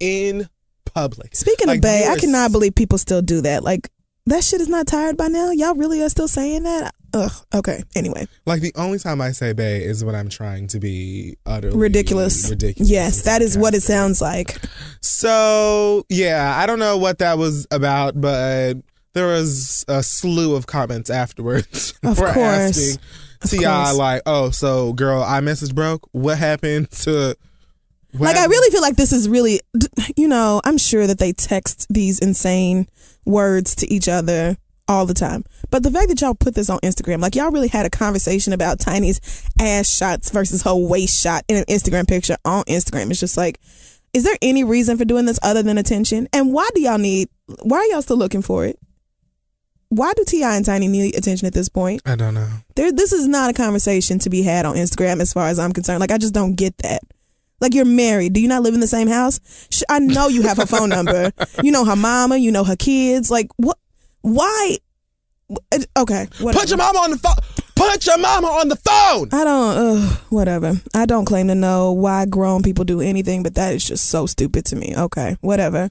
in 0.00 0.48
public. 0.86 1.36
Speaking 1.36 1.68
Like, 1.68 1.76
of 1.78 1.82
Bay, 1.82 2.06
I 2.08 2.16
cannot 2.18 2.50
believe 2.52 2.74
people 2.74 2.98
still 2.98 3.22
do 3.22 3.40
that. 3.42 3.62
Like 3.62 3.90
that 4.26 4.42
shit 4.44 4.60
is 4.60 4.68
not 4.68 4.86
tired 4.86 5.16
by 5.16 5.28
now. 5.28 5.50
Y'all 5.50 5.74
really 5.74 6.02
are 6.02 6.08
still 6.08 6.28
saying 6.28 6.64
that? 6.64 6.94
Ugh. 7.12 7.32
Okay. 7.54 7.82
Anyway, 7.96 8.26
Like 8.46 8.60
the 8.60 8.72
only 8.76 8.98
time 8.98 9.20
I 9.20 9.32
say 9.32 9.52
"bae" 9.52 9.62
is 9.62 10.04
when 10.04 10.14
I'm 10.14 10.28
trying 10.28 10.68
to 10.68 10.78
be 10.78 11.36
utterly 11.46 11.76
ridiculous. 11.76 12.48
Ridiculous. 12.48 12.88
Yes, 12.90 13.22
that 13.22 13.42
is 13.42 13.58
what 13.58 13.74
it 13.74 13.82
sounds 13.82 14.20
like. 14.20 14.58
So 15.00 16.04
yeah, 16.08 16.54
I 16.56 16.66
don't 16.66 16.78
know 16.78 16.96
what 16.96 17.18
that 17.18 17.36
was 17.38 17.66
about, 17.70 18.20
but 18.20 18.74
there 19.14 19.26
was 19.26 19.84
a 19.88 20.02
slew 20.02 20.54
of 20.54 20.66
comments 20.66 21.10
afterwards. 21.10 21.94
Of 22.04 22.16
for 22.16 22.32
course. 22.32 22.36
asking 22.46 22.98
T.I. 23.58 23.92
like, 23.92 24.22
"Oh, 24.26 24.50
so 24.50 24.92
girl, 24.92 25.22
I 25.22 25.40
message 25.40 25.74
broke. 25.74 26.08
What 26.12 26.38
happened 26.38 26.90
to?" 27.02 27.36
Like 28.12 28.36
I 28.36 28.46
really 28.46 28.70
feel 28.70 28.82
like 28.82 28.96
this 28.96 29.12
is 29.12 29.28
really, 29.28 29.60
you 30.16 30.28
know, 30.28 30.60
I'm 30.64 30.78
sure 30.78 31.06
that 31.06 31.18
they 31.18 31.32
text 31.32 31.86
these 31.90 32.18
insane 32.18 32.88
words 33.24 33.74
to 33.76 33.92
each 33.92 34.08
other 34.08 34.56
all 34.88 35.06
the 35.06 35.14
time. 35.14 35.44
But 35.70 35.84
the 35.84 35.90
fact 35.90 36.08
that 36.08 36.20
y'all 36.20 36.34
put 36.34 36.56
this 36.56 36.68
on 36.68 36.80
Instagram, 36.80 37.20
like 37.20 37.36
y'all 37.36 37.52
really 37.52 37.68
had 37.68 37.86
a 37.86 37.90
conversation 37.90 38.52
about 38.52 38.80
Tiny's 38.80 39.20
ass 39.60 39.88
shots 39.88 40.30
versus 40.30 40.62
her 40.62 40.74
waist 40.74 41.20
shot 41.22 41.44
in 41.46 41.56
an 41.56 41.64
Instagram 41.64 42.08
picture 42.08 42.36
on 42.44 42.64
Instagram. 42.64 43.10
It's 43.10 43.20
just 43.20 43.36
like, 43.36 43.60
is 44.12 44.24
there 44.24 44.36
any 44.42 44.64
reason 44.64 44.98
for 44.98 45.04
doing 45.04 45.26
this 45.26 45.38
other 45.42 45.62
than 45.62 45.78
attention? 45.78 46.28
And 46.32 46.52
why 46.52 46.68
do 46.74 46.80
y'all 46.80 46.98
need? 46.98 47.28
Why 47.62 47.78
are 47.78 47.84
y'all 47.86 48.02
still 48.02 48.16
looking 48.16 48.42
for 48.42 48.66
it? 48.66 48.78
Why 49.90 50.12
do 50.14 50.24
T.I. 50.24 50.56
and 50.56 50.64
Tiny 50.64 50.88
need 50.88 51.16
attention 51.16 51.46
at 51.46 51.52
this 51.52 51.68
point? 51.68 52.02
I 52.04 52.14
don't 52.16 52.34
know. 52.34 52.48
there 52.76 52.92
this 52.92 53.12
is 53.12 53.26
not 53.28 53.50
a 53.50 53.52
conversation 53.52 54.18
to 54.20 54.30
be 54.30 54.42
had 54.42 54.64
on 54.64 54.74
Instagram 54.76 55.20
as 55.20 55.32
far 55.32 55.48
as 55.48 55.58
I'm 55.60 55.72
concerned. 55.72 56.00
Like 56.00 56.10
I 56.10 56.18
just 56.18 56.34
don't 56.34 56.54
get 56.54 56.76
that. 56.78 57.02
Like 57.60 57.74
you're 57.74 57.84
married. 57.84 58.32
Do 58.32 58.40
you 58.40 58.48
not 58.48 58.62
live 58.62 58.74
in 58.74 58.80
the 58.80 58.86
same 58.86 59.08
house? 59.08 59.40
Sh- 59.70 59.82
I 59.88 59.98
know 59.98 60.28
you 60.28 60.42
have 60.42 60.56
her 60.56 60.66
phone 60.66 60.88
number. 60.98 61.32
You 61.62 61.72
know 61.72 61.84
her 61.84 61.96
mama, 61.96 62.36
you 62.36 62.50
know 62.50 62.64
her 62.64 62.76
kids. 62.76 63.30
Like 63.30 63.48
what 63.56 63.78
why 64.22 64.78
okay, 65.98 66.28
whatever. 66.40 66.60
Put 66.60 66.68
your 66.68 66.78
mama 66.78 66.98
on 67.00 67.10
the 67.10 67.18
phone. 67.18 67.34
Put 67.74 68.06
your 68.06 68.18
mama 68.18 68.46
on 68.46 68.68
the 68.68 68.76
phone. 68.76 69.28
I 69.32 69.44
don't 69.44 70.08
whatever. 70.30 70.74
I 70.94 71.06
don't 71.06 71.24
claim 71.24 71.48
to 71.48 71.54
know 71.54 71.92
why 71.92 72.26
grown 72.26 72.62
people 72.62 72.84
do 72.84 73.00
anything, 73.00 73.42
but 73.42 73.54
that 73.54 73.74
is 73.74 73.84
just 73.84 74.06
so 74.10 74.26
stupid 74.26 74.64
to 74.66 74.76
me. 74.76 74.94
Okay, 74.96 75.36
whatever. 75.40 75.90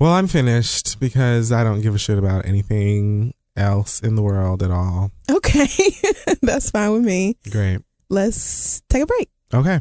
Well, 0.00 0.12
I'm 0.12 0.28
finished 0.28 0.98
because 0.98 1.52
I 1.52 1.62
don't 1.62 1.82
give 1.82 1.94
a 1.94 1.98
shit 1.98 2.18
about 2.18 2.46
anything 2.46 3.34
else 3.54 4.00
in 4.00 4.14
the 4.14 4.22
world 4.22 4.62
at 4.62 4.70
all. 4.70 5.10
Okay. 5.30 5.68
That's 6.42 6.70
fine 6.70 6.92
with 6.92 7.04
me. 7.04 7.36
Great. 7.50 7.80
Let's 8.08 8.80
take 8.88 9.02
a 9.02 9.06
break. 9.06 9.28
Okay. 9.52 9.80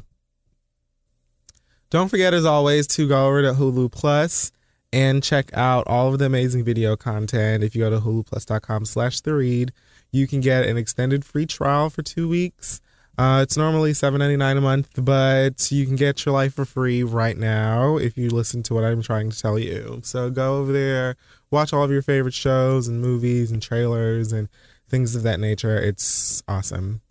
Don't 1.90 2.10
forget, 2.10 2.36
as 2.36 2.46
always, 2.46 2.86
to 2.88 3.08
go 3.08 3.28
over 3.28 3.42
to 3.42 3.54
Hulu 3.54 3.92
Plus 3.92 4.52
and 4.94 5.24
check 5.24 5.50
out 5.54 5.88
all 5.88 6.12
of 6.14 6.20
the 6.20 6.26
amazing 6.26 6.64
video 6.64 6.96
content. 6.96 7.64
If 7.64 7.76
you 7.76 7.82
go 7.82 7.90
to 7.90 8.00
huluplus.com 8.00 8.86
slash 8.86 9.22
the 9.22 9.34
read, 9.34 9.72
you 10.12 10.28
can 10.28 10.40
get 10.40 10.66
an 10.66 10.78
extended 10.78 11.26
free 11.26 11.48
trial 11.48 11.90
for 11.90 12.04
two 12.04 12.28
weeks. 12.30 12.82
Uh, 13.18 13.42
it's 13.42 13.58
normally 13.58 13.92
$7.99 13.92 14.58
a 14.58 14.62
month, 14.62 14.90
but 15.04 15.72
you 15.72 15.86
can 15.86 15.96
get 15.96 16.26
your 16.26 16.34
life 16.34 16.54
for 16.54 16.64
free 16.64 17.04
right 17.04 17.38
now 17.38 17.98
if 17.98 18.18
you 18.18 18.30
listen 18.30 18.64
to 18.64 18.74
what 18.74 18.86
I'm 18.86 19.02
trying 19.02 19.30
to 19.30 19.40
tell 19.40 19.60
you. 19.60 20.00
So 20.04 20.30
go 20.30 20.60
over 20.60 20.72
there, 20.72 21.16
watch 21.52 21.74
all 21.74 21.84
of 21.84 21.92
your 21.92 22.02
favorite 22.02 22.34
shows 22.34 22.88
and 22.88 23.02
movies 23.02 23.52
and 23.52 23.62
trailers 23.62 24.32
and 24.32 24.48
things 24.90 25.16
of 25.16 25.24
that 25.24 25.40
nature. 25.40 25.78
It's 25.78 26.44
awesome. 26.48 27.02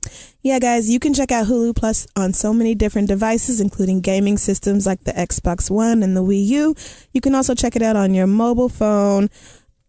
Yeah, 0.43 0.59
guys, 0.59 0.91
you 0.91 0.99
can 0.99 1.15
check 1.15 1.33
out 1.33 1.47
Hulu 1.47 1.77
Plus 1.77 2.07
on 2.17 2.33
so 2.33 2.53
many 2.53 2.75
different 2.75 3.09
devices, 3.09 3.61
including 3.61 4.01
gaming 4.01 4.39
systems 4.39 4.87
like 4.87 5.05
the 5.05 5.13
Xbox 5.13 5.71
One 5.71 6.03
and 6.03 6.17
the 6.17 6.23
Wii 6.23 6.47
U. 6.47 6.75
You 7.13 7.21
can 7.21 7.35
also 7.35 7.55
check 7.55 7.77
it 7.77 7.83
out 7.83 7.97
on 7.97 8.15
your 8.15 8.27
mobile 8.27 8.69
phone 8.69 9.29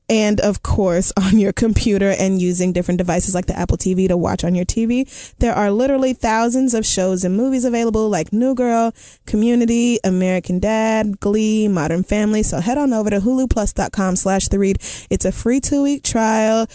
and, 0.09 0.41
of 0.41 0.63
course, 0.63 1.13
on 1.17 1.37
your 1.37 1.53
computer 1.53 2.09
and 2.17 2.41
using 2.41 2.73
different 2.73 2.97
devices 2.97 3.35
like 3.35 3.45
the 3.45 3.57
Apple 3.57 3.77
TV 3.77 4.07
to 4.07 4.17
watch 4.17 4.43
on 4.43 4.55
your 4.55 4.65
TV. 4.65 5.07
There 5.37 5.53
are 5.53 5.71
literally 5.71 6.13
thousands 6.13 6.73
of 6.73 6.85
shows 6.85 7.23
and 7.23 7.37
movies 7.37 7.63
available 7.63 8.09
like 8.09 8.33
New 8.33 8.55
Girl, 8.55 8.93
Community, 9.25 9.99
American 10.03 10.59
Dad, 10.59 11.19
Glee, 11.19 11.67
Modern 11.67 12.03
Family. 12.03 12.43
So 12.43 12.59
head 12.59 12.77
on 12.77 12.91
over 12.91 13.09
to 13.09 13.19
huluplus.com 13.19 14.15
slash 14.15 14.47
the 14.47 14.59
read. 14.59 14.77
It's 15.09 15.25
a 15.25 15.31
free 15.31 15.59
two 15.59 15.83
week 15.83 16.03
trial. 16.03 16.67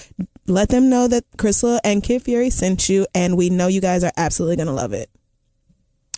Let 0.46 0.68
them 0.68 0.90
know 0.90 1.08
that 1.08 1.24
Crystal 1.38 1.80
and 1.84 2.02
Kid 2.02 2.22
Fury 2.22 2.50
sent 2.50 2.88
you, 2.88 3.06
and 3.14 3.36
we 3.36 3.50
know 3.50 3.66
you 3.66 3.80
guys 3.80 4.04
are 4.04 4.12
absolutely 4.16 4.56
going 4.56 4.66
to 4.66 4.72
love 4.72 4.92
it. 4.92 5.10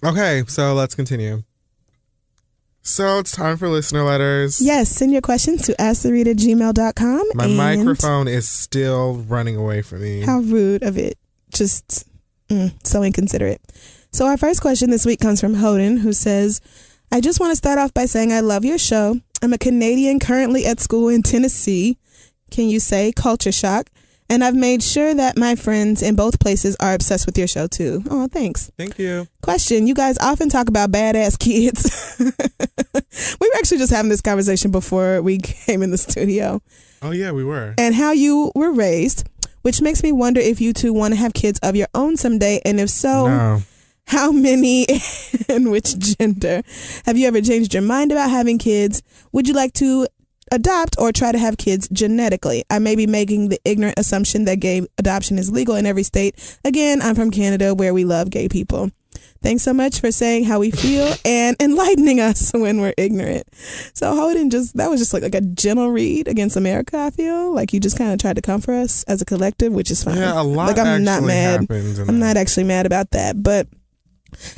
Okay, 0.04 0.42
so 0.48 0.74
let's 0.74 0.94
continue. 0.94 1.42
So 2.82 3.18
it's 3.18 3.32
time 3.32 3.56
for 3.56 3.68
listener 3.68 4.04
letters. 4.04 4.60
Yes, 4.60 4.88
send 4.90 5.12
your 5.12 5.20
questions 5.20 5.62
to 5.62 5.72
asktheread 5.74 6.28
at 6.28 6.36
gmail.com. 6.36 7.30
My 7.34 7.46
microphone 7.48 8.28
is 8.28 8.48
still 8.48 9.14
running 9.28 9.56
away 9.56 9.82
from 9.82 10.02
me. 10.02 10.20
How 10.20 10.38
rude 10.38 10.84
of 10.84 10.96
it. 10.96 11.18
Just 11.52 12.08
mm, 12.48 12.72
so 12.86 13.02
inconsiderate. 13.02 13.60
So, 14.12 14.26
our 14.26 14.36
first 14.36 14.60
question 14.60 14.90
this 14.90 15.04
week 15.04 15.20
comes 15.20 15.40
from 15.40 15.54
Holden, 15.54 15.98
who 15.98 16.12
says, 16.12 16.60
I 17.10 17.20
just 17.20 17.40
want 17.40 17.50
to 17.52 17.56
start 17.56 17.78
off 17.78 17.92
by 17.92 18.06
saying 18.06 18.32
I 18.32 18.40
love 18.40 18.64
your 18.64 18.78
show. 18.78 19.20
I'm 19.42 19.52
a 19.52 19.58
Canadian 19.58 20.18
currently 20.18 20.64
at 20.64 20.80
school 20.80 21.08
in 21.08 21.22
Tennessee. 21.22 21.98
Can 22.50 22.68
you 22.68 22.80
say 22.80 23.12
culture 23.12 23.52
shock? 23.52 23.90
And 24.28 24.42
I've 24.42 24.56
made 24.56 24.82
sure 24.82 25.14
that 25.14 25.36
my 25.38 25.54
friends 25.54 26.02
in 26.02 26.16
both 26.16 26.40
places 26.40 26.76
are 26.80 26.94
obsessed 26.94 27.26
with 27.26 27.38
your 27.38 27.46
show 27.46 27.66
too. 27.68 28.02
Oh, 28.10 28.26
thanks. 28.26 28.70
Thank 28.76 28.98
you. 28.98 29.28
Question 29.40 29.86
You 29.86 29.94
guys 29.94 30.18
often 30.18 30.48
talk 30.48 30.68
about 30.68 30.90
badass 30.90 31.38
kids. 31.38 32.16
we 33.40 33.48
were 33.48 33.56
actually 33.56 33.78
just 33.78 33.92
having 33.92 34.08
this 34.08 34.20
conversation 34.20 34.70
before 34.70 35.22
we 35.22 35.38
came 35.42 35.82
in 35.82 35.90
the 35.90 35.98
studio 35.98 36.60
Oh 37.02 37.10
yeah, 37.12 37.30
we 37.30 37.44
were. 37.44 37.74
and 37.78 37.94
how 37.94 38.10
you 38.12 38.50
were 38.54 38.72
raised, 38.72 39.28
which 39.62 39.80
makes 39.80 40.02
me 40.02 40.10
wonder 40.12 40.40
if 40.40 40.60
you 40.60 40.72
two 40.72 40.92
want 40.92 41.14
to 41.14 41.20
have 41.20 41.32
kids 41.34 41.58
of 41.62 41.76
your 41.76 41.88
own 41.94 42.16
someday. 42.16 42.60
And 42.64 42.80
if 42.80 42.90
so, 42.90 43.28
no. 43.28 43.62
how 44.08 44.32
many 44.32 44.86
and 45.48 45.70
which 45.70 45.96
gender? 45.98 46.62
Have 47.04 47.16
you 47.16 47.28
ever 47.28 47.40
changed 47.40 47.74
your 47.74 47.82
mind 47.82 48.10
about 48.12 48.30
having 48.30 48.58
kids? 48.58 49.02
Would 49.32 49.46
you 49.46 49.54
like 49.54 49.72
to 49.74 50.08
adopt 50.52 50.96
or 50.98 51.12
try 51.12 51.32
to 51.32 51.38
have 51.38 51.58
kids 51.58 51.88
genetically? 51.88 52.64
I 52.70 52.78
may 52.78 52.96
be 52.96 53.06
making 53.06 53.48
the 53.48 53.60
ignorant 53.64 53.98
assumption 53.98 54.44
that 54.44 54.60
gay 54.60 54.86
adoption 54.98 55.38
is 55.38 55.50
legal 55.50 55.74
in 55.76 55.86
every 55.86 56.02
state. 56.02 56.58
Again, 56.64 57.02
I'm 57.02 57.14
from 57.14 57.30
Canada 57.30 57.74
where 57.74 57.94
we 57.94 58.04
love 58.04 58.30
gay 58.30 58.48
people. 58.48 58.90
Thanks 59.42 59.62
so 59.62 59.72
much 59.72 60.00
for 60.00 60.10
saying 60.10 60.44
how 60.44 60.58
we 60.58 60.70
feel 60.70 61.12
and 61.24 61.56
enlightening 61.60 62.20
us 62.20 62.50
when 62.54 62.80
we're 62.80 62.94
ignorant. 62.96 63.46
So 63.94 64.14
Holden 64.14 64.50
just 64.50 64.76
that 64.76 64.90
was 64.90 65.00
just 65.00 65.12
like, 65.12 65.22
like 65.22 65.34
a 65.34 65.40
gentle 65.40 65.90
read 65.90 66.28
against 66.28 66.56
America, 66.56 66.98
I 66.98 67.10
feel. 67.10 67.52
Like 67.54 67.72
you 67.72 67.80
just 67.80 67.98
kind 67.98 68.12
of 68.12 68.18
tried 68.18 68.36
to 68.36 68.42
comfort 68.42 68.72
us 68.72 69.04
as 69.04 69.22
a 69.22 69.24
collective, 69.24 69.72
which 69.72 69.90
is 69.90 70.02
fine. 70.02 70.16
Yeah, 70.16 70.40
a 70.40 70.42
lot 70.42 70.66
like 70.68 70.78
I'm 70.78 71.04
not 71.04 71.22
mad. 71.22 71.66
I'm 71.70 72.18
not 72.18 72.36
actually 72.36 72.64
mad 72.64 72.86
about 72.86 73.10
that. 73.12 73.42
But 73.42 73.68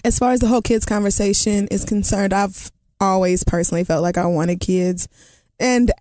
as 0.05 0.19
far 0.19 0.33
as 0.33 0.41
the 0.41 0.49
whole 0.49 0.63
kids 0.63 0.87
conversation 0.87 1.69
is 1.69 1.85
concerned, 1.85 2.33
I've 2.33 2.71
always 3.01 3.45
personally 3.45 3.85
felt 3.85 4.03
like 4.03 4.19
I 4.19 4.27
wanted 4.27 4.61
kids. 4.61 5.09
And 5.61 5.93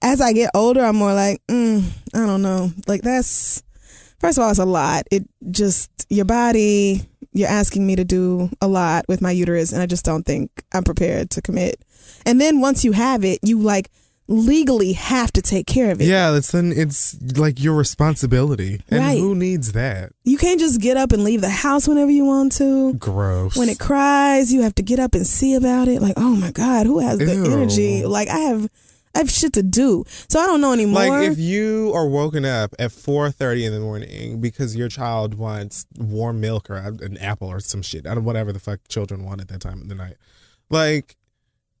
as 0.00 0.20
I 0.20 0.32
get 0.32 0.50
older, 0.54 0.82
I'm 0.84 0.96
more 0.96 1.14
like, 1.14 1.40
mm, 1.48 1.84
I 2.14 2.18
don't 2.26 2.42
know. 2.42 2.70
Like 2.86 3.02
that's 3.02 3.62
first 4.20 4.38
of 4.38 4.44
all, 4.44 4.50
it's 4.50 4.58
a 4.58 4.64
lot. 4.64 5.04
It 5.10 5.24
just 5.50 5.90
your 6.08 6.24
body. 6.24 7.02
You're 7.34 7.48
asking 7.48 7.86
me 7.86 7.96
to 7.96 8.04
do 8.04 8.50
a 8.60 8.68
lot 8.68 9.06
with 9.08 9.22
my 9.22 9.30
uterus, 9.30 9.72
and 9.72 9.80
I 9.80 9.86
just 9.86 10.04
don't 10.04 10.24
think 10.24 10.50
I'm 10.72 10.84
prepared 10.84 11.30
to 11.30 11.40
commit. 11.40 11.80
And 12.26 12.38
then 12.38 12.60
once 12.60 12.84
you 12.84 12.92
have 12.92 13.24
it, 13.24 13.38
you 13.42 13.58
like 13.58 13.90
legally 14.28 14.92
have 14.92 15.32
to 15.32 15.42
take 15.42 15.66
care 15.66 15.90
of 15.90 16.00
it. 16.00 16.04
Yeah, 16.06 16.30
that's 16.30 16.52
then 16.52 16.72
it's 16.74 17.16
like 17.36 17.58
your 17.60 17.74
responsibility. 17.74 18.80
And 18.90 19.00
Right. 19.00 19.18
who 19.18 19.34
needs 19.34 19.72
that? 19.72 20.12
You 20.24 20.36
can't 20.38 20.60
just 20.60 20.80
get 20.80 20.96
up 20.96 21.12
and 21.12 21.24
leave 21.24 21.40
the 21.40 21.48
house 21.48 21.88
whenever 21.88 22.10
you 22.10 22.24
want 22.24 22.52
to. 22.52 22.94
Gross. 22.94 23.56
when 23.56 23.68
it 23.68 23.78
cries, 23.78 24.52
you 24.52 24.62
have 24.62 24.74
to 24.76 24.82
get 24.82 24.98
up 24.98 25.14
and 25.14 25.26
see 25.26 25.54
about 25.54 25.88
it. 25.88 26.00
Like, 26.02 26.14
oh 26.18 26.36
my 26.36 26.50
God, 26.50 26.86
who 26.86 26.98
has 27.00 27.18
the 27.18 27.32
energy? 27.32 28.04
Like, 28.06 28.28
I 28.28 28.38
have, 28.38 28.68
I 29.14 29.18
have 29.18 29.30
shit 29.30 29.52
to 29.54 29.62
do. 29.62 30.04
So 30.28 30.40
I 30.40 30.46
don't 30.46 30.60
know 30.60 30.72
anymore. 30.72 31.06
like 31.06 31.30
if 31.30 31.38
you 31.38 31.92
are 31.94 32.06
woken 32.06 32.44
up 32.44 32.74
at 32.78 32.90
4.30 32.90 33.66
in 33.66 33.72
the 33.74 33.80
morning 33.80 34.40
because 34.40 34.74
your 34.74 34.88
child 34.88 35.34
wants 35.34 35.84
warm 35.98 36.40
milk 36.40 36.70
or 36.70 36.76
uh, 36.76 36.92
an 37.04 37.18
apple 37.18 37.48
or 37.48 37.60
some 37.60 37.82
shit 37.82 38.06
I 38.06 38.14
don't 38.14 38.24
whatever 38.24 38.52
the 38.52 38.58
fuck 38.60 38.80
children 38.88 39.24
want 39.24 39.40
at 39.42 39.48
that 39.48 39.60
time 39.60 39.82
of 39.82 39.88
the 39.88 39.94
night 39.94 40.14
like 40.70 41.16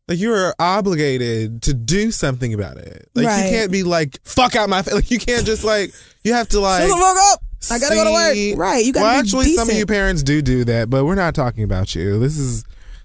like 0.08 0.18
you're 0.18 0.52
obligated 0.58 1.62
to 1.62 1.72
do 1.72 2.10
something 2.10 2.52
about 2.52 2.76
it 2.76 3.08
like 3.14 3.26
Right. 3.26 3.44
you 3.44 3.50
can't 3.50 3.72
be 3.72 3.82
like 3.82 4.18
fuck 4.24 4.54
out 4.56 4.68
my 4.68 4.82
face 4.82 4.94
like 4.94 5.10
you 5.10 5.18
can't 5.18 5.46
just 5.46 5.64
like 5.64 5.92
you 6.24 6.34
have 6.34 6.48
to 6.48 6.60
like 6.60 6.82
Shut 6.86 6.90
the 6.90 7.02
fuck 7.02 7.16
up. 7.32 7.42
I 7.70 7.78
gotta 7.78 7.94
go 7.94 8.04
to 8.04 8.10
work. 8.10 8.58
Right, 8.58 8.84
you 8.84 8.92
gotta 8.92 9.04
well 9.04 9.14
be 9.14 9.18
actually 9.20 9.54
some 9.54 9.70
of 9.70 9.76
you 9.76 9.86
parents 9.86 10.22
do 10.22 10.42
do 10.42 10.64
that 10.64 10.90
but 10.90 11.04
we're 11.06 11.14
not 11.14 11.34
talking 11.34 11.64
about 11.64 11.94
you 11.94 12.18
this 12.18 12.36
is 12.36 12.64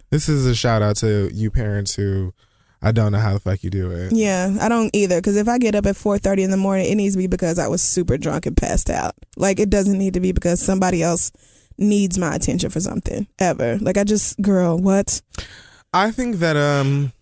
this 0.09 0.27
is 0.27 0.45
a 0.45 0.53
shout 0.55 0.81
out 0.81 0.97
to 0.97 1.29
you 1.33 1.49
parents 1.51 1.95
who 1.95 2.33
I 2.81 2.91
don't 2.91 3.11
know 3.11 3.19
how 3.19 3.33
the 3.33 3.39
fuck 3.39 3.63
you 3.63 3.69
do 3.69 3.91
it 3.91 4.13
yeah, 4.13 4.55
I 4.61 4.69
don't 4.69 4.91
either. 4.93 5.17
Because 5.17 5.35
if 5.35 5.47
I 5.47 5.57
get 5.57 5.75
up 5.75 5.85
at 5.85 5.95
four 5.95 6.17
thirty 6.17 6.43
in 6.43 6.51
the 6.51 6.57
morning, 6.57 6.91
it 6.91 6.95
needs 6.95 7.15
to 7.15 7.19
be 7.19 7.27
because 7.27 7.59
I 7.59 7.67
was 7.67 7.81
super 7.81 8.17
drunk 8.17 8.45
and 8.45 8.55
passed 8.55 8.89
out. 8.89 9.15
Like 9.35 9.59
it 9.59 9.69
doesn't 9.69 9.97
need 9.97 10.13
to 10.13 10.19
be 10.19 10.31
because 10.31 10.61
somebody 10.61 11.01
else 11.01 11.31
needs 11.77 12.17
my 12.17 12.35
attention 12.35 12.69
for 12.69 12.79
something 12.79 13.27
ever. 13.39 13.77
Like 13.79 13.97
I 13.97 14.03
just, 14.03 14.41
girl, 14.41 14.77
what? 14.77 15.21
I 15.93 16.11
think 16.11 16.37
that 16.37 16.57
um 16.57 17.13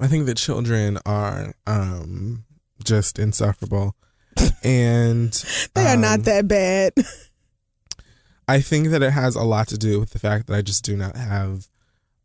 I 0.00 0.06
think 0.06 0.26
that 0.26 0.36
children 0.36 0.98
are 1.06 1.54
um 1.66 2.44
just 2.84 3.18
insufferable. 3.18 3.94
and 4.64 5.32
They 5.74 5.86
are 5.86 5.94
um, 5.94 6.00
not 6.00 6.20
that 6.24 6.48
bad. 6.48 6.92
I 8.48 8.60
think 8.60 8.88
that 8.88 9.02
it 9.02 9.12
has 9.12 9.36
a 9.36 9.42
lot 9.42 9.68
to 9.68 9.78
do 9.78 10.00
with 10.00 10.10
the 10.10 10.18
fact 10.18 10.46
that 10.46 10.56
I 10.56 10.62
just 10.62 10.84
do 10.84 10.96
not 10.96 11.16
have 11.16 11.68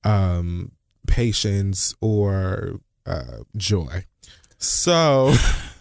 um 0.04 0.72
patience 1.06 1.94
or 2.02 2.80
uh 3.06 3.39
joy. 3.56 4.06
So 4.58 5.34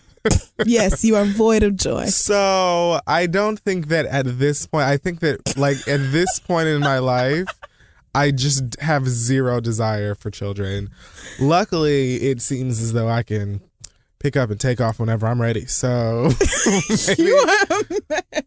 yes, 0.65 1.05
you 1.05 1.17
are 1.17 1.25
void 1.25 1.63
of 1.63 1.77
joy. 1.77 2.07
So 2.07 3.01
I 3.07 3.27
don't 3.27 3.59
think 3.59 3.89
that 3.89 4.07
at 4.07 4.39
this 4.39 4.67
point, 4.67 4.85
I 4.85 4.97
think 4.97 5.21
that 5.21 5.57
like 5.57 5.77
at 5.89 6.13
this 6.13 6.39
point 6.39 6.69
in 6.69 6.81
my 6.81 6.99
life, 6.99 7.49
I 8.15 8.31
just 8.31 8.81
have 8.81 9.09
zero 9.09 9.61
desire 9.61 10.15
for 10.15 10.31
children. 10.31 10.91
Luckily, 11.41 12.17
it 12.17 12.41
seems 12.41 12.81
as 12.81 12.93
though 12.93 13.09
I 13.09 13.23
can 13.23 13.61
pick 14.21 14.37
up 14.37 14.51
and 14.51 14.59
take 14.59 14.81
off 14.81 15.01
whenever 15.01 15.27
I'm 15.27 15.41
ready. 15.41 15.67
So 15.67 16.31
maybe, 17.19 17.33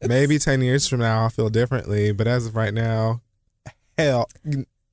maybe 0.08 0.40
10 0.40 0.62
years 0.62 0.88
from 0.88 1.02
now, 1.02 1.24
I'll 1.24 1.30
feel 1.30 1.50
differently. 1.50 2.12
But 2.14 2.28
as 2.28 2.48
of 2.48 2.56
right 2.56 2.74
now, 2.74 3.22
hell 3.98 4.28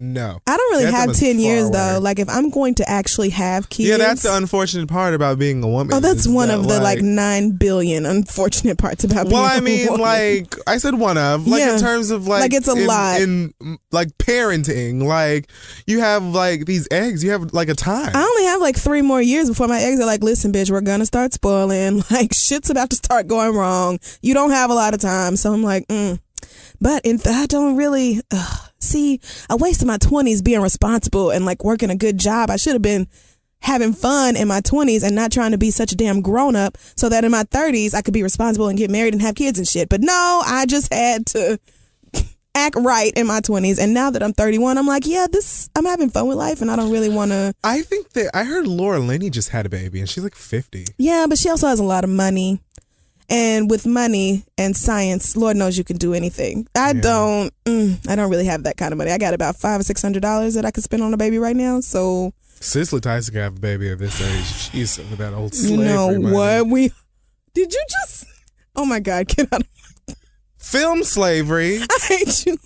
no. 0.01 0.41
I 0.47 0.57
don't 0.57 0.73
really 0.73 0.91
have 0.91 1.15
10 1.15 1.39
years 1.39 1.69
away. 1.69 1.73
though. 1.73 1.99
Like 2.01 2.19
if 2.19 2.29
I'm 2.29 2.51
going 2.51 2.75
to 2.77 2.89
actually 2.91 3.31
have 3.31 3.69
kids. 3.69 3.89
Yeah, 3.89 3.97
that's 3.97 4.23
the 4.23 4.37
unfortunate 4.37 4.89
part 4.89 5.15
about 5.15 5.39
being 5.39 5.63
a 5.63 5.69
woman. 5.69 5.95
Oh, 5.95 6.01
that's 6.01 6.27
one 6.27 6.49
that, 6.49 6.59
of 6.59 6.69
the 6.69 6.81
like 6.81 7.01
nine 7.01 7.53
billion 7.53 8.05
unfortunate 8.05 8.77
parts 8.79 9.05
about 9.05 9.29
being 9.29 9.37
a 9.37 9.43
woman. 9.43 9.51
Well, 9.51 9.57
I 9.57 9.61
mean, 9.61 9.87
like 10.01 10.57
I 10.67 10.79
said, 10.79 10.95
one 10.95 11.17
of 11.17 11.47
like 11.47 11.61
Yeah. 11.61 11.75
in 11.75 11.81
terms 11.81 12.11
of 12.11 12.27
like 12.27 12.41
Like, 12.41 12.55
it's 12.55 12.69
a 12.69 12.73
in, 12.73 12.87
lot. 12.87 13.21
in 13.21 13.55
like 13.93 14.09
parenting. 14.19 15.03
Like 15.05 15.51
you 15.87 16.01
have 16.01 16.23
like 16.25 16.67
these 16.67 16.89
eggs, 16.91 17.23
you 17.23 17.31
have 17.31 17.53
like 17.53 17.69
a 17.69 17.75
time. 17.75 18.11
I 18.15 18.23
only 18.23 18.45
have 18.45 18.61
like 18.61 18.77
three 18.77 19.03
more 19.03 19.23
years 19.23 19.49
before 19.49 19.69
my 19.69 19.81
eggs 19.81 20.01
are 20.01 20.07
like, 20.07 20.23
listen, 20.23 20.53
bitch, 20.53 20.71
we're 20.71 20.81
gonna 20.81 21.07
start 21.07 21.33
spoiling. 21.33 22.03
Like 22.15 22.33
shit's 22.33 22.71
about 22.71 22.91
to 22.91 22.97
start 22.97 23.27
going 23.27 23.55
wrong. 23.57 23.99
You 24.23 24.35
don't 24.35 24.51
have 24.51 24.71
a 24.71 24.75
lot 24.75 24.95
of 24.95 25.01
time, 25.01 25.37
so 25.37 25.53
I'm 25.53 25.63
like, 25.63 25.87
mm. 25.89 26.21
but 26.81 27.05
in 27.05 27.19
I 27.27 27.47
don't 27.47 27.77
really 27.77 28.21
ugh. 28.31 28.64
See. 28.85 29.21
I 29.51 29.57
wasted 29.57 29.87
my 29.87 29.99
twenties 29.99 30.43
being 30.43 30.61
responsible 30.61 31.31
and 31.31 31.45
like 31.45 31.65
working 31.65 31.91
a 31.91 31.97
good 31.97 32.19
job. 32.19 32.51
I 32.51 32.57
should 32.57 32.75
have 32.75 32.83
been 32.83 33.09
having 33.65 33.95
fun 33.95 34.37
in 34.37 34.47
my 34.47 34.61
20s 34.61 35.03
and 35.03 35.17
not 35.17 35.33
trying 35.33 35.53
to 35.53 35.59
be 35.59 35.71
such 35.71 35.91
a 35.91 35.97
damn 35.97 36.21
grown 36.21 36.55
up 36.55 36.77
so 36.97 37.09
that 37.09 37.25
in 37.25 37.31
my 37.31 37.45
30s 37.45 37.95
I 37.95 38.03
could 38.03 38.13
be 38.13 38.23
responsible 38.23 38.69
and 38.69 38.77
get 38.77 38.91
married 38.91 39.15
and 39.15 39.23
have 39.23 39.35
kids 39.35 39.59
and 39.59 39.67
shit. 39.67 39.89
But 39.89 40.03
no, 40.03 40.43
I 40.45 40.67
just 40.67 40.93
had 40.93 41.25
to 41.29 41.59
act 42.55 42.77
right 42.77 43.11
in 43.17 43.27
my 43.27 43.41
20s 43.41 43.79
and 43.81 43.95
now 43.95 44.11
that 44.11 44.23
I'm 44.23 44.35
31 44.35 44.77
I'm 44.77 44.87
like, 44.87 45.07
yeah, 45.07 45.27
this 45.33 45.71
I'm 45.75 45.87
having 45.87 46.11
fun 46.11 46.27
with 46.29 46.37
life 46.37 46.61
and 46.61 46.71
I 46.71 46.77
don't 46.77 46.93
really 46.93 47.09
want 47.09 47.31
to 47.31 47.55
I 47.65 47.81
think 47.81 48.11
that 48.11 48.37
I 48.37 48.45
heard 48.45 48.67
Laura 48.67 48.99
Linney 48.99 49.31
just 49.31 49.49
had 49.49 49.65
a 49.65 49.71
baby 49.71 49.99
and 49.99 50.09
she's 50.11 50.23
like 50.23 50.35
fifty. 50.35 50.85
Yeah, 50.99 51.25
but 51.27 51.39
she 51.39 51.49
also 51.49 51.67
has 51.67 51.81
a 51.81 51.85
lot 51.85 52.05
of 52.05 52.11
money. 52.11 52.61
And 53.31 53.71
with 53.71 53.87
money 53.87 54.45
and 54.59 54.77
science, 54.77 55.37
Lord 55.37 55.57
knows 55.57 55.79
you 55.79 55.85
can 55.85 55.97
do 55.97 56.13
anything. 56.15 56.67
I 56.75 56.93
Yeah. 56.93 57.01
don't. 57.01 57.55
Mm, 57.65 58.09
I 58.09 58.17
don't 58.17 58.31
really 58.31 58.45
have 58.45 58.65
that 58.65 58.77
kind 58.77 58.93
of 58.93 58.99
money. 58.99 59.11
I 59.11 59.19
got 59.19 59.33
about 59.35 59.57
five 59.57 59.81
or 59.81 59.83
six 59.83 60.03
hundred 60.03 60.21
dollars 60.23 60.55
that 60.55 60.65
I 60.67 60.71
could 60.71 60.85
spend 60.85 61.03
on 61.03 61.15
a 61.15 61.17
baby 61.17 61.39
right 61.39 61.57
now. 61.57 61.81
So 61.81 62.33
Cicely 62.61 63.01
Tyson 63.01 63.33
can 63.33 63.43
have 63.43 63.57
a 63.57 63.61
baby 63.61 63.91
at 63.91 63.99
this 63.99 64.21
age. 64.21 64.71
She's 64.71 64.99
with 64.99 65.19
that 65.19 65.33
old 65.33 65.55
slavery. 65.55 65.79
you 65.79 65.85
know 65.93 66.09
money. 66.19 66.33
what 66.35 66.67
we 66.69 66.93
did. 67.55 67.73
You 67.73 67.85
just. 68.03 68.27
Oh 68.77 68.85
my 68.85 69.01
God! 69.01 69.27
Get 69.29 69.53
out! 69.53 69.63
Of, 70.09 70.17
Film 70.59 71.03
slavery. 71.05 71.79
I 71.91 71.99
hate 72.09 72.47
you. 72.47 72.59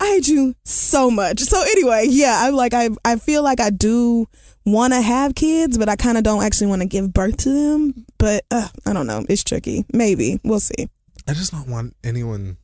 I 0.00 0.06
hate 0.06 0.28
you 0.28 0.54
so 0.64 1.10
much. 1.10 1.40
So 1.40 1.60
anyway, 1.60 2.06
yeah, 2.08 2.36
I 2.40 2.50
like. 2.50 2.72
I 2.74 2.90
I 3.04 3.16
feel 3.16 3.42
like 3.42 3.58
I 3.60 3.70
do 3.70 4.26
want 4.64 4.92
to 4.92 5.00
have 5.00 5.34
kids, 5.34 5.78
but 5.78 5.88
I 5.88 5.96
kind 5.96 6.18
of 6.18 6.24
don't 6.24 6.42
actually 6.42 6.68
want 6.68 6.82
to 6.82 6.88
give 6.88 7.12
birth 7.12 7.36
to 7.38 7.48
them. 7.50 8.06
But 8.18 8.44
uh, 8.50 8.68
I 8.86 8.92
don't 8.92 9.06
know. 9.06 9.24
It's 9.28 9.42
tricky. 9.44 9.84
Maybe 9.92 10.40
we'll 10.44 10.60
see. 10.60 10.88
I 11.28 11.32
just 11.34 11.52
don't 11.52 11.68
want 11.68 11.94
anyone 12.04 12.56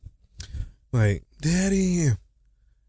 like 0.91 1.23
daddy, 1.41 2.09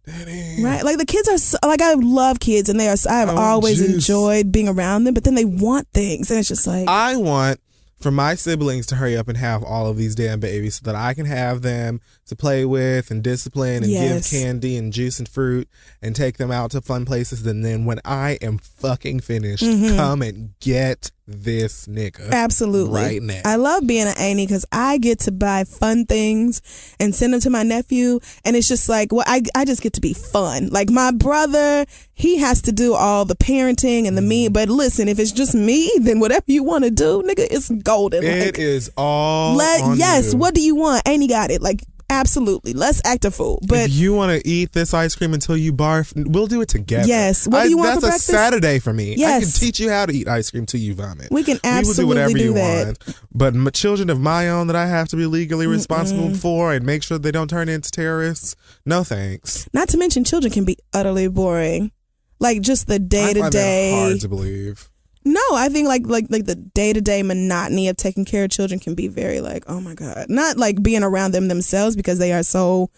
daddy. 0.07 0.63
Right, 0.63 0.83
like 0.85 0.99
the 0.99 1.05
kids 1.07 1.29
are 1.29 1.39
so, 1.39 1.59
like 1.65 1.83
I 1.83 1.95
love 1.95 2.41
kids 2.41 2.69
and 2.69 2.79
they 2.81 2.89
are. 2.89 2.97
I 3.09 3.19
have 3.21 3.29
Oh, 3.31 3.37
always 3.37 3.79
juice. 3.79 3.95
enjoyed 3.95 4.51
being 4.53 4.69
around 4.69 5.05
them, 5.05 5.15
but 5.15 5.25
then 5.25 5.35
they 5.35 5.45
want 5.45 5.89
things, 5.93 6.31
and 6.31 6.39
it's 6.41 6.49
just 6.49 6.67
like 6.67 6.89
I 6.89 7.17
want 7.17 7.61
for 7.99 8.11
my 8.11 8.35
siblings 8.35 8.87
to 8.87 8.95
hurry 8.97 9.17
up 9.17 9.29
and 9.29 9.37
have 9.39 9.63
all 9.65 9.87
of 9.89 9.97
these 9.97 10.15
damn 10.15 10.39
babies 10.41 10.77
so 10.77 10.83
that 10.85 10.95
I 10.95 11.15
can 11.15 11.27
have 11.27 11.63
them 11.63 12.01
to 12.27 12.37
play 12.37 12.65
with 12.65 13.11
and 13.11 13.23
discipline 13.23 13.83
and 13.83 13.91
Yes. 13.93 14.31
give 14.31 14.41
candy 14.41 14.77
and 14.77 14.93
juice 14.93 15.19
and 15.19 15.29
fruit 15.29 15.69
and 16.01 16.15
take 16.15 16.37
them 16.37 16.51
out 16.53 16.71
to 16.73 16.81
fun 16.81 17.05
places. 17.05 17.45
And 17.47 17.65
then 17.65 17.85
when 17.87 18.01
I 18.05 18.39
am 18.41 18.59
fucking 18.59 19.21
finished, 19.21 19.65
Mm-hmm. 19.65 19.97
come 19.97 20.23
and 20.23 20.51
get 20.61 21.11
this 21.31 21.87
nigga. 21.87 22.31
Absolutely. 22.31 23.03
Right 23.03 23.23
now. 23.23 23.43
I 23.45 23.57
love 23.57 23.87
being 23.87 24.07
an 24.07 24.15
auntie 24.19 24.47
because 24.47 24.65
I 24.73 24.97
get 24.97 25.19
to 25.21 25.33
buy 25.33 25.65
fun 25.65 26.07
things 26.07 26.63
and 26.99 27.15
send 27.15 27.35
them 27.35 27.41
to 27.41 27.51
my 27.51 27.63
nephew. 27.65 28.21
And 28.47 28.57
it's 28.57 28.67
just 28.69 28.89
like, 28.89 29.13
well, 29.13 29.25
I, 29.27 29.43
I 29.55 29.67
just 29.67 29.83
get 29.83 29.93
to 29.95 30.01
be 30.01 30.15
fun. 30.15 30.69
Like 30.71 30.89
my 30.89 31.11
brother, 31.11 31.85
he 32.15 32.39
has 32.39 32.63
to 32.63 32.73
do 32.73 32.95
all 32.95 33.27
the 33.27 33.37
parenting 33.37 34.07
and 34.09 34.17
the 34.17 34.23
Mm-hmm. 34.23 34.29
me. 34.29 34.49
But 34.49 34.69
listen, 34.71 35.07
if 35.09 35.19
it's 35.19 35.33
just 35.33 35.55
me, 35.55 35.91
then 36.01 36.19
whatever 36.19 36.45
you 36.47 36.63
want 36.63 36.85
to 36.85 36.91
do, 36.91 37.23
nigga, 37.27 37.47
it's 37.51 37.69
golden. 37.89 38.25
It 38.25 38.45
like, 38.47 38.59
is 38.59 38.91
all. 38.97 39.55
let, 39.57 39.97
yes, 39.97 40.33
you. 40.33 40.39
what 40.39 40.55
do 40.55 40.61
you 40.63 40.75
want? 40.77 41.03
And 41.07 41.23
he 41.23 41.29
got 41.29 41.51
it. 41.51 41.63
Like, 41.63 41.83
absolutely. 42.11 42.73
Let's 42.73 43.01
act 43.05 43.25
a 43.25 43.31
fool. 43.31 43.61
But 43.67 43.91
if 43.91 43.93
you 43.93 44.15
want 44.15 44.41
to 44.41 44.49
eat 44.49 44.73
this 44.73 44.95
ice 44.95 45.15
cream 45.15 45.35
until 45.35 45.57
you 45.57 45.73
barf, 45.73 46.13
we'll 46.17 46.47
do 46.47 46.61
it 46.61 46.69
together. 46.69 47.07
Yes. 47.07 47.47
What 47.47 47.61
do 47.61 47.65
I- 47.65 47.65
you 47.65 47.77
want 47.77 47.89
That's 47.89 48.01
for 48.01 48.07
a 48.07 48.11
breakfast? 48.11 48.27
Saturday 48.27 48.79
for 48.79 48.93
me. 48.93 49.15
Yes. 49.17 49.37
I 49.37 49.41
can 49.41 49.51
teach 49.51 49.81
you 49.81 49.91
how 49.91 50.07
to 50.07 50.13
eat 50.13 50.29
ice 50.29 50.51
cream 50.51 50.67
till 50.67 50.81
you 50.81 50.95
vomit. 50.95 51.29
We 51.31 51.45
can 51.45 51.59
we 51.63 51.69
will 51.69 51.73
do 51.73 51.79
absolutely 51.79 52.05
whatever 52.15 52.39
do 52.39 52.45
you 52.45 52.55
that. 52.55 52.87
want. 52.87 53.23
But 53.33 53.55
m- 53.55 53.69
children 53.73 54.11
of 54.11 54.21
my 54.21 54.49
own 54.49 54.67
that 54.69 54.77
I 54.77 54.87
have 54.87 55.09
to 55.09 55.17
be 55.17 55.27
legally 55.27 55.67
responsible 55.67 56.35
for 56.35 56.73
and 56.73 56.85
make 56.85 57.03
sure 57.03 57.19
they 57.19 57.33
don't 57.33 57.49
turn 57.49 57.69
into 57.69 57.91
terrorists. 57.91 58.55
No 58.87 59.05
thanks. 59.05 59.69
not 59.73 59.89
to 59.91 59.99
mention, 59.99 60.25
children 60.25 60.53
can 60.53 60.65
be 60.65 60.77
utterly 60.93 61.29
boring. 61.29 61.93
Like 62.41 62.61
just 62.61 62.87
the 62.87 62.99
day 62.99 63.35
to 63.35 63.51
day. 63.51 63.93
hard 63.93 64.21
to 64.21 64.29
believe. 64.29 64.89
No, 65.29 65.43
I 65.53 65.69
think 65.69 65.87
like 65.89 66.07
like 66.07 66.27
like 66.31 66.47
the 66.47 66.55
day 66.55 66.95
to 66.95 67.03
day 67.03 67.23
monotony 67.23 67.89
of 67.89 67.99
taking 67.99 68.25
care 68.25 68.45
of 68.45 68.51
children 68.51 68.81
can 68.81 68.95
be 68.95 69.09
very 69.09 69.41
like 69.43 69.65
oh 69.67 69.79
my 69.79 69.95
god, 69.95 70.27
not 70.31 70.57
like 70.57 70.83
being 70.83 71.03
around 71.03 71.33
them 71.33 71.49
themselves 71.49 71.97
because 71.97 72.19
they 72.19 72.33
are 72.33 72.43
so 72.43 72.91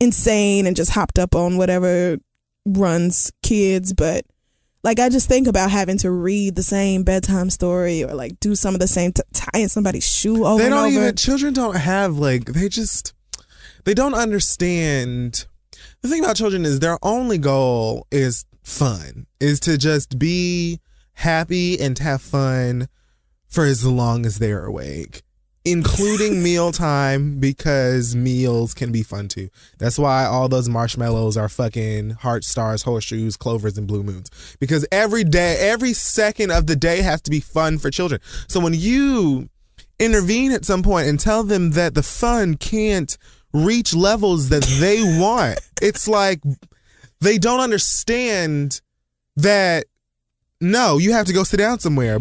insane 0.00 0.66
and 0.66 0.74
just 0.74 0.90
hopped 0.90 1.16
up 1.16 1.36
on 1.36 1.56
whatever 1.56 2.18
runs 2.66 3.30
kids, 3.44 3.92
but 3.92 4.26
like 4.82 4.98
I 4.98 5.08
just 5.08 5.28
think 5.28 5.46
about 5.46 5.70
having 5.70 5.96
to 5.98 6.10
read 6.10 6.56
the 6.56 6.62
same 6.64 7.04
bedtime 7.04 7.50
story 7.50 8.02
or 8.02 8.14
like 8.14 8.40
do 8.40 8.56
some 8.56 8.74
of 8.74 8.80
the 8.80 8.88
same 8.88 9.12
t- 9.12 9.22
tying 9.32 9.68
somebody's 9.68 10.06
shoe 10.06 10.44
over 10.44 10.58
they 10.58 10.64
and 10.64 10.74
don't 10.74 10.86
over. 10.92 11.02
even 11.02 11.16
children 11.16 11.54
don't 11.54 11.76
have 11.76 12.18
like 12.18 12.46
they 12.46 12.68
just 12.68 13.14
they 13.84 13.94
don't 13.94 14.14
understand 14.14 15.46
the 16.02 16.08
thing 16.08 16.24
about 16.24 16.34
children 16.34 16.64
is 16.64 16.80
their 16.80 16.98
only 17.02 17.38
goal 17.38 18.08
is 18.10 18.44
fun 18.64 19.26
is 19.38 19.60
to 19.60 19.78
just 19.78 20.18
be 20.18 20.80
happy 21.16 21.78
and 21.80 21.98
have 21.98 22.22
fun 22.22 22.88
for 23.48 23.64
as 23.64 23.84
long 23.84 24.26
as 24.26 24.38
they're 24.38 24.64
awake 24.64 25.22
including 25.64 26.42
mealtime 26.44 27.40
because 27.40 28.14
meals 28.14 28.74
can 28.74 28.92
be 28.92 29.02
fun 29.02 29.28
too 29.28 29.48
that's 29.78 29.98
why 29.98 30.24
all 30.24 30.48
those 30.48 30.68
marshmallows 30.68 31.36
are 31.36 31.48
fucking 31.48 32.10
heart 32.10 32.44
stars 32.44 32.82
horseshoes 32.82 33.36
clovers 33.36 33.76
and 33.76 33.86
blue 33.86 34.02
moons 34.02 34.30
because 34.60 34.86
every 34.92 35.24
day 35.24 35.56
every 35.58 35.92
second 35.92 36.50
of 36.50 36.66
the 36.66 36.76
day 36.76 37.02
has 37.02 37.20
to 37.20 37.30
be 37.30 37.40
fun 37.40 37.78
for 37.78 37.90
children 37.90 38.20
so 38.46 38.60
when 38.60 38.74
you 38.74 39.48
intervene 39.98 40.52
at 40.52 40.64
some 40.64 40.82
point 40.82 41.08
and 41.08 41.18
tell 41.18 41.42
them 41.42 41.70
that 41.70 41.94
the 41.94 42.02
fun 42.02 42.56
can't 42.56 43.16
reach 43.52 43.94
levels 43.94 44.48
that 44.50 44.64
they 44.80 45.02
want. 45.20 45.58
It's 45.80 46.08
like 46.08 46.40
they 47.20 47.38
don't 47.38 47.60
understand 47.60 48.80
that 49.36 49.86
no, 50.70 50.98
you 50.98 51.12
have 51.12 51.26
to 51.26 51.32
go 51.32 51.44
sit 51.44 51.58
down 51.58 51.78
somewhere. 51.78 52.18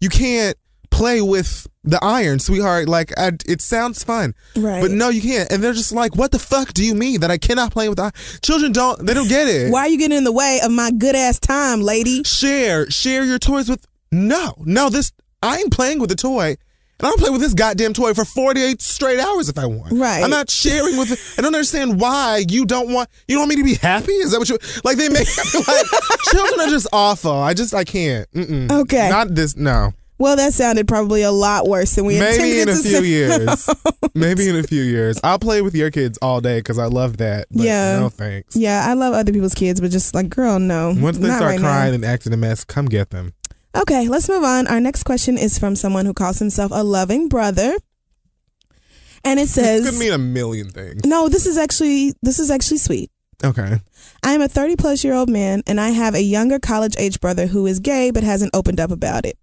You 0.00 0.08
can't 0.08 0.56
play 0.90 1.20
with 1.20 1.66
the 1.84 1.98
iron, 2.02 2.38
sweetheart. 2.38 2.88
Like 2.88 3.12
I, 3.18 3.32
it 3.46 3.60
sounds 3.60 4.02
fun, 4.04 4.34
Right. 4.56 4.80
But 4.82 4.90
no, 4.90 5.08
you 5.08 5.22
can't. 5.22 5.50
And 5.50 5.62
they're 5.62 5.72
just 5.72 5.92
like, 5.92 6.16
"What 6.16 6.32
the 6.32 6.38
fuck 6.38 6.72
do 6.72 6.84
you 6.84 6.94
mean 6.94 7.20
that 7.20 7.30
I 7.30 7.38
cannot 7.38 7.72
play 7.72 7.88
with 7.88 7.96
the 7.96 8.04
iron?" 8.04 8.12
Children 8.42 8.72
don't. 8.72 9.06
They 9.06 9.14
don't 9.14 9.28
get 9.28 9.48
it. 9.48 9.72
Why 9.72 9.80
are 9.80 9.88
you 9.88 9.98
getting 9.98 10.16
in 10.16 10.24
the 10.24 10.32
way 10.32 10.60
of 10.62 10.70
my 10.70 10.90
good 10.90 11.14
ass 11.14 11.38
time, 11.38 11.80
lady? 11.82 12.22
share 12.24 12.90
share 12.90 13.24
your 13.24 13.38
toys 13.38 13.68
with 13.68 13.86
no 14.10 14.54
no 14.64 14.88
this 14.88 15.12
i 15.42 15.58
ain't 15.58 15.70
playing 15.72 15.98
with 15.98 16.08
the 16.08 16.16
toy 16.16 16.56
and 17.00 17.06
i 17.06 17.10
don't 17.10 17.18
play 17.20 17.30
with 17.30 17.40
this 17.40 17.54
goddamn 17.54 17.92
toy 17.92 18.12
for 18.14 18.24
48 18.24 18.80
straight 18.82 19.20
hours 19.20 19.48
if 19.48 19.58
i 19.58 19.66
want 19.66 19.92
Right. 19.92 20.22
i'm 20.22 20.30
not 20.30 20.50
sharing 20.50 20.96
with 20.96 21.12
it 21.12 21.18
i 21.38 21.42
don't 21.42 21.54
understand 21.54 22.00
why 22.00 22.44
you 22.48 22.64
don't 22.66 22.92
want 22.92 23.08
you 23.26 23.36
don't 23.36 23.42
want 23.42 23.50
me 23.50 23.56
to 23.56 23.64
be 23.64 23.74
happy 23.74 24.12
is 24.12 24.32
that 24.32 24.38
what 24.38 24.48
you 24.48 24.58
like 24.84 24.96
they 24.96 25.08
make 25.08 25.26
like 25.68 25.86
children 26.30 26.60
are 26.60 26.70
just 26.70 26.86
awful 26.92 27.32
i 27.32 27.54
just 27.54 27.74
i 27.74 27.84
can't 27.84 28.30
Mm-mm. 28.32 28.70
Okay. 28.70 29.08
not 29.08 29.34
this 29.34 29.56
no 29.56 29.92
Well, 30.18 30.34
that 30.34 30.52
sounded 30.52 30.88
probably 30.88 31.22
a 31.22 31.30
lot 31.30 31.68
worse 31.68 31.94
than 31.94 32.04
we 32.04 32.18
maybe 32.18 32.58
intended 32.60 32.68
in 32.68 32.80
a 32.80 32.82
few 32.82 33.02
years 33.02 33.70
maybe 34.14 34.48
in 34.48 34.56
a 34.56 34.62
few 34.64 34.82
years 34.82 35.20
i'll 35.22 35.38
play 35.38 35.62
with 35.62 35.74
your 35.76 35.90
kids 35.92 36.18
all 36.20 36.40
day 36.40 36.58
because 36.58 36.78
i 36.78 36.86
love 36.86 37.18
that 37.18 37.46
but 37.52 37.62
Yeah. 37.64 38.00
no 38.00 38.08
thanks 38.08 38.56
Yeah, 38.56 38.84
I 38.88 38.94
love 38.94 39.14
other 39.14 39.32
people's 39.32 39.54
kids, 39.54 39.80
but 39.80 39.90
just 39.92 40.14
like, 40.14 40.28
girl, 40.28 40.58
no. 40.58 40.94
once 40.98 41.18
they 41.18 41.28
start 41.28 41.42
right 41.42 41.60
crying 41.60 41.90
Now. 41.92 41.94
and 41.96 42.04
acting 42.04 42.32
a 42.32 42.36
mess 42.36 42.64
come 42.64 42.86
get 42.86 43.10
them 43.10 43.32
Okay, 43.78 44.08
let's 44.08 44.28
move 44.28 44.42
on. 44.42 44.66
Our 44.66 44.80
next 44.80 45.04
question 45.04 45.38
is 45.38 45.56
from 45.56 45.76
someone 45.76 46.04
who 46.04 46.12
calls 46.12 46.40
himself 46.40 46.72
a 46.74 46.82
loving 46.82 47.28
brother, 47.28 47.76
and 49.22 49.38
it 49.38 49.48
says 49.48 49.84
this 49.84 49.92
could 49.92 50.00
mean 50.00 50.12
a 50.12 50.18
million 50.18 50.68
things 50.70 51.02
"No, 51.04 51.28
this 51.28 51.46
is 51.46 51.56
actually 51.56 52.14
this 52.20 52.40
is 52.40 52.50
actually 52.50 52.78
sweet." 52.78 53.10
okay 53.44 53.78
I 54.24 54.32
am 54.32 54.42
a 54.42 54.48
30 54.48 54.74
plus 54.74 55.04
year 55.04 55.14
old 55.14 55.28
man, 55.28 55.62
and 55.68 55.80
I 55.80 55.90
have 55.90 56.16
a 56.16 56.22
younger 56.22 56.58
college 56.58 56.96
age 56.98 57.20
brother 57.20 57.46
who 57.46 57.66
is 57.66 57.78
gay 57.78 58.10
but 58.10 58.24
hasn't 58.24 58.50
opened 58.52 58.80
up 58.80 58.90
about 58.90 59.24
it. 59.24 59.38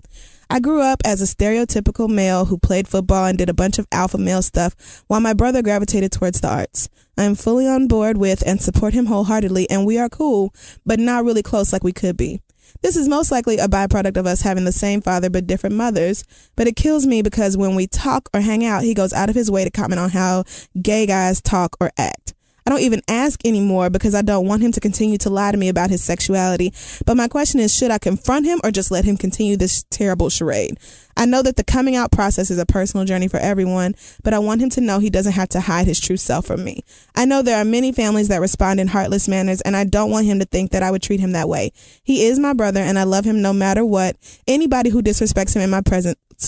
I 0.49 0.59
grew 0.59 0.81
up 0.81 1.01
as 1.05 1.21
a 1.21 1.25
stereotypical 1.25 2.09
male 2.09 2.45
who 2.45 2.57
played 2.57 2.89
football 2.89 3.25
and 3.25 3.37
did 3.37 3.49
a 3.49 3.53
bunch 3.53 3.79
of 3.79 3.87
alpha 3.91 4.17
male 4.17 4.41
stuff, 4.41 5.03
while 5.07 5.21
my 5.21 5.33
brother 5.33 5.61
gravitated 5.61 6.11
towards 6.11 6.41
the 6.41 6.49
arts. 6.49 6.89
I 7.17 7.23
am 7.23 7.35
fully 7.35 7.67
on 7.67 7.87
board 7.87 8.17
with 8.17 8.43
and 8.45 8.61
support 8.61 8.93
him 8.93 9.05
wholeheartedly, 9.05 9.69
and 9.69 9.85
we 9.85 9.97
are 9.97 10.09
cool, 10.09 10.53
but 10.85 10.99
not 10.99 11.23
really 11.23 11.41
close 11.41 11.71
like 11.71 11.85
we 11.85 11.93
could 11.93 12.17
be. 12.17 12.41
This 12.81 12.95
is 12.95 13.07
most 13.07 13.31
likely 13.31 13.57
a 13.57 13.67
byproduct 13.67 14.17
of 14.17 14.25
us 14.25 14.41
having 14.41 14.65
the 14.65 14.71
same 14.71 15.01
father 15.01 15.29
but 15.29 15.47
different 15.47 15.75
mothers, 15.75 16.23
but 16.55 16.67
it 16.67 16.75
kills 16.75 17.05
me 17.05 17.21
because 17.21 17.57
when 17.57 17.75
we 17.75 17.87
talk 17.87 18.29
or 18.33 18.41
hang 18.41 18.65
out, 18.65 18.83
he 18.83 18.93
goes 18.93 19.13
out 19.13 19.29
of 19.29 19.35
his 19.35 19.49
way 19.49 19.63
to 19.63 19.71
comment 19.71 19.99
on 19.99 20.09
how 20.09 20.43
gay 20.81 21.05
guys 21.05 21.41
talk 21.41 21.75
or 21.79 21.91
act. 21.97 22.24
I 22.65 22.71
don't 22.71 22.81
even 22.81 23.01
ask 23.07 23.45
anymore 23.45 23.89
because 23.89 24.15
I 24.15 24.23
don't 24.23 24.47
want 24.47 24.63
him 24.63 24.71
to 24.71 24.79
continue 24.79 25.17
to 25.19 25.29
lie 25.29 25.51
to 25.51 25.57
me 25.57 25.69
about 25.69 25.91
his 25.91 26.03
sexuality. 26.03 26.73
But 27.05 27.15
my 27.15 27.27
question 27.27 27.59
is 27.59 27.75
should 27.75 27.91
I 27.91 27.99
confront 27.99 28.45
him 28.45 28.59
or 28.63 28.71
just 28.71 28.89
let 28.89 29.05
him 29.05 29.17
continue 29.17 29.55
this 29.55 29.83
terrible 29.91 30.29
charade? 30.29 30.79
I 31.17 31.25
know 31.25 31.41
that 31.43 31.55
the 31.55 31.63
coming 31.63 31.95
out 31.95 32.11
process 32.11 32.51
is 32.51 32.57
a 32.57 32.65
personal 32.65 33.05
journey 33.05 33.27
for 33.27 33.37
everyone, 33.37 33.95
but 34.23 34.33
I 34.33 34.39
want 34.39 34.61
him 34.61 34.69
to 34.71 34.81
know 34.81 34.99
he 34.99 35.09
doesn't 35.09 35.33
have 35.33 35.49
to 35.49 35.61
hide 35.61 35.87
his 35.87 35.99
true 35.99 36.17
self 36.17 36.45
from 36.45 36.63
me. 36.63 36.83
I 37.15 37.25
know 37.25 37.41
there 37.41 37.57
are 37.57 37.65
many 37.65 37.91
families 37.91 38.27
that 38.27 38.41
respond 38.41 38.79
in 38.79 38.87
heartless 38.87 39.27
manners, 39.27 39.61
and 39.61 39.77
I 39.77 39.85
don't 39.85 40.11
want 40.11 40.25
him 40.25 40.39
to 40.39 40.45
think 40.45 40.71
that 40.71 40.83
I 40.83 40.91
would 40.91 41.01
treat 41.01 41.19
him 41.19 41.31
that 41.31 41.47
way. 41.47 41.71
He 42.03 42.25
is 42.25 42.39
my 42.39 42.53
brother, 42.53 42.81
and 42.81 42.99
I 42.99 43.03
love 43.03 43.25
him 43.25 43.41
no 43.41 43.53
matter 43.53 43.85
what. 43.85 44.17
Anybody 44.47 44.89
who 44.89 45.01
disrespects 45.01 45.55
him 45.55 45.61
in 45.61 45.69
my 45.69 45.81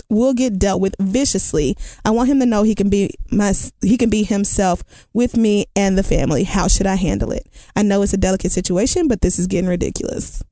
will 0.09 0.33
get 0.33 0.59
dealt 0.59 0.81
with 0.81 0.95
viciously. 0.99 1.75
I 2.05 2.11
want 2.11 2.29
him 2.29 2.39
to 2.39 2.45
know 2.45 2.63
he 2.63 2.75
can 2.75 2.89
be 2.89 3.11
my 3.31 3.53
he 3.81 3.97
can 3.97 4.09
be 4.09 4.23
himself 4.23 4.83
with 5.13 5.37
me 5.37 5.65
and 5.75 5.97
the 5.97 6.03
family. 6.03 6.43
How 6.43 6.67
should 6.67 6.87
I 6.87 6.95
handle 6.95 7.31
it? 7.31 7.47
I 7.75 7.83
know 7.83 8.01
it's 8.01 8.13
a 8.13 8.17
delicate 8.17 8.51
situation, 8.51 9.07
but 9.07 9.21
this 9.21 9.39
is 9.39 9.47
getting 9.47 9.69
ridiculous. 9.69 10.43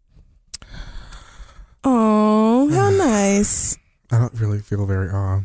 Oh, 1.84 2.70
how 2.70 2.90
nice. 2.92 3.78
I 4.12 4.20
don't 4.20 4.34
really 4.40 4.60
feel 4.60 4.86
very 4.86 5.10
awe. 5.10 5.42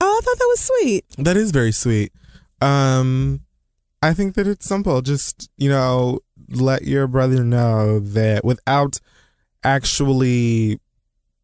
Oh, 0.00 0.18
I 0.18 0.24
thought 0.24 0.38
that 0.38 0.48
was 0.48 0.60
sweet. 0.60 1.04
That 1.18 1.36
is 1.36 1.50
very 1.50 1.72
sweet. 1.72 2.12
Um, 2.60 3.40
I 4.02 4.12
think 4.12 4.34
that 4.34 4.46
it's 4.46 4.66
simple. 4.66 5.02
Just 5.02 5.50
you 5.56 5.68
know, 5.68 6.20
let 6.48 6.82
your 6.82 7.06
brother 7.06 7.44
know 7.44 7.98
that 8.00 8.44
without 8.44 9.00
actually 9.64 10.80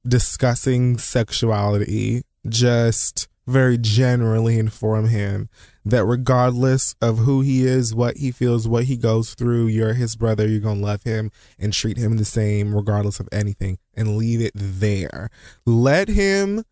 discussing 0.07 0.99
sexuality, 0.99 2.23
just 2.49 3.29
very 3.47 3.77
generally 3.77 4.59
inform 4.59 5.09
him 5.09 5.49
that 5.85 6.05
regardless 6.05 6.95
of 7.01 7.19
who 7.19 7.41
he 7.41 7.67
is, 7.67 7.95
what 7.95 8.17
he 8.17 8.31
feels, 8.31 8.69
what 8.69 8.85
he 8.85 8.97
goes 8.97 9.35
through, 9.35 9.67
you're 9.67 9.95
his 9.95 10.15
brother. 10.15 10.47
You're 10.47 10.61
gonna 10.61 10.81
love 10.81 11.03
him 11.03 11.31
and 11.59 11.73
treat 11.73 11.97
him 11.97 12.17
the 12.17 12.25
same, 12.25 12.75
regardless 12.75 13.19
of 13.19 13.29
anything, 13.33 13.79
and 13.95 14.17
leave 14.17 14.41
it 14.41 14.53
there. 14.55 15.29
Let 15.67 16.09
him 16.09 16.65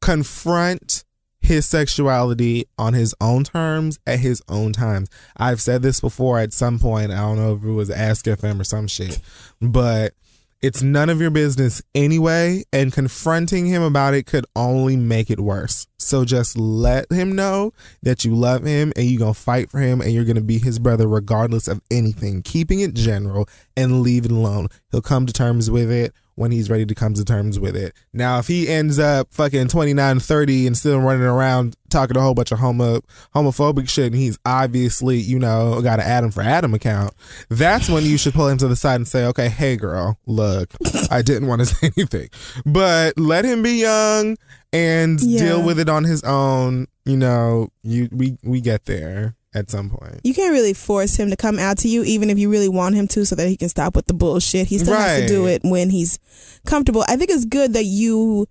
confront 0.00 1.04
his 1.40 1.64
sexuality 1.64 2.64
on 2.76 2.92
his 2.92 3.14
own 3.20 3.44
terms 3.44 4.00
at 4.04 4.18
his 4.18 4.42
own 4.48 4.72
times. 4.72 5.08
I've 5.36 5.60
said 5.60 5.82
this 5.82 6.00
before 6.00 6.40
at 6.40 6.52
some 6.52 6.80
point. 6.80 7.12
I 7.12 7.20
don't 7.20 7.36
know 7.36 7.54
if 7.54 7.62
it 7.62 7.70
was 7.70 7.88
Ask 7.88 8.26
FM 8.26 8.60
or 8.60 8.64
some 8.64 8.88
shit, 8.88 9.20
but 9.60 10.12
it's 10.62 10.82
none 10.82 11.10
of 11.10 11.20
your 11.20 11.30
business 11.30 11.82
anyway, 11.94 12.64
and 12.72 12.92
confronting 12.92 13.66
him 13.66 13.82
about 13.82 14.14
it 14.14 14.26
could 14.26 14.46
only 14.54 14.96
make 14.96 15.30
it 15.30 15.40
worse. 15.40 15.86
So 15.98 16.24
just 16.24 16.56
let 16.56 17.10
him 17.10 17.34
know 17.34 17.72
that 18.02 18.24
you 18.24 18.34
love 18.34 18.64
him 18.64 18.92
and 18.96 19.06
you're 19.06 19.18
to 19.34 19.40
fight 19.40 19.70
for 19.70 19.80
him 19.80 20.00
and 20.00 20.12
you're 20.12 20.24
to 20.36 20.40
be 20.40 20.58
his 20.58 20.78
brother 20.78 21.08
regardless 21.08 21.68
of 21.68 21.80
anything. 21.90 22.42
Keeping 22.42 22.80
it 22.80 22.94
general 22.94 23.48
and 23.76 24.02
leave 24.02 24.24
it 24.24 24.30
alone. 24.30 24.68
He'll 24.90 25.02
come 25.02 25.26
to 25.26 25.32
terms 25.32 25.70
with 25.70 25.90
it 25.90 26.14
when 26.36 26.52
he's 26.52 26.70
ready 26.70 26.86
to 26.86 26.94
come 26.94 27.12
to 27.14 27.24
terms 27.24 27.58
with 27.58 27.74
it. 27.76 27.94
Now, 28.12 28.38
if 28.38 28.46
he 28.46 28.68
ends 28.68 28.98
up 28.98 29.28
fucking 29.32 29.68
29, 29.68 30.20
30 30.20 30.66
and 30.66 30.76
still 30.76 31.00
running 31.00 31.22
around 31.22 31.76
talking 31.90 32.16
a 32.16 32.20
whole 32.20 32.34
bunch 32.34 32.52
of 32.52 32.58
homo 32.58 33.00
homophobic 33.34 33.88
shit 33.88 34.06
and 34.06 34.14
he's 34.14 34.38
obviously, 34.44 35.16
you 35.16 35.38
know, 35.38 35.80
got 35.82 35.98
an 35.98 36.06
Adam 36.06 36.30
for 36.30 36.42
Adam 36.42 36.74
account, 36.74 37.14
that's 37.48 37.88
when 37.88 38.04
you 38.04 38.16
should 38.18 38.34
pull 38.34 38.48
him 38.48 38.58
to 38.58 38.68
the 38.68 38.76
side 38.76 38.96
and 38.96 39.08
say, 39.08 39.24
okay, 39.26 39.48
hey 39.48 39.76
girl, 39.76 40.18
look, 40.26 40.72
I 41.10 41.22
didn't 41.22 41.48
want 41.48 41.60
to 41.60 41.66
say 41.74 41.90
anything. 41.96 42.28
But 42.64 43.18
let 43.18 43.44
him 43.44 43.62
be 43.62 43.80
young 43.80 44.36
and 44.72 45.20
Yeah. 45.20 45.40
deal 45.40 45.62
with 45.62 45.78
it 45.78 45.88
on 45.88 46.04
his 46.04 46.22
own. 46.22 46.86
You 47.04 47.16
know, 47.16 47.68
you 47.82 48.08
we 48.12 48.36
we 48.42 48.60
get 48.60 48.84
there 48.86 49.36
at 49.56 49.70
some 49.70 49.88
point. 49.90 50.20
You 50.22 50.34
can't 50.34 50.52
really 50.52 50.72
force 50.74 51.16
him 51.16 51.30
to 51.30 51.36
come 51.36 51.58
out 51.58 51.78
to 51.78 51.88
you, 51.88 52.04
even 52.04 52.30
if 52.30 52.38
you 52.38 52.50
really 52.50 52.68
want 52.68 52.94
him 52.94 53.08
to, 53.08 53.24
so 53.24 53.34
that 53.34 53.48
he 53.48 53.56
can 53.56 53.68
stop 53.68 53.96
with 53.96 54.06
the 54.06 54.14
bullshit. 54.14 54.66
He 54.68 54.78
still 54.78 54.94
has 54.94 55.22
to 55.22 55.26
do 55.28 55.46
it 55.46 55.62
when 55.64 55.90
he's 55.90 56.18
comfortable. 56.66 57.04
I 57.08 57.16
think 57.16 57.30
it's 57.30 57.44
good 57.44 57.72
that 57.72 57.84
you 57.84 58.46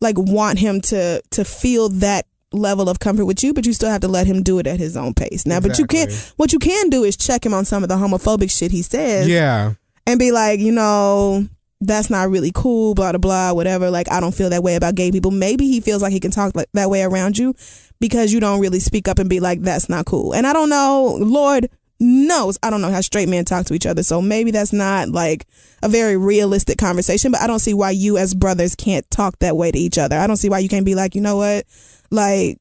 like 0.00 0.16
want 0.18 0.58
him 0.58 0.80
to 0.82 1.22
to 1.30 1.44
feel 1.44 1.88
that 1.88 2.26
level 2.52 2.88
of 2.88 2.98
comfort 2.98 3.24
with 3.26 3.44
you, 3.44 3.54
but 3.54 3.64
you 3.64 3.72
still 3.72 3.90
have 3.90 4.00
to 4.00 4.08
let 4.08 4.26
him 4.26 4.42
do 4.42 4.58
it 4.58 4.66
at 4.66 4.78
his 4.80 4.96
own 4.96 5.14
pace. 5.14 5.46
Now, 5.46 5.60
but 5.60 5.78
you 5.78 5.86
can't. 5.86 6.10
What 6.36 6.52
you 6.52 6.58
can 6.58 6.90
do 6.90 7.04
is 7.04 7.16
check 7.16 7.46
him 7.46 7.54
on 7.54 7.64
some 7.64 7.82
of 7.82 7.88
the 7.88 7.96
homophobic 7.96 8.50
shit 8.50 8.70
he 8.72 8.82
says, 8.82 9.28
Yeah. 9.28 9.74
and 10.06 10.18
be 10.18 10.32
like, 10.32 10.58
you 10.60 10.72
know, 10.72 11.46
that's 11.80 12.10
not 12.10 12.28
really 12.28 12.52
cool, 12.54 12.94
blah, 12.94 13.12
blah, 13.12 13.18
blah, 13.18 13.52
whatever. 13.52 13.90
Like, 13.90 14.10
I 14.10 14.20
don't 14.20 14.34
feel 14.34 14.50
that 14.50 14.62
way 14.62 14.74
about 14.74 14.94
gay 14.94 15.10
people. 15.10 15.30
Maybe 15.30 15.66
he 15.66 15.80
feels 15.80 16.02
like 16.02 16.12
he 16.12 16.20
can 16.20 16.30
talk 16.30 16.54
like 16.54 16.68
that 16.74 16.90
way 16.90 17.02
around 17.02 17.38
you 17.38 17.54
because 18.00 18.32
you 18.32 18.40
don't 18.40 18.60
really 18.60 18.80
speak 18.80 19.08
up 19.08 19.18
and 19.18 19.30
be 19.30 19.40
like, 19.40 19.62
that's 19.62 19.88
not 19.88 20.06
cool. 20.06 20.34
And 20.34 20.46
I 20.46 20.52
don't 20.52 20.68
know, 20.68 21.16
Lord 21.20 21.70
knows, 21.98 22.58
I 22.62 22.70
don't 22.70 22.80
know 22.80 22.90
how 22.90 23.00
straight 23.00 23.28
men 23.28 23.44
talk 23.44 23.66
to 23.66 23.74
each 23.74 23.86
other. 23.86 24.02
So 24.02 24.20
maybe 24.22 24.50
that's 24.50 24.72
not 24.72 25.08
like 25.08 25.46
a 25.82 25.88
very 25.88 26.16
realistic 26.16 26.78
conversation, 26.78 27.30
but 27.32 27.40
I 27.40 27.46
don't 27.46 27.58
see 27.58 27.74
why 27.74 27.90
you 27.90 28.18
as 28.18 28.34
brothers 28.34 28.74
can't 28.74 29.08
talk 29.10 29.38
that 29.38 29.56
way 29.56 29.70
to 29.70 29.78
each 29.78 29.98
other. 29.98 30.18
I 30.18 30.26
don't 30.26 30.36
see 30.36 30.48
why 30.48 30.58
you 30.58 30.68
can't 30.68 30.86
be 30.86 30.94
like, 30.94 31.14
you 31.14 31.20
know 31.20 31.36
what? 31.36 31.66
Like, 32.10 32.58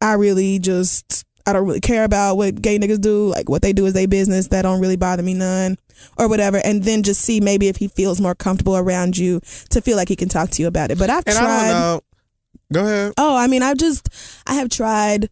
I 0.00 0.14
really 0.14 0.58
just 0.58 1.24
I 1.46 1.52
don't 1.52 1.66
really 1.66 1.80
care 1.80 2.04
about 2.04 2.36
what 2.36 2.60
gay 2.60 2.78
niggas 2.78 3.00
do. 3.00 3.28
Like 3.28 3.48
what 3.48 3.62
they 3.62 3.72
do 3.72 3.86
is 3.86 3.92
their 3.92 4.08
business. 4.08 4.48
That 4.48 4.62
don't 4.62 4.80
really 4.80 4.96
bother 4.96 5.22
me 5.22 5.34
none. 5.34 5.76
Or 6.16 6.28
whatever. 6.28 6.60
And 6.64 6.84
then 6.84 7.02
just 7.02 7.20
see 7.20 7.40
maybe 7.40 7.68
if 7.68 7.76
he 7.76 7.88
feels 7.88 8.20
more 8.20 8.34
comfortable 8.34 8.76
around 8.76 9.16
you 9.16 9.40
to 9.70 9.80
feel 9.80 9.96
like 9.96 10.08
he 10.08 10.16
can 10.16 10.28
talk 10.28 10.50
to 10.50 10.62
you 10.62 10.68
about 10.68 10.90
it. 10.90 10.98
But 10.98 11.10
I've 11.10 11.26
And 11.26 11.36
tried 11.36 11.46
I 11.46 11.72
don't 11.72 11.80
know. 11.80 12.00
Go 12.72 12.80
ahead. 12.84 13.12
Oh, 13.18 13.36
I 13.36 13.46
mean, 13.46 13.62
I've 13.62 13.78
just, 13.78 14.08
I 14.46 14.54
have 14.54 14.68
tried 14.68 15.28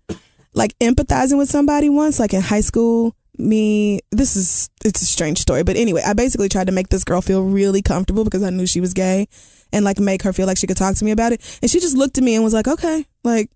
like 0.55 0.77
empathizing 0.79 1.39
with 1.39 1.49
somebody 1.49 1.89
once, 1.89 2.19
like 2.19 2.35
in 2.35 2.41
high 2.41 2.63
school. 2.63 3.15
Me, 3.41 4.01
this 4.11 4.35
is, 4.35 4.69
it's 4.85 5.01
a 5.01 5.05
strange 5.05 5.39
story, 5.39 5.63
but 5.63 5.77
anyway, 5.77 6.03
I 6.05 6.13
basically 6.13 6.49
tried 6.49 6.67
to 6.67 6.73
make 6.73 6.89
this 6.89 7.05
girl 7.05 7.21
feel 7.21 7.45
really 7.45 7.83
comfortable 7.83 8.25
because 8.25 8.43
I 8.43 8.51
knew 8.51 8.67
she 8.67 8.81
was 8.81 8.93
gay 8.93 9.29
and 9.73 9.85
like 9.85 10.01
make 10.01 10.23
her 10.23 10.33
feel 10.33 10.47
like 10.47 10.59
she 10.59 10.67
could 10.67 10.77
talk 10.77 10.97
to 10.97 11.05
me 11.05 11.13
about 11.13 11.31
it. 11.31 11.59
And 11.63 11.71
she 11.71 11.79
just 11.79 11.97
looked 11.97 12.19
at 12.19 12.25
me 12.25 12.35
and 12.35 12.43
was 12.43 12.53
like, 12.53 12.67
okay. 12.67 13.07
Like, 13.23 13.49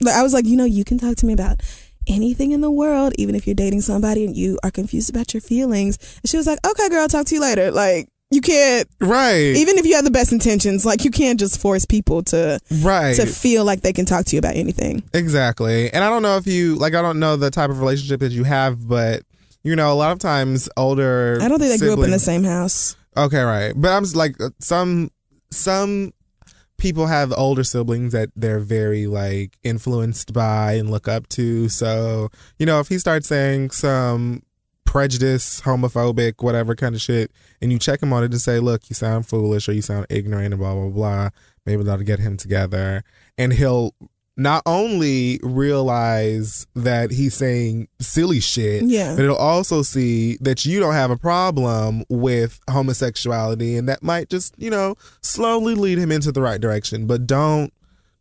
like 0.00 0.16
I 0.16 0.24
was 0.24 0.34
like, 0.34 0.46
you 0.46 0.56
know, 0.56 0.64
you 0.64 0.82
can 0.82 0.98
talk 0.98 1.14
to 1.18 1.26
me 1.26 1.32
about 1.32 1.62
anything 2.06 2.52
in 2.52 2.60
the 2.60 2.70
world, 2.70 3.12
even 3.18 3.34
if 3.34 3.46
you're 3.46 3.54
dating 3.54 3.80
somebody 3.80 4.24
and 4.24 4.36
you 4.36 4.58
are 4.62 4.70
confused 4.70 5.10
about 5.10 5.34
your 5.34 5.40
feelings. 5.40 5.98
And 6.22 6.30
she 6.30 6.36
was 6.36 6.46
like, 6.46 6.58
okay, 6.66 6.88
girl, 6.88 7.08
talk 7.08 7.26
to 7.26 7.34
you 7.34 7.40
later. 7.40 7.70
Like, 7.70 8.08
you 8.30 8.40
can't, 8.40 8.88
Right. 9.00 9.54
even 9.56 9.78
if 9.78 9.86
you 9.86 9.94
have 9.94 10.04
the 10.04 10.10
best 10.10 10.32
intentions, 10.32 10.84
like, 10.84 11.04
you 11.04 11.10
can't 11.10 11.38
just 11.38 11.60
force 11.60 11.84
people 11.84 12.22
to, 12.24 12.58
right. 12.82 13.14
to 13.16 13.26
feel 13.26 13.64
like 13.64 13.82
they 13.82 13.92
can 13.92 14.06
talk 14.06 14.24
to 14.26 14.36
you 14.36 14.38
about 14.38 14.56
anything. 14.56 15.02
Exactly. 15.12 15.92
And 15.92 16.02
I 16.02 16.08
don't 16.10 16.22
know 16.22 16.36
if 16.36 16.46
you 16.46 16.74
like 16.76 16.94
I 16.94 17.02
don't 17.02 17.20
know 17.20 17.36
the 17.36 17.50
type 17.50 17.70
of 17.70 17.80
relationship 17.80 18.20
that 18.20 18.32
you 18.32 18.44
have, 18.44 18.88
but 18.88 19.22
you 19.62 19.76
know, 19.76 19.92
a 19.92 19.94
lot 19.94 20.12
of 20.12 20.18
times 20.18 20.68
older 20.76 21.38
I 21.40 21.48
don't 21.48 21.58
think 21.58 21.72
they 21.72 21.78
grew 21.78 21.94
up 21.94 22.04
in 22.04 22.10
the 22.10 22.18
same 22.18 22.44
house. 22.44 22.96
Okay, 23.16 23.40
right. 23.40 23.72
But 23.76 23.92
I'm 23.92 24.04
like 24.14 24.40
uh, 24.40 24.50
some 24.58 25.10
some 25.50 26.12
people 26.76 27.06
have 27.06 27.32
older 27.36 27.64
siblings 27.64 28.12
that 28.12 28.30
they're 28.34 28.60
very 28.60 29.06
like 29.06 29.58
influenced 29.62 30.32
by 30.32 30.72
and 30.72 30.90
look 30.90 31.08
up 31.08 31.28
to. 31.30 31.68
So, 31.68 32.30
you 32.58 32.66
know, 32.66 32.80
if 32.80 32.88
he 32.88 32.98
starts 32.98 33.28
saying 33.28 33.70
some 33.70 34.42
prejudice, 34.84 35.60
homophobic, 35.62 36.34
whatever 36.42 36.74
kind 36.74 36.94
of 36.94 37.00
shit, 37.00 37.32
and 37.60 37.72
you 37.72 37.78
check 37.78 38.02
him 38.02 38.12
on 38.12 38.22
it 38.22 38.32
and 38.32 38.40
say, 38.40 38.60
look, 38.60 38.88
you 38.88 38.94
sound 38.94 39.26
foolish 39.26 39.68
or 39.68 39.72
you 39.72 39.82
sound 39.82 40.06
ignorant 40.10 40.52
and 40.52 40.58
blah, 40.60 40.74
blah, 40.74 40.88
blah, 40.88 41.30
maybe 41.66 41.82
that'll 41.82 42.04
get 42.04 42.20
him 42.20 42.36
together. 42.36 43.02
And 43.36 43.52
he'll 43.52 43.94
not 44.36 44.62
only 44.66 45.38
realize 45.42 46.66
that 46.74 47.10
he's 47.10 47.34
saying 47.34 47.88
silly 48.00 48.40
shit, 48.40 48.82
Yeah. 48.84 49.14
but 49.14 49.24
it'll 49.24 49.36
also 49.36 49.82
see 49.82 50.36
that 50.40 50.64
you 50.64 50.80
don't 50.80 50.94
have 50.94 51.10
a 51.10 51.16
problem 51.16 52.04
with 52.08 52.58
homosexuality 52.70 53.76
and 53.76 53.88
that 53.88 54.02
might 54.02 54.28
just, 54.30 54.54
you 54.58 54.70
know, 54.70 54.96
slowly 55.20 55.74
lead 55.74 55.98
him 55.98 56.10
into 56.10 56.32
the 56.32 56.42
right 56.42 56.60
direction. 56.60 57.06
But 57.06 57.26
don't 57.26 57.72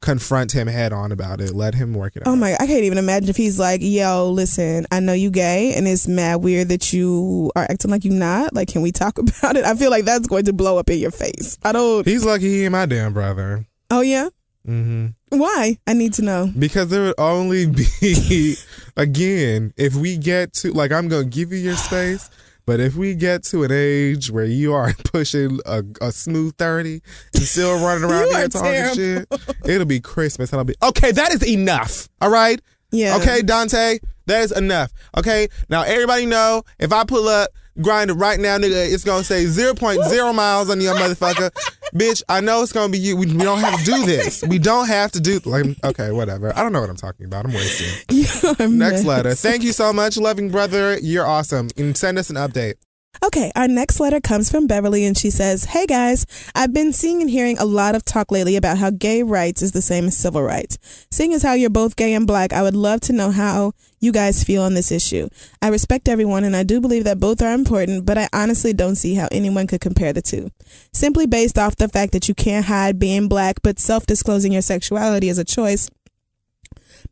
confront 0.02 0.52
him 0.52 0.67
head 0.67 0.91
on 0.91 1.12
about 1.13 1.39
it. 1.39 1.56
Let 1.56 1.76
him 1.76 1.93
work 1.93 2.15
it 2.17 2.23
oh 2.26 2.32
out. 2.32 2.34
Oh 2.34 2.36
my! 2.36 2.54
I 2.60 2.67
can't 2.67 2.84
even 2.84 2.97
imagine 2.97 3.30
if 3.30 3.38
he's 3.38 3.58
like, 3.58 3.80
"Yo, 3.82 4.30
listen, 4.30 4.86
I 4.91 4.99
know 4.99 5.13
you 5.13 5.32
gay, 5.32 5.73
and 5.76 5.88
it's 5.88 6.10
mad 6.10 6.38
weird 6.43 6.67
that 6.69 6.91
you 6.91 7.52
are 7.56 7.65
acting 7.69 7.89
like 7.89 8.04
you're 8.04 8.13
not. 8.13 8.54
Like, 8.54 8.67
can 8.67 8.82
we 8.82 8.91
talk 8.91 9.17
about 9.17 9.56
it?" 9.56 9.63
I 9.63 9.76
feel 9.76 9.89
like 9.89 10.04
that's 10.04 10.28
going 10.28 10.43
to 10.45 10.54
blow 10.54 10.78
up 10.78 10.89
in 10.89 10.99
your 10.99 11.12
face. 11.12 11.58
I 11.63 11.71
don't. 11.71 12.06
He's 12.06 12.26
lucky 12.26 12.49
he 12.49 12.63
ain't 12.65 12.73
my 12.73 12.86
damn 12.86 13.13
brother. 13.13 13.65
Oh 13.89 14.02
yeah. 14.02 14.28
Hmm 14.65 15.08
Why? 15.30 15.78
I 15.86 15.93
need 15.93 16.13
to 16.13 16.21
know. 16.21 16.52
Because 16.58 16.89
there 16.89 17.04
would 17.04 17.15
only 17.17 17.65
be, 18.02 18.56
again, 18.95 19.73
if 19.78 19.95
we 19.95 20.17
get 20.17 20.54
to, 20.54 20.71
like, 20.71 20.91
I'm 20.91 21.08
going 21.08 21.23
to 21.23 21.30
give 21.30 21.52
you 21.52 21.58
your 21.58 21.76
space, 21.76 22.30
but 22.65 22.80
if 22.80 22.95
we 22.95 23.13
get 23.13 23.43
to 23.45 23.63
an 23.63 23.71
age 23.73 24.32
where 24.32 24.45
you 24.45 24.73
are 24.73 24.93
pushing 25.06 25.60
a, 25.65 25.84
a 26.02 26.12
smooth 26.12 26.56
30 26.58 27.02
and 27.34 27.43
still 27.43 27.84
running 27.84 28.10
around 28.10 28.32
here 28.36 28.47
talking 28.47 28.95
shit, 28.95 29.28
it'll 29.65 29.86
be 29.86 29.99
Christmas 29.99 30.52
and 30.52 30.60
I'll 30.60 30.65
be, 30.65 30.76
okay, 30.82 31.12
that 31.12 31.34
is 31.34 31.43
enough. 31.43 32.08
All 32.21 32.30
right? 32.30 32.62
Yeah. 32.91 33.17
Okay, 33.17 33.41
Dante, 33.41 33.99
that 34.28 34.41
is 34.43 34.52
enough. 34.52 34.93
Okay, 35.17 35.49
now 35.67 35.82
everybody 35.82 36.26
know 36.26 36.63
if 36.80 36.93
I 36.93 37.04
pull 37.04 37.28
up 37.28 37.49
Grindr 37.80 38.19
right 38.19 38.39
now, 38.39 38.58
nigga, 38.58 38.93
it's 38.93 39.04
gonna 39.04 39.23
say 39.23 39.45
0.0 39.45 40.36
miles 40.36 40.69
on 40.69 40.80
your 40.80 40.93
motherfucker. 40.95 41.49
Bitch, 41.93 42.23
I 42.27 42.41
know 42.41 42.63
it's 42.63 42.71
gonna 42.71 42.91
be 42.91 42.97
you. 42.97 43.15
We, 43.15 43.27
we 43.27 43.43
don't 43.43 43.60
have 43.60 43.79
to 43.79 43.86
do 43.86 44.06
this. 44.06 44.43
We 44.43 44.58
don't 44.58 44.88
have 44.88 45.12
to 45.12 45.21
do 45.21 45.39
like 45.45 45.65
okay, 45.84 46.12
whatever. 46.12 46.56
I 46.58 46.63
don't 46.63 46.73
know 46.73 46.82
what 46.82 46.89
I'm 46.89 46.95
talking 46.95 47.25
about. 47.25 47.45
I'm 47.45 47.53
wasting. 47.53 48.77
Next 48.77 49.06
letter. 49.06 49.36
Thank 49.36 49.63
you 49.63 49.73
so 49.73 49.93
much, 49.93 50.17
loving 50.17 50.49
brother. 50.49 50.97
You're 50.99 51.25
awesome. 51.25 51.69
And 51.77 51.95
send 51.95 52.17
us 52.17 52.29
an 52.29 52.36
update. 52.36 52.75
Okay, 53.21 53.52
our 53.56 53.67
next 53.67 53.99
letter 53.99 54.19
comes 54.19 54.52
from 54.52 54.67
Beverly, 54.67 55.06
and 55.06 55.17
she 55.17 55.30
says, 55.30 55.65
Hey 55.65 55.86
guys, 55.86 56.26
I've 56.56 56.73
been 56.73 56.91
seeing 56.91 57.21
and 57.21 57.30
hearing 57.30 57.58
a 57.58 57.65
lot 57.65 57.95
of 57.95 58.04
talk 58.04 58.32
lately 58.32 58.56
about 58.56 58.80
how 58.80 58.89
gay 58.89 59.23
rights 59.23 59.62
is 59.62 59.71
the 59.71 59.82
same 59.82 60.06
as 60.08 60.17
civil 60.17 60.41
rights. 60.41 60.78
Seeing 61.12 61.34
as 61.34 61.43
how 61.43 61.54
you're 61.54 61.69
both 61.69 61.95
gay 61.95 62.13
and 62.13 62.28
black, 62.28 62.52
I 62.52 62.63
would 62.63 62.76
love 62.76 63.02
to 63.02 63.13
know 63.13 63.32
how 63.32 63.73
you 63.99 64.12
guys 64.12 64.43
feel 64.43 64.63
on 64.63 64.73
this 64.73 64.91
issue. 64.91 65.30
I 65.62 65.69
respect 65.69 66.10
everyone, 66.10 66.43
and 66.43 66.56
I 66.56 66.63
do 66.63 66.82
believe 66.82 67.06
that 67.06 67.19
both 67.19 67.41
are 67.41 67.54
important, 67.54 68.06
but 68.06 68.17
I 68.17 68.28
honestly 68.34 68.73
don't 68.73 68.95
see 68.95 69.15
how 69.15 69.30
anyone 69.32 69.67
could 69.67 69.82
compare 69.82 70.12
the 70.12 70.21
two. 70.21 70.49
Simply 70.91 71.26
based 71.26 71.58
off 71.58 71.78
the 71.78 71.88
fact 71.88 72.12
that 72.12 72.28
you 72.28 72.36
can't 72.36 72.65
hide 72.65 72.99
being 72.99 73.28
black, 73.30 73.62
but 73.62 73.80
self 73.80 74.06
disclosing 74.06 74.52
your 74.52 74.62
sexuality 74.62 75.30
is 75.30 75.38
a 75.38 75.45
choice 75.45 75.89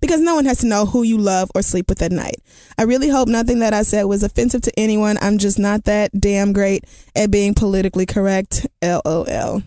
because 0.01 0.19
no 0.19 0.35
one 0.35 0.45
has 0.45 0.59
to 0.59 0.67
know 0.67 0.85
who 0.85 1.03
you 1.03 1.17
love 1.17 1.49
or 1.55 1.61
sleep 1.61 1.87
with 1.87 2.01
at 2.01 2.11
night. 2.11 2.41
I 2.77 2.83
really 2.83 3.09
hope 3.09 3.27
nothing 3.27 3.59
that 3.59 3.73
I 3.73 3.83
said 3.83 4.03
was 4.03 4.23
offensive 4.23 4.61
to 4.63 4.79
anyone. 4.79 5.17
I'm 5.21 5.37
just 5.37 5.59
not 5.59 5.85
that 5.85 6.11
damn 6.19 6.51
great 6.51 6.83
at 7.15 7.31
being 7.31 7.53
politically 7.53 8.05
correct. 8.05 8.67
LOL. 8.81 9.61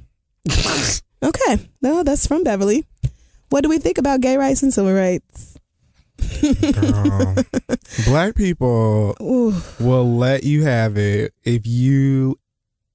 okay, 1.23 1.69
no, 1.81 2.03
that's 2.03 2.27
from 2.27 2.45
Beverly. 2.45 2.85
What 3.49 3.63
do 3.63 3.69
we 3.69 3.79
think 3.79 3.99
about 3.99 4.21
gay 4.21 4.37
rights 4.37 4.63
and 4.63 4.75
civil 4.75 4.93
rights? 4.93 5.59
Girl. 6.43 7.35
Black 8.07 8.35
people 8.35 9.17
Ooh, 9.23 9.55
will 9.81 10.17
let 10.17 10.45
you 10.45 10.65
have 10.65 10.97
it 10.97 11.33
if 11.45 11.67
you 11.67 12.39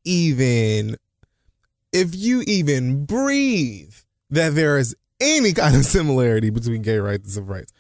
even 0.04 0.96
if 1.92 2.16
you 2.16 2.42
even 2.48 3.06
breathe 3.06 3.94
that 4.30 4.56
there 4.56 4.78
is 4.78 4.96
any 5.20 5.54
kind 5.54 5.76
of 5.76 5.86
similarity 5.86 6.50
between 6.50 6.82
gay 6.82 6.98
rights 6.98 7.24
and 7.26 7.32
civil 7.32 7.54
rights. 7.54 7.74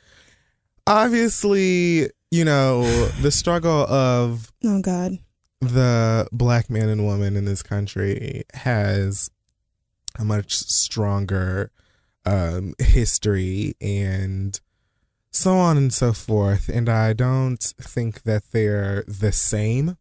Obviously, 0.88 2.10
you 2.32 2.44
know, 2.46 2.84
the 3.22 3.32
struggle 3.32 3.86
of 3.88 4.52
oh 4.66 4.82
God. 4.82 5.20
the 5.62 6.28
black 6.32 6.70
man 6.70 6.90
and 6.90 7.06
woman 7.06 7.36
in 7.38 7.46
this 7.46 7.62
country 7.64 8.44
has 8.54 9.30
a 10.18 10.26
much 10.26 10.54
stronger 10.56 11.72
um, 12.26 12.74
history 12.80 13.76
and 13.80 14.60
so 15.32 15.54
on 15.54 15.78
and 15.78 15.94
so 15.94 16.12
forth. 16.12 16.70
And 16.70 16.90
I 16.90 17.14
don't 17.14 17.62
think 17.80 18.24
that 18.24 18.44
they're 18.52 19.04
the 19.08 19.32
same 19.32 19.96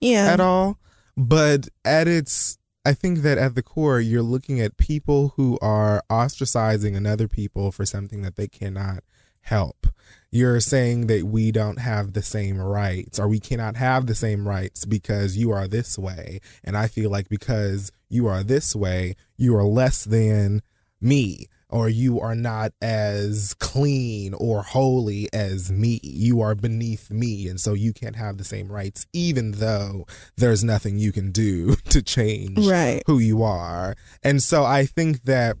Yeah. 0.00 0.32
at 0.32 0.40
all. 0.40 0.78
But 1.16 1.68
at 1.84 2.08
its, 2.08 2.56
I 2.90 2.92
think 2.92 3.20
that 3.20 3.38
at 3.38 3.54
the 3.54 3.62
core, 3.62 4.00
you're 4.00 4.20
looking 4.20 4.60
at 4.60 4.76
people 4.76 5.34
who 5.36 5.60
are 5.62 6.02
ostracizing 6.10 6.96
another 6.96 7.28
people 7.28 7.70
for 7.70 7.86
something 7.86 8.22
that 8.22 8.34
they 8.34 8.48
cannot 8.48 9.04
help. 9.42 9.86
You're 10.32 10.58
saying 10.58 11.06
that 11.06 11.22
we 11.22 11.52
don't 11.52 11.78
have 11.78 12.14
the 12.14 12.22
same 12.22 12.60
rights 12.60 13.20
or 13.20 13.28
we 13.28 13.38
cannot 13.38 13.76
have 13.76 14.06
the 14.06 14.16
same 14.16 14.48
rights 14.48 14.86
because 14.86 15.36
you 15.36 15.52
are 15.52 15.68
this 15.68 15.96
way. 15.96 16.40
And 16.64 16.76
I 16.76 16.88
feel 16.88 17.10
like 17.10 17.28
because 17.28 17.92
you 18.08 18.26
are 18.26 18.42
this 18.42 18.74
way, 18.74 19.14
you 19.36 19.54
are 19.54 19.62
less 19.62 20.02
than 20.02 20.60
me 21.00 21.46
or 21.70 21.88
you 21.88 22.20
are 22.20 22.34
not 22.34 22.72
as 22.82 23.54
clean 23.58 24.34
or 24.34 24.62
holy 24.62 25.28
as 25.32 25.70
me. 25.72 26.00
You 26.02 26.40
are 26.40 26.54
beneath 26.54 27.10
me. 27.10 27.48
And 27.48 27.60
so 27.60 27.72
you 27.74 27.92
can't 27.92 28.16
have 28.16 28.36
the 28.38 28.44
same 28.44 28.70
rights, 28.70 29.06
even 29.12 29.52
though 29.52 30.06
there's 30.36 30.62
nothing 30.64 30.98
you 30.98 31.12
can 31.12 31.30
do 31.32 31.74
to 31.90 32.02
change 32.02 32.66
Right. 32.66 33.02
who 33.06 33.18
you 33.18 33.42
are. 33.42 33.94
And 34.22 34.42
so 34.42 34.64
I 34.64 34.84
think 34.86 35.22
that 35.24 35.56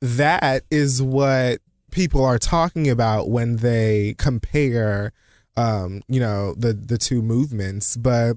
that 0.00 0.64
is 0.70 1.02
what 1.02 1.60
people 1.90 2.24
are 2.24 2.38
talking 2.38 2.90
about 2.90 3.30
when 3.30 3.56
they 3.56 4.14
compare 4.18 5.12
um 5.56 6.02
you 6.08 6.20
know 6.20 6.52
the 6.54 6.74
the 6.74 6.98
two 6.98 7.22
movements 7.22 7.96
but 7.96 8.36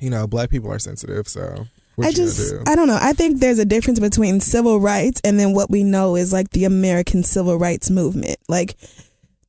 you 0.00 0.08
know 0.08 0.26
black 0.26 0.48
people 0.48 0.72
are 0.72 0.78
sensitive 0.78 1.28
so 1.28 1.66
what 1.98 2.06
I 2.06 2.12
just, 2.12 2.52
do? 2.52 2.62
I 2.64 2.76
don't 2.76 2.86
know. 2.86 2.98
I 3.00 3.12
think 3.12 3.40
there's 3.40 3.58
a 3.58 3.64
difference 3.64 3.98
between 3.98 4.38
civil 4.38 4.78
rights 4.78 5.20
and 5.24 5.38
then 5.38 5.52
what 5.52 5.68
we 5.68 5.82
know 5.82 6.14
is 6.14 6.32
like 6.32 6.50
the 6.50 6.64
American 6.64 7.24
civil 7.24 7.58
rights 7.58 7.90
movement. 7.90 8.36
Like 8.48 8.76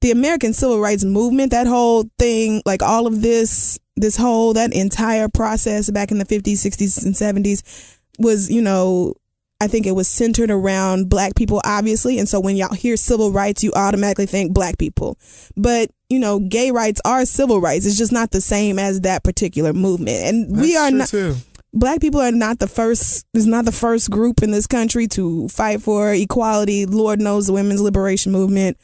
the 0.02 0.10
American 0.10 0.54
civil 0.54 0.80
rights 0.80 1.04
movement, 1.04 1.52
that 1.52 1.68
whole 1.68 2.10
thing, 2.18 2.64
like 2.66 2.82
all 2.82 3.06
of 3.06 3.22
this, 3.22 3.78
this 3.97 4.18
whole, 4.18 4.54
that 4.54 4.74
entire 4.74 5.30
process 5.30 5.91
back 5.91 6.10
in 6.10 6.18
the 6.18 6.26
50s, 6.26 6.54
60s, 6.54 7.06
and 7.06 7.14
70s 7.14 7.97
was, 8.18 8.50
you 8.50 8.64
know, 8.64 9.14
I 9.62 9.68
think 9.68 9.86
it 9.86 9.91
was 9.91 10.08
centered 10.08 10.50
around 10.50 11.10
black 11.10 11.36
people, 11.36 11.62
obviously. 11.64 12.18
And 12.18 12.28
so 12.28 12.39
when 12.39 12.56
y'all 12.56 12.74
hear 12.74 12.97
civil 12.97 13.32
rights, 13.32 13.64
you 13.64 13.72
automatically 13.76 14.26
think 14.26 14.54
black 14.54 14.80
people. 14.80 15.20
But, 15.56 15.91
you 16.10 16.18
know, 16.18 16.39
gay 16.39 16.72
rights 16.72 17.00
are 17.06 17.26
civil 17.26 17.62
rights. 17.62 17.86
It's 17.86 17.97
just 17.97 18.14
not 18.14 18.32
the 18.32 18.41
same 18.41 18.80
as 18.80 19.02
that 19.02 19.24
particular 19.24 19.74
movement. 19.74 20.18
And 20.24 20.60
we 20.60 20.78
are 20.78 20.89
not 20.89 21.10
too. 21.10 21.36
Black 21.74 22.02
people 22.02 22.20
are 22.20 22.32
not 22.32 22.60
the 22.60 22.68
first 22.68 23.26
is 23.34 23.46
not 23.46 23.66
the 23.66 23.72
first 23.72 24.10
group 24.10 24.42
in 24.42 24.52
this 24.52 24.68
country 24.68 25.08
to 25.10 25.48
fight 25.50 25.82
for 25.82 26.14
equality. 26.14 26.86
Lord 26.86 27.20
knows 27.20 27.48
the 27.48 27.54
women's 27.54 27.82
liberation 27.82 28.32
movement 28.32 28.78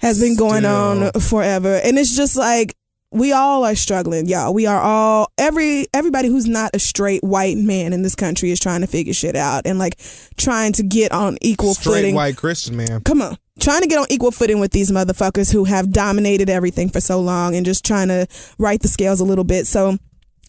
has 0.00 0.20
been 0.20 0.36
going 0.36 0.64
on 0.64 1.12
forever. 1.12 1.80
And 1.82 1.98
it's 1.98 2.14
just 2.14 2.36
like 2.36 2.74
we 3.12 3.32
all 3.32 3.64
are 3.64 3.74
struggling 3.74 4.26
y'all. 4.26 4.54
We 4.54 4.66
are 4.66 4.80
all 4.80 5.30
every 5.38 5.86
everybody 5.94 6.28
who's 6.28 6.48
not 6.48 6.74
a 6.74 6.78
straight 6.78 7.22
white 7.22 7.56
man 7.56 7.92
in 7.92 8.02
this 8.02 8.14
country 8.14 8.50
is 8.50 8.58
trying 8.58 8.80
to 8.80 8.86
figure 8.86 9.12
shit 9.12 9.36
out 9.36 9.62
and 9.66 9.78
like 9.78 10.00
trying 10.36 10.72
to 10.74 10.82
get 10.82 11.12
on 11.12 11.38
equal 11.40 11.74
footing. 11.74 11.82
straight 11.82 12.00
footing. 12.00 12.14
white 12.14 12.36
christian 12.36 12.76
man. 12.76 13.00
Come 13.02 13.22
on. 13.22 13.36
Trying 13.60 13.82
to 13.82 13.86
get 13.86 13.98
on 13.98 14.06
equal 14.08 14.30
footing 14.30 14.60
with 14.60 14.72
these 14.72 14.90
motherfuckers 14.90 15.52
who 15.52 15.64
have 15.64 15.92
dominated 15.92 16.48
everything 16.48 16.88
for 16.88 17.00
so 17.00 17.20
long 17.20 17.54
and 17.54 17.66
just 17.66 17.84
trying 17.84 18.08
to 18.08 18.26
right 18.58 18.80
the 18.80 18.88
scales 18.88 19.20
a 19.20 19.24
little 19.24 19.44
bit. 19.44 19.66
So 19.66 19.98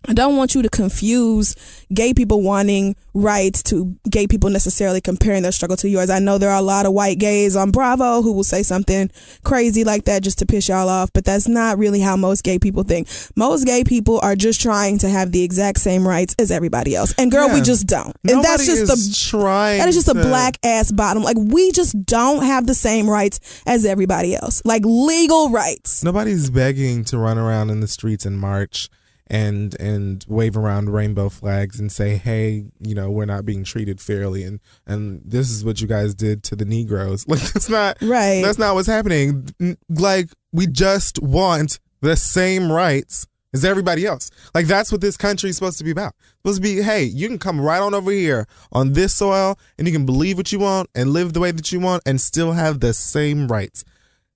I 0.06 0.14
don't 0.14 0.36
want 0.36 0.54
you 0.54 0.62
to 0.62 0.70
confuse 0.70 1.56
gay 1.94 2.14
people 2.14 2.42
wanting 2.42 2.96
rights 3.14 3.64
to 3.64 3.96
gay 4.10 4.28
people 4.28 4.50
necessarily 4.50 5.00
comparing 5.00 5.44
their 5.44 5.52
struggle 5.52 5.78
to 5.78 5.88
yours. 5.88 6.10
I 6.10 6.20
know 6.20 6.38
there 6.38 6.50
are 6.50 6.60
a 6.60 6.64
lot 6.64 6.86
of 6.86 6.92
white 6.92 7.20
gays 7.20 7.56
on 7.56 7.72
Bravo 7.72 8.22
who 8.22 8.34
will 8.34 8.44
say 8.44 8.64
something 8.64 9.10
crazy 9.44 9.84
like 9.84 10.06
that 10.06 10.22
just 10.22 10.40
to 10.40 10.46
piss 10.46 10.68
y'all 10.68 10.90
off, 10.90 11.14
but 11.14 11.24
that's 11.24 11.48
not 11.48 11.78
really 11.78 12.02
how 12.02 12.18
most 12.18 12.44
gay 12.44 12.60
people 12.60 12.84
think. 12.84 13.08
Most 13.38 13.66
gay 13.66 13.86
people 13.86 14.20
are 14.22 14.36
just 14.36 14.62
trying 14.62 14.98
to 15.00 15.10
have 15.10 15.32
the 15.32 15.44
exact 15.44 15.80
same 15.80 16.06
rights 16.06 16.36
as 16.38 16.52
everybody 16.52 16.96
else. 16.96 17.14
And 17.18 17.32
girl, 17.32 17.50
we 17.54 17.62
just 17.62 17.88
don't. 17.88 18.16
And 18.28 18.44
that's 18.44 18.66
just 18.66 18.88
the 18.88 19.30
trying 19.30 19.80
that 19.80 19.88
is 19.88 19.96
just 19.96 20.10
a 20.10 20.14
black 20.16 20.58
ass 20.64 20.92
bottom. 20.92 21.24
Like 21.24 21.38
we 21.38 21.72
just 21.72 22.06
don't 22.06 22.44
have 22.44 22.68
the 22.68 22.76
same 22.76 23.10
rights 23.10 23.62
as 23.66 23.86
everybody 23.86 24.36
else. 24.36 24.62
Like 24.66 24.84
legal 24.86 25.50
rights. 25.50 26.04
nobody's 26.04 26.50
begging 26.50 27.06
to 27.06 27.18
run 27.18 27.38
around 27.38 27.70
in 27.70 27.80
the 27.80 27.88
streets 27.88 28.26
and 28.26 28.38
march 28.40 28.90
and 29.28 29.80
and 29.80 30.26
wave 30.28 30.58
around 30.58 30.90
rainbow 30.90 31.30
flags 31.30 31.80
and 31.80 31.92
say 31.92 32.18
hey 32.18 32.66
you 32.80 32.94
know 32.94 33.10
we're 33.10 33.26
not 33.26 33.46
being 33.46 33.64
treated 33.64 34.02
fairly 34.02 34.44
and 34.44 34.60
and 34.86 35.22
this 35.24 35.50
is 35.50 35.64
what 35.64 35.80
you 35.80 35.88
guys 35.88 36.14
did 36.14 36.44
to 36.44 36.56
the 36.56 36.66
negroes 36.66 37.26
like 37.28 37.40
that's 37.54 37.70
not 37.70 37.98
Right. 38.02 38.42
that's 38.44 38.58
not 38.60 38.76
what's 38.76 38.88
happening 38.88 39.48
like 39.90 40.30
we 40.52 40.68
just 40.68 41.22
want 41.24 41.80
the 42.02 42.18
same 42.18 42.70
rights 42.72 43.26
as 43.54 43.64
everybody 43.64 44.06
else 44.06 44.30
like 44.54 44.66
that's 44.66 44.92
what 44.92 45.00
this 45.00 45.16
country 45.16 45.50
is 45.52 45.56
supposed 45.56 45.78
to 45.78 45.84
be 45.86 45.92
about 45.92 46.14
it's 46.20 46.34
supposed 46.42 46.58
to 46.58 46.76
be 46.76 46.82
hey 46.82 47.04
you 47.04 47.28
can 47.30 47.40
come 47.40 47.62
right 47.62 47.82
on 47.82 47.94
over 47.94 48.12
here 48.12 48.46
on 48.74 48.92
this 48.92 49.14
soil 49.16 49.58
and 49.78 49.88
you 49.88 49.94
can 49.94 50.06
believe 50.06 50.36
what 50.36 50.52
you 50.52 50.60
want 50.60 50.90
and 50.96 51.12
live 51.12 51.32
the 51.32 51.40
way 51.40 51.52
that 51.52 51.72
you 51.72 51.80
want 51.80 52.04
and 52.06 52.20
still 52.20 52.52
have 52.52 52.82
the 52.82 52.94
same 52.94 53.48
rights 53.48 53.86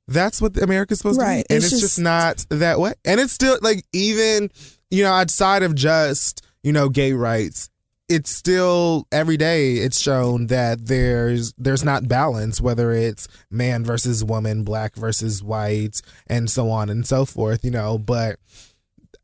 that's 0.10 0.42
what 0.42 0.56
America's 0.62 1.00
supposed 1.00 1.20
Right. 1.20 1.42
to 1.42 1.48
be. 1.50 1.56
And 1.56 1.58
It's 1.58 1.66
it's, 1.74 1.82
just- 1.82 1.96
just, 1.96 2.00
not 2.00 2.46
that 2.50 2.80
way. 2.80 2.94
And 3.04 3.20
it's 3.20 3.34
still 3.34 3.60
like 3.62 3.84
even, 3.92 4.50
you 4.90 5.04
know, 5.04 5.12
outside 5.12 5.64
of 5.64 5.76
just, 5.76 6.46
you 6.64 6.72
know, 6.72 6.90
gay 6.90 7.14
rights, 7.14 7.70
it's 8.10 8.30
still 8.30 9.06
every 9.12 9.36
day 9.36 9.74
it's 9.76 10.00
shown 10.00 10.48
that 10.48 10.86
there's 10.88 11.54
there's 11.58 11.84
not 11.84 12.08
balance, 12.08 12.62
whether 12.62 12.92
it's 12.92 13.28
man 13.52 13.84
versus 13.84 14.24
woman, 14.24 14.64
black 14.64 14.96
versus 14.96 15.44
white, 15.44 16.02
and 16.28 16.50
so 16.50 16.70
on 16.70 16.90
and 16.90 17.06
so 17.06 17.26
forth, 17.26 17.66
you 17.66 17.72
know, 17.72 17.98
but 17.98 18.40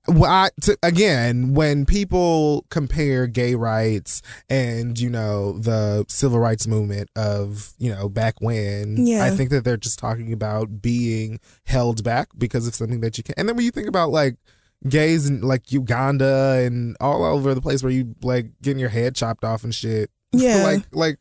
I, 0.06 0.50
to, 0.64 0.78
again, 0.84 1.54
when 1.54 1.86
people 1.86 2.66
compare 2.70 3.26
gay 3.26 3.56
rights 3.56 4.22
and 4.50 5.00
you 5.00 5.10
know 5.10 5.58
the 5.58 6.06
civil 6.10 6.40
rights 6.40 6.68
movement 6.68 7.10
of 7.16 7.72
you 7.78 7.90
know 7.90 8.10
back 8.10 8.42
when, 8.42 8.98
Yeah. 9.08 9.24
I 9.24 9.30
think 9.30 9.50
that 9.52 9.64
they're 9.64 9.78
just 9.78 10.00
talking 10.00 10.34
about 10.34 10.82
being 10.82 11.40
held 11.66 12.04
back 12.04 12.30
because 12.38 12.68
of 12.68 12.76
something 12.76 13.00
that 13.00 13.18
you 13.18 13.24
can. 13.24 13.36
And 13.38 13.48
then 13.48 13.56
when 13.56 13.64
you 13.64 13.72
think 13.72 13.88
about 13.88 14.10
like 14.10 14.36
gays 14.88 15.28
in 15.30 15.42
like 15.42 15.72
Uganda 15.72 16.62
and 16.66 16.96
all 17.00 17.24
over 17.24 17.54
the 17.54 17.62
place 17.62 17.84
where 17.84 17.92
you 17.92 18.16
like 18.22 18.48
getting 18.62 18.80
your 18.80 18.90
head 18.90 19.16
chopped 19.16 19.44
off 19.44 19.64
and 19.64 19.74
shit, 19.74 20.10
Yeah. 20.32 20.64
like 20.64 20.84
like 20.92 21.18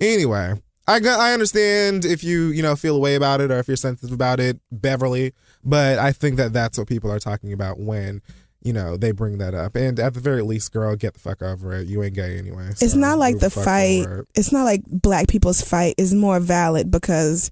anyway. 0.00 0.54
I 0.88 1.00
I 1.04 1.32
understand 1.32 2.04
if 2.04 2.22
you 2.22 2.46
you 2.48 2.62
know 2.62 2.76
feel 2.76 2.94
a 2.96 3.00
way 3.00 3.16
about 3.16 3.40
it 3.40 3.50
or 3.50 3.58
if 3.58 3.66
you're 3.66 3.76
sensitive 3.76 4.14
about 4.14 4.38
it, 4.38 4.60
Beverly. 4.70 5.32
But 5.64 5.98
I 5.98 6.12
think 6.12 6.36
that 6.36 6.52
that's 6.52 6.78
what 6.78 6.86
people 6.86 7.10
are 7.10 7.18
talking 7.18 7.52
about 7.52 7.80
when 7.80 8.22
you 8.62 8.72
know 8.72 8.96
they 8.96 9.10
bring 9.10 9.38
that 9.38 9.52
up. 9.52 9.74
And 9.74 9.98
at 9.98 10.14
the 10.14 10.20
very 10.20 10.42
least, 10.42 10.72
girl, 10.72 10.94
get 10.94 11.14
the 11.14 11.18
fuck 11.20 11.42
over 11.42 11.74
it. 11.74 11.88
You 11.88 12.04
ain't 12.04 12.14
gay 12.14 12.38
anyway. 12.38 12.70
it's 12.80 12.94
not 12.94 13.18
like 13.18 13.40
the 13.40 13.50
fight 13.50 14.06
it's 14.36 14.52
not 14.52 14.62
like 14.62 14.82
black 14.86 15.26
people's 15.26 15.60
fight 15.60 15.96
is 15.98 16.14
more 16.14 16.38
valid 16.38 16.88
because 16.92 17.50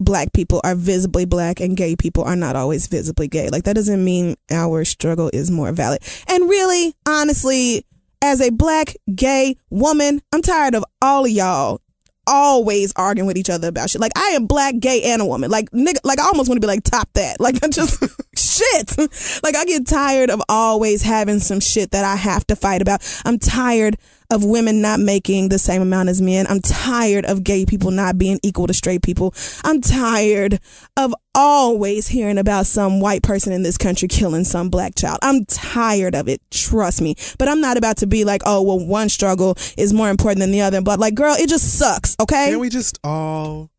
black 0.00 0.32
people 0.32 0.60
are 0.64 0.74
visibly 0.74 1.24
black 1.24 1.60
and 1.60 1.76
gay 1.76 1.96
people 1.96 2.24
are 2.24 2.36
not 2.36 2.56
always 2.56 2.86
visibly 2.86 3.28
gay. 3.28 3.48
Like 3.48 3.64
that 3.64 3.76
doesn't 3.76 4.04
mean 4.04 4.36
our 4.50 4.84
struggle 4.84 5.30
is 5.32 5.50
more 5.50 5.72
valid. 5.72 6.02
And 6.28 6.48
really 6.48 6.94
honestly 7.06 7.86
as 8.22 8.40
a 8.40 8.50
black 8.50 8.94
gay 9.14 9.56
woman 9.70 10.22
i'm 10.32 10.40
tired 10.40 10.74
of 10.74 10.82
all 11.02 11.26
of 11.26 11.30
y'all 11.30 11.80
always 12.26 12.90
arguing 12.96 13.26
with 13.26 13.36
each 13.36 13.50
other 13.50 13.68
about 13.68 13.90
shit. 13.90 14.00
Like 14.00 14.16
i 14.16 14.28
am 14.28 14.46
black 14.46 14.78
gay 14.78 15.02
and 15.02 15.20
a 15.20 15.26
woman. 15.26 15.50
Like 15.50 15.70
nigga 15.70 15.98
like 16.04 16.18
i 16.18 16.24
almost 16.24 16.48
want 16.48 16.56
to 16.56 16.66
be 16.66 16.70
like 16.70 16.82
top 16.84 17.08
that. 17.14 17.40
Like 17.40 17.62
i 17.62 17.68
just 17.68 18.02
shit 18.54 18.98
like 19.42 19.56
i 19.56 19.64
get 19.64 19.86
tired 19.86 20.30
of 20.30 20.40
always 20.48 21.02
having 21.02 21.38
some 21.38 21.60
shit 21.60 21.90
that 21.90 22.04
i 22.04 22.16
have 22.16 22.46
to 22.46 22.56
fight 22.56 22.82
about 22.82 23.02
i'm 23.24 23.38
tired 23.38 23.96
of 24.30 24.44
women 24.44 24.80
not 24.80 25.00
making 25.00 25.48
the 25.48 25.58
same 25.58 25.82
amount 25.82 26.08
as 26.08 26.20
men. 26.20 26.46
I'm 26.48 26.60
tired 26.60 27.24
of 27.24 27.44
gay 27.44 27.64
people 27.66 27.90
not 27.90 28.18
being 28.18 28.40
equal 28.42 28.66
to 28.66 28.74
straight 28.74 29.02
people. 29.02 29.34
I'm 29.64 29.80
tired 29.80 30.60
of 30.96 31.14
always 31.34 32.08
hearing 32.08 32.38
about 32.38 32.66
some 32.66 33.00
white 33.00 33.22
person 33.22 33.52
in 33.52 33.62
this 33.62 33.78
country 33.78 34.08
killing 34.08 34.44
some 34.44 34.70
black 34.70 34.94
child. 34.96 35.18
I'm 35.22 35.44
tired 35.46 36.14
of 36.14 36.28
it. 36.28 36.40
Trust 36.50 37.00
me. 37.00 37.16
But 37.38 37.48
I'm 37.48 37.60
not 37.60 37.76
about 37.76 37.98
to 37.98 38.06
be 38.06 38.24
like, 38.24 38.42
oh, 38.44 38.62
well, 38.62 38.84
one 38.84 39.08
struggle 39.08 39.56
is 39.76 39.92
more 39.92 40.10
important 40.10 40.40
than 40.40 40.50
the 40.50 40.62
other. 40.62 40.80
But 40.80 40.98
like, 40.98 41.14
girl, 41.14 41.34
it 41.34 41.48
just 41.48 41.78
sucks. 41.78 42.16
Okay. 42.18 42.50
Can 42.50 42.60
we 42.60 42.70
just 42.70 42.98
all 43.04 43.70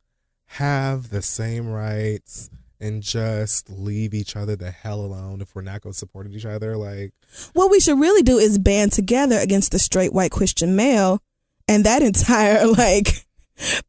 have 0.46 1.10
the 1.10 1.22
same 1.22 1.70
rights 1.70 2.50
and 2.80 3.02
just 3.02 3.70
leave 3.70 4.14
each 4.14 4.36
other 4.36 4.56
the 4.56 4.72
hell 4.72 5.02
alone 5.02 5.42
if 5.42 5.56
we're 5.56 5.62
not 5.62 5.82
going 5.82 5.94
to 5.94 5.98
support 6.00 6.28
each 6.32 6.46
other? 6.46 6.78
Like, 6.78 7.14
what 7.54 7.72
we 7.72 7.80
should 7.80 8.00
really 8.00 8.24
do 8.24 8.38
is 8.38 8.58
band 8.58 8.92
together 8.92 9.38
against 9.38 9.72
the 9.72 9.80
straight 9.80 10.14
white 10.14 10.32
Christian 10.32 10.76
male 10.76 11.22
and 11.68 11.84
that 11.86 12.02
entire 12.02 12.68
like 12.68 13.26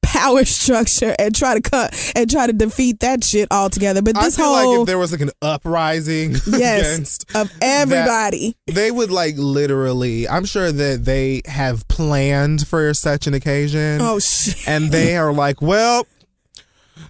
power 0.01 0.45
structure 0.45 1.15
and 1.19 1.35
try 1.35 1.55
to 1.55 1.61
cut 1.61 2.13
and 2.15 2.31
try 2.31 2.47
to 2.47 2.53
defeat 2.53 3.01
that 3.01 3.25
shit 3.25 3.49
altogether. 3.51 4.01
But 4.01 4.15
this 4.15 4.39
I 4.39 4.43
feel 4.43 4.55
whole 4.55 4.73
like 4.73 4.81
if 4.83 4.87
there 4.87 4.99
was 4.99 5.11
like 5.13 5.21
an 5.21 5.33
uprising 5.43 6.33
yes 6.47 6.95
against 6.95 7.35
of 7.35 7.53
everybody. 7.61 8.57
they 8.67 8.91
would 8.93 9.11
like 9.11 9.35
literally 9.37 10.29
i'm 10.29 10.45
sure 10.45 10.71
that 10.71 11.05
they 11.05 11.43
have 11.47 11.87
planned 11.89 12.67
for 12.67 12.95
such 12.95 13.27
an 13.27 13.35
occasion 13.35 13.99
oh 14.01 14.19
shit. 14.21 14.69
and 14.69 14.93
they 14.93 15.17
are 15.17 15.33
like 15.33 15.61
well 15.61 16.07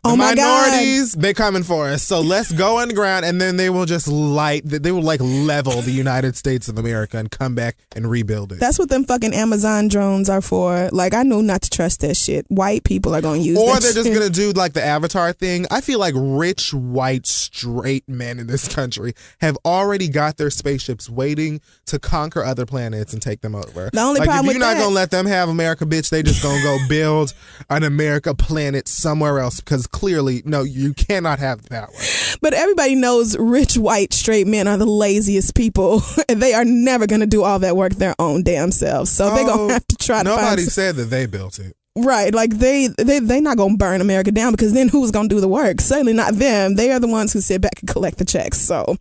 Oh 0.07 0.17
my 0.17 0.35
God. 0.35 0.69
minorities, 0.71 1.13
they 1.13 1.35
coming 1.35 1.63
for 1.63 1.89
us. 1.89 2.03
So 2.03 2.21
let's 2.21 2.53
go 2.53 2.79
underground, 2.79 3.25
and 3.25 3.41
then 3.41 3.57
they 3.57 3.71
will 3.71 3.87
just 3.87 4.09
light. 4.09 4.63
They 4.65 4.93
will 4.93 5.03
like 5.03 5.21
level 5.21 5.81
the 5.83 5.93
United 5.93 6.37
States 6.37 6.69
of 6.69 6.79
America 6.79 7.19
and 7.19 7.31
come 7.31 7.55
back 7.55 7.77
and 7.95 8.09
rebuild 8.11 8.53
it. 8.53 8.61
That's 8.61 8.79
what 8.79 8.89
them 8.89 9.05
fucking 9.05 9.35
Amazon 9.35 9.89
drones 9.89 10.29
are 10.29 10.41
for. 10.41 10.89
Like 10.93 11.15
I 11.15 11.23
know 11.23 11.41
not 11.41 11.63
to 11.63 11.71
trust 11.71 12.01
that 12.01 12.17
shit. 12.17 12.47
White 12.49 12.85
people 12.85 13.15
are 13.15 13.21
gonna 13.21 13.39
use. 13.39 13.59
or 13.59 13.79
they're 13.81 13.93
just 13.93 14.13
gonna 14.13 14.31
do 14.31 14.53
like 14.53 14.73
the 14.73 14.85
Avatar 14.85 15.33
thing. 15.33 15.67
I 15.71 15.81
feel 15.81 15.99
like 15.99 16.15
rich 16.17 16.73
white 16.73 17.27
straight 17.27 18.09
men 18.09 18.39
in 18.39 18.47
this 18.47 18.69
country 18.75 19.15
have 19.41 19.57
already 19.65 20.09
got 20.09 20.37
their 20.37 20.51
spaceships 20.51 21.09
waiting 21.11 21.61
to 21.87 21.99
conquer 21.99 22.45
other 22.45 22.67
planets 22.67 23.13
and 23.13 23.21
take 23.23 23.41
them 23.41 23.55
over. 23.55 23.91
The 23.93 24.01
only 24.01 24.21
like 24.21 24.29
problem 24.29 24.47
if 24.47 24.53
you're 24.53 24.61
not 24.61 24.75
that- 24.75 24.81
gonna 24.83 24.95
let 24.95 25.11
them 25.11 25.27
have 25.27 25.49
America, 25.49 25.85
bitch, 25.87 26.11
they 26.11 26.23
just 26.23 26.43
gonna 26.43 26.63
go 26.63 26.77
build 26.89 27.35
an 27.71 27.83
America 27.83 28.35
planet 28.35 28.89
somewhere 28.89 29.39
else 29.39 29.61
because 29.61 29.87
clearly, 29.97 30.43
no, 30.45 30.63
you 30.63 30.93
cannot 30.95 31.39
have 31.39 31.63
the 31.63 31.71
power. 31.71 31.89
But 32.43 32.53
everybody 32.55 32.95
knows 32.95 33.37
rich 33.39 33.77
white 33.79 34.13
straight 34.13 34.47
men 34.47 34.69
are 34.69 34.77
the 34.77 34.85
laziest 34.87 35.55
people, 35.55 36.03
and 36.29 36.41
they 36.43 36.53
are 36.55 36.65
never 36.65 37.07
gonna 37.07 37.27
do 37.27 37.43
all 37.43 37.59
that 37.61 37.77
work 37.77 37.95
their 37.95 38.15
own 38.19 38.43
damn 38.43 38.71
selves. 38.73 39.11
So 39.11 39.35
they're 39.35 39.45
Oh, 39.45 39.57
gonna 39.57 39.73
have 39.75 39.87
to 39.89 39.97
try 39.97 40.23
to 40.23 40.29
Nobody 40.29 40.63
said 40.65 40.97
that 40.97 41.05
they 41.05 41.27
built 41.27 41.59
it. 41.59 41.75
right. 41.97 42.35
Like 42.35 42.51
they 42.59 42.89
they 42.99 43.21
they 43.21 43.41
not 43.41 43.57
gonna 43.57 43.77
burn 43.79 44.01
America 44.03 44.31
down 44.31 44.53
because 44.53 44.75
then 44.75 44.89
who's 44.91 45.11
gonna 45.11 45.29
do 45.29 45.41
the 45.41 45.49
work? 45.49 45.81
Certainly 45.81 46.13
not 46.13 46.35
them. 46.35 46.75
They 46.77 46.91
are 46.93 47.01
the 47.01 47.09
ones 47.09 47.33
who 47.33 47.41
sit 47.41 47.63
back 47.63 47.81
and 47.81 47.89
collect 47.89 48.19
the 48.19 48.25
checks. 48.27 48.61
So, 48.61 48.97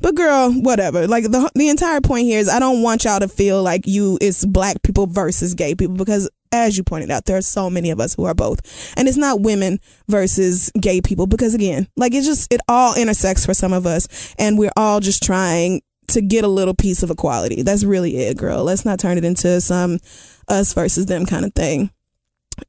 but 0.00 0.14
girl, 0.14 0.50
whatever. 0.52 1.06
Like 1.06 1.24
the 1.24 1.50
the 1.54 1.68
entire 1.68 2.00
point 2.00 2.24
here 2.24 2.40
is 2.40 2.48
I 2.48 2.58
don't 2.58 2.80
want 2.82 3.04
y'all 3.04 3.20
to 3.20 3.28
feel 3.28 3.62
like 3.62 3.86
you 3.86 4.16
it's 4.22 4.46
black 4.46 4.82
people 4.82 5.06
versus 5.06 5.52
gay 5.54 5.74
people 5.74 5.96
because 5.96 6.30
as 6.52 6.76
you 6.76 6.84
pointed 6.84 7.10
out, 7.10 7.24
there 7.24 7.36
are 7.36 7.42
so 7.42 7.68
many 7.70 7.90
of 7.90 8.00
us 8.00 8.14
who 8.14 8.24
are 8.24 8.34
both. 8.34 8.60
And 8.96 9.08
it's 9.08 9.16
not 9.16 9.40
women 9.40 9.80
versus 10.08 10.70
gay 10.80 11.00
people 11.00 11.26
because 11.26 11.54
again, 11.54 11.88
like 11.96 12.14
it's 12.14 12.26
just 12.26 12.52
it 12.52 12.60
all 12.68 12.94
intersects 12.96 13.44
for 13.46 13.54
some 13.54 13.72
of 13.72 13.86
us 13.86 14.34
and 14.38 14.58
we're 14.58 14.72
all 14.76 15.00
just 15.00 15.22
trying 15.22 15.82
to 16.08 16.20
get 16.22 16.44
a 16.44 16.48
little 16.48 16.74
piece 16.74 17.02
of 17.02 17.10
equality. 17.10 17.62
That's 17.62 17.84
really 17.84 18.16
it, 18.16 18.36
girl. 18.36 18.64
Let's 18.64 18.84
not 18.84 18.98
turn 18.98 19.18
it 19.18 19.24
into 19.24 19.60
some 19.60 19.98
us 20.48 20.72
versus 20.72 21.06
them 21.06 21.26
kind 21.26 21.44
of 21.44 21.54
thing. 21.54 21.90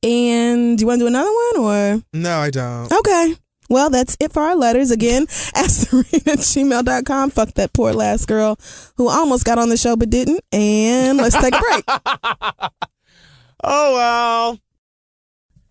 And 0.03 0.77
do 0.77 0.84
you 0.84 0.88
want 0.88 0.99
to 0.99 1.03
do 1.03 1.07
another 1.07 1.32
one 1.32 1.65
or 1.65 2.03
No, 2.13 2.39
I 2.39 2.49
don't. 2.49 2.91
Okay. 2.91 3.36
Well, 3.69 3.91
that's 3.91 4.17
it 4.19 4.34
for 4.34 4.41
our 4.41 4.55
letters. 4.55 4.89
Again, 4.91 5.27
asktheread 5.27 6.27
at 6.27 6.39
gmail.com. 6.39 7.30
Fuck 7.30 7.53
that 7.53 7.73
poor 7.73 7.93
last 7.93 8.27
girl 8.27 8.57
who 8.97 9.09
almost 9.09 9.45
got 9.45 9.59
on 9.59 9.69
the 9.69 9.77
show 9.77 9.95
but 9.95 10.09
didn't. 10.09 10.41
And 10.51 11.17
let's 11.17 11.39
take 11.39 11.53
a 11.55 11.59
break. 11.59 11.86
Oh 13.64 13.93
well. 13.93 14.60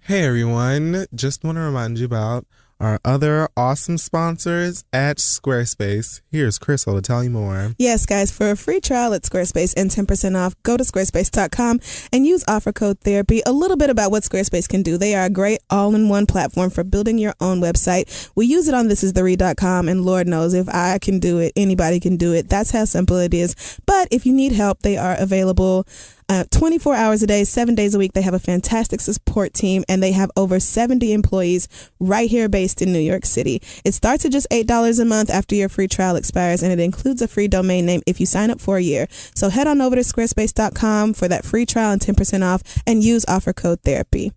Hey 0.01 0.24
everyone, 0.24 1.07
just 1.14 1.43
want 1.43 1.57
to 1.57 1.62
remind 1.62 1.99
you 1.99 2.05
about 2.05 2.47
our 2.80 3.01
other 3.05 3.49
awesome 3.57 3.99
sponsors 3.99 4.84
at 4.93 5.16
Squarespace. 5.16 6.20
Here's 6.30 6.59
Crystal 6.59 6.95
to 6.95 7.03
tell 7.03 7.24
you 7.24 7.30
more. 7.30 7.72
Yes, 7.78 8.07
guys, 8.07 8.30
for 8.30 8.51
a 8.51 8.57
free 8.57 8.80
trial 8.80 9.12
at 9.14 9.22
Squarespace 9.22 9.74
and 9.76 9.91
10% 9.91 10.36
off, 10.36 10.55
go 10.62 10.76
to 10.76 10.84
squarespace.com 10.84 11.80
and 12.12 12.26
use 12.26 12.45
offer 12.47 12.72
code 12.72 13.01
therapy. 13.01 13.43
A 13.47 13.53
little 13.53 13.76
bit 13.76 13.91
about 13.91 14.11
what 14.11 14.22
Squarespace 14.22 14.68
can 14.68 14.82
do. 14.82 14.97
They 14.97 15.14
are 15.14 15.24
a 15.24 15.30
great 15.30 15.61
all 15.70 15.95
in 15.95 16.09
one 16.09 16.26
platform 16.26 16.70
for 16.70 16.84
building 16.84 17.18
your 17.18 17.34
own 17.41 17.61
website. 17.61 18.30
We 18.34 18.47
use 18.47 18.68
it 18.68 18.74
on 18.74 18.89
thisistheread.com, 18.89 19.89
and 19.89 20.05
Lord 20.05 20.28
knows 20.28 20.55
if 20.55 20.68
I 20.68 20.99
can 20.99 21.18
do 21.18 21.39
it, 21.39 21.53
anybody 21.57 22.01
can 22.01 22.16
do 22.16 22.32
it. 22.32 22.49
That's 22.49 22.70
how 22.70 22.84
simple 22.84 23.16
it 23.16 23.34
is. 23.34 23.55
But 23.99 24.07
if 24.12 24.24
you 24.24 24.32
need 24.32 24.53
help, 24.53 24.82
they 24.82 24.96
are 24.96 25.16
available. 25.18 25.84
Uh, 26.28 26.44
24 26.53 26.94
hours 26.94 27.20
a 27.24 27.26
day, 27.26 27.42
seven 27.42 27.74
days 27.74 27.96
a 27.96 27.99
week. 27.99 28.12
They 28.12 28.22
have 28.22 28.32
a 28.32 28.38
fantastic 28.38 29.01
support 29.01 29.53
team 29.53 29.82
and 29.88 30.01
they 30.01 30.12
have 30.12 30.30
over 30.36 30.61
70 30.61 31.12
employees 31.12 31.66
right 31.99 32.30
here 32.30 32.49
based 32.49 32.80
in 32.80 32.92
New 32.92 33.01
York 33.01 33.26
City. 33.26 33.61
It 33.84 33.94
starts 33.94 34.24
at 34.24 34.30
just 34.30 34.46
$8 34.53 35.01
a 35.01 35.05
month 35.05 35.30
after 35.30 35.57
your 35.57 35.68
free 35.68 35.88
trial 35.88 36.14
expires 36.14 36.62
and 36.62 36.72
it 36.72 36.78
includes 36.78 37.22
a 37.22 37.26
free 37.26 37.49
domain 37.49 37.86
name 37.86 38.03
if 38.07 38.20
you 38.20 38.26
sign 38.26 38.53
up 38.53 38.61
for 38.61 38.76
a 38.76 38.82
year. 38.82 39.09
So 39.34 39.49
head 39.49 39.66
on 39.66 39.80
over 39.80 39.96
to 39.96 40.03
squarespace.com 40.03 41.14
for 41.14 41.26
that 41.26 41.44
free 41.44 41.66
trial 41.66 41.90
and 41.90 42.01
10% 42.01 42.44
off 42.44 42.62
and 42.86 43.03
use 43.03 43.24
offer 43.26 43.53
code 43.53 43.80
therapy. 43.82 44.32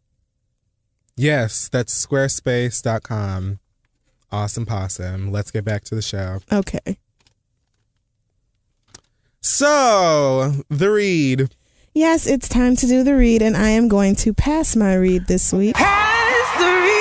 Yes, 1.15 1.69
that's 1.69 1.93
squarespace.com. 2.03 3.59
Awesome 4.31 4.65
possum. 4.65 5.31
Let's 5.31 5.51
get 5.51 5.63
back 5.63 5.83
to 5.83 5.93
the 5.93 6.01
show. 6.01 6.39
Okay. 6.51 6.97
So, 9.43 10.53
the 10.69 10.91
read. 10.91 11.49
Yes, 11.95 12.27
it's 12.27 12.47
time 12.47 12.75
to 12.75 12.85
do 12.85 13.03
the 13.03 13.15
read 13.15 13.41
and 13.41 13.57
I 13.57 13.69
am 13.69 13.87
going 13.87 14.15
to 14.17 14.35
pass 14.35 14.75
my 14.75 14.93
read 14.93 15.25
this 15.25 15.51
week. 15.51 15.73
pass 15.75 16.57
the 16.59 16.65
read 16.65 16.91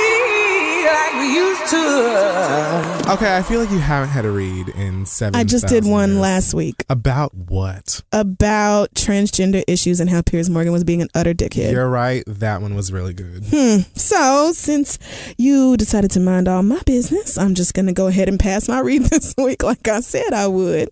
Okay, 3.13 3.37
I 3.37 3.43
feel 3.43 3.61
like 3.61 3.71
you 3.71 3.79
haven't 3.79 4.09
had 4.09 4.25
a 4.25 4.31
read 4.31 4.71
in 4.71 5.05
seven. 5.05 5.39
I 5.39 5.45
just 5.45 5.67
did 5.69 5.85
one 5.85 6.19
last 6.19 6.55
week 6.55 6.83
About 6.89 7.35
what? 7.35 8.01
about 8.11 8.95
transgender 8.95 9.63
issues 9.69 10.01
and 10.01 10.09
how 10.09 10.23
Piers 10.23 10.49
Morgan 10.49 10.73
was 10.73 10.83
being 10.83 11.03
an 11.03 11.09
utter 11.15 11.35
dickhead. 11.35 11.73
You're 11.73 11.91
right. 11.91 12.25
That 12.27 12.63
one 12.63 12.75
was 12.75 12.91
really 12.91 13.13
good. 13.13 13.45
Hmm. 13.51 13.81
So, 13.95 14.53
since 14.55 14.99
you 15.37 15.77
decided 15.77 16.11
to 16.13 16.21
mind 16.21 16.49
all 16.49 16.63
my 16.63 16.81
business, 16.87 17.37
I'm 17.37 17.55
just 17.55 17.75
going 17.75 17.87
to 17.87 17.93
go 17.93 18.07
ahead 18.07 18.29
and 18.31 18.41
pass 18.41 18.67
my 18.67 18.81
read 18.81 19.03
this 19.11 19.35
week 19.37 19.63
like 19.63 19.87
I 19.89 20.01
said 20.01 20.33
I 20.33 20.47
would. 20.47 20.89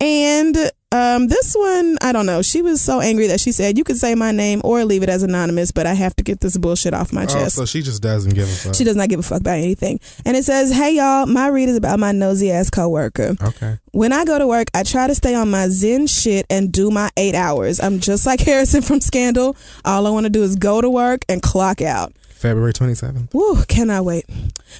And 0.00 0.56
um, 0.92 1.28
this 1.28 1.54
one, 1.54 1.96
I 2.02 2.12
don't 2.12 2.26
know. 2.26 2.42
She 2.42 2.62
was 2.62 2.80
so 2.80 3.00
angry 3.00 3.26
that 3.28 3.40
she 3.40 3.52
said, 3.52 3.78
You 3.78 3.84
could 3.84 3.96
say 3.96 4.14
my 4.14 4.32
name 4.32 4.60
or 4.64 4.84
leave 4.84 5.02
it 5.02 5.08
as 5.08 5.22
anonymous, 5.22 5.72
but 5.72 5.86
I 5.86 5.94
have 5.94 6.14
to 6.16 6.24
get 6.24 6.40
this 6.40 6.56
bullshit 6.56 6.94
off 6.94 7.12
my 7.12 7.24
Oh, 7.24 7.26
chest. 7.26 7.56
so 7.56 7.64
she 7.64 7.80
just 7.82 8.02
doesn't 8.02 8.34
give 8.34 8.48
a 8.48 8.52
fuck. 8.52 8.74
She 8.74 8.84
does 8.84 8.96
not 8.96 9.08
give 9.08 9.18
a 9.18 9.22
fuck 9.22 9.40
about 9.40 9.58
anything. 9.58 9.98
And 10.24 10.36
it 10.36 10.44
says, 10.44 10.70
Hey 10.72 10.96
y'all, 10.96 11.26
my 11.26 11.48
read 11.48 11.68
is 11.68 11.76
about 11.76 11.98
my 11.98 12.12
nosy 12.12 12.50
ass 12.50 12.70
coworker. 12.70 13.34
Okay. 13.42 13.78
When 13.92 14.12
I 14.12 14.24
go 14.24 14.38
to 14.38 14.46
work, 14.46 14.68
I 14.74 14.82
try 14.82 15.06
to 15.06 15.14
stay 15.14 15.34
on 15.34 15.50
my 15.50 15.68
zen 15.68 16.06
shit 16.06 16.46
and 16.50 16.70
do 16.70 16.90
my 16.90 17.10
eight 17.16 17.34
hours. 17.34 17.80
I'm 17.80 17.98
just 18.00 18.26
like 18.26 18.40
Harrison 18.44 18.82
from 18.82 19.00
Scandal. 19.00 19.56
All 19.84 20.06
I 20.06 20.10
want 20.10 20.24
to 20.24 20.30
do 20.30 20.42
is 20.42 20.54
go 20.56 20.80
to 20.80 20.90
work 20.90 21.24
and 21.28 21.40
clock 21.42 21.80
out. 21.80 22.12
February 22.44 22.74
27th. 22.74 23.32
Woo, 23.32 23.64
cannot 23.64 24.04
wait. 24.04 24.26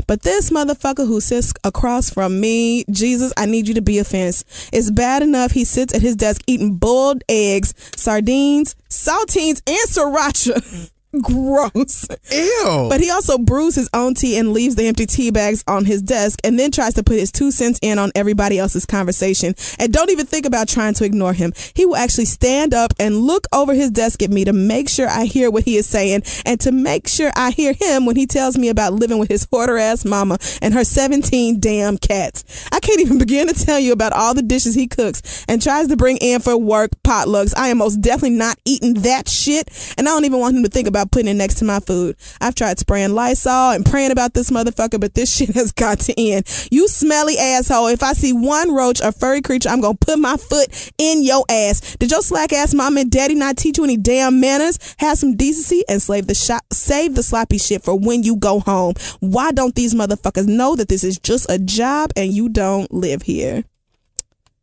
But 0.06 0.20
this 0.20 0.50
motherfucker 0.50 1.06
who 1.06 1.18
sits 1.18 1.54
across 1.64 2.10
from 2.10 2.38
me, 2.38 2.84
Jesus, 2.90 3.32
I 3.38 3.46
need 3.46 3.68
you 3.68 3.72
to 3.72 3.80
be 3.80 3.98
a 3.98 4.04
fence. 4.04 4.44
It's 4.70 4.90
bad 4.90 5.22
enough 5.22 5.52
he 5.52 5.64
sits 5.64 5.94
at 5.94 6.02
his 6.02 6.14
desk 6.14 6.42
eating 6.46 6.74
boiled 6.74 7.24
eggs, 7.26 7.72
sardines, 7.96 8.76
saltines, 8.90 9.62
and 9.66 9.88
sriracha. 9.88 10.90
Gross. 11.22 12.06
Ew. 12.32 12.86
But 12.90 13.00
he 13.00 13.10
also 13.10 13.38
brews 13.38 13.74
his 13.74 13.88
own 13.94 14.14
tea 14.14 14.36
and 14.38 14.52
leaves 14.52 14.74
the 14.74 14.86
empty 14.86 15.06
tea 15.06 15.30
bags 15.30 15.62
on 15.66 15.84
his 15.84 16.02
desk 16.02 16.40
and 16.44 16.58
then 16.58 16.70
tries 16.70 16.94
to 16.94 17.02
put 17.02 17.18
his 17.18 17.30
two 17.30 17.50
cents 17.50 17.78
in 17.82 17.98
on 17.98 18.10
everybody 18.14 18.58
else's 18.58 18.86
conversation. 18.86 19.54
And 19.78 19.92
don't 19.92 20.10
even 20.10 20.26
think 20.26 20.46
about 20.46 20.68
trying 20.68 20.94
to 20.94 21.04
ignore 21.04 21.32
him. 21.32 21.52
He 21.74 21.86
will 21.86 21.96
actually 21.96 22.24
stand 22.24 22.74
up 22.74 22.92
and 22.98 23.16
look 23.16 23.46
over 23.52 23.74
his 23.74 23.90
desk 23.90 24.22
at 24.22 24.30
me 24.30 24.44
to 24.44 24.52
make 24.52 24.88
sure 24.88 25.08
I 25.08 25.24
hear 25.24 25.50
what 25.50 25.64
he 25.64 25.76
is 25.76 25.86
saying 25.86 26.22
and 26.44 26.58
to 26.60 26.72
make 26.72 27.08
sure 27.08 27.30
I 27.36 27.50
hear 27.50 27.72
him 27.72 28.06
when 28.06 28.16
he 28.16 28.26
tells 28.26 28.58
me 28.58 28.68
about 28.68 28.92
living 28.92 29.18
with 29.18 29.28
his 29.28 29.46
hoarder 29.50 29.78
ass 29.78 30.04
mama 30.04 30.38
and 30.62 30.74
her 30.74 30.84
17 30.84 31.60
damn 31.60 31.98
cats. 31.98 32.68
I 32.72 32.80
can't 32.80 33.00
even 33.00 33.18
begin 33.18 33.48
to 33.48 33.54
tell 33.54 33.78
you 33.78 33.92
about 33.92 34.12
all 34.12 34.34
the 34.34 34.42
dishes 34.42 34.74
he 34.74 34.86
cooks 34.86 35.44
and 35.48 35.62
tries 35.62 35.88
to 35.88 35.96
bring 35.96 36.16
in 36.18 36.40
for 36.40 36.56
work 36.56 36.90
potlucks. 37.04 37.54
I 37.56 37.68
am 37.68 37.78
most 37.78 38.00
definitely 38.00 38.36
not 38.36 38.58
eating 38.64 38.94
that 38.94 39.28
shit. 39.28 39.68
And 39.96 40.08
I 40.08 40.12
don't 40.12 40.24
even 40.24 40.40
want 40.40 40.56
him 40.56 40.62
to 40.62 40.68
think 40.68 40.88
about 40.88 41.03
putting 41.10 41.28
it 41.28 41.34
next 41.34 41.56
to 41.56 41.64
my 41.64 41.80
food. 41.80 42.16
I've 42.40 42.54
tried 42.54 42.78
spraying 42.78 43.14
Lysol 43.14 43.72
and 43.72 43.84
praying 43.84 44.10
about 44.10 44.34
this 44.34 44.50
motherfucker, 44.50 45.00
but 45.00 45.14
this 45.14 45.34
shit 45.36 45.50
has 45.50 45.72
got 45.72 46.00
to 46.00 46.14
end. 46.20 46.46
You 46.70 46.88
smelly 46.88 47.38
asshole. 47.38 47.88
If 47.88 48.02
I 48.02 48.12
see 48.12 48.32
one 48.32 48.74
roach 48.74 49.02
or 49.02 49.12
furry 49.12 49.42
creature, 49.42 49.68
I'm 49.68 49.80
gonna 49.80 49.96
put 49.96 50.18
my 50.18 50.36
foot 50.36 50.92
in 50.98 51.22
your 51.22 51.44
ass. 51.48 51.96
Did 51.96 52.10
your 52.10 52.22
slack 52.22 52.52
ass 52.52 52.74
mom 52.74 52.96
and 52.96 53.10
daddy 53.10 53.34
not 53.34 53.56
teach 53.56 53.78
you 53.78 53.84
any 53.84 53.96
damn 53.96 54.40
manners? 54.40 54.78
Have 54.98 55.18
some 55.18 55.36
decency 55.36 55.84
and 55.88 56.00
save 56.00 56.26
the 56.26 56.34
shop, 56.34 56.62
save 56.72 57.14
the 57.14 57.22
sloppy 57.22 57.58
shit 57.58 57.82
for 57.82 57.98
when 57.98 58.22
you 58.22 58.36
go 58.36 58.60
home. 58.60 58.94
Why 59.20 59.52
don't 59.52 59.74
these 59.74 59.94
motherfuckers 59.94 60.46
know 60.46 60.76
that 60.76 60.88
this 60.88 61.04
is 61.04 61.18
just 61.18 61.50
a 61.50 61.58
job 61.58 62.10
and 62.16 62.32
you 62.32 62.48
don't 62.48 62.92
live 62.92 63.22
here? 63.22 63.64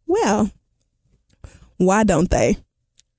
Well, 0.07 0.51
why 1.77 2.03
don't 2.03 2.29
they? 2.29 2.57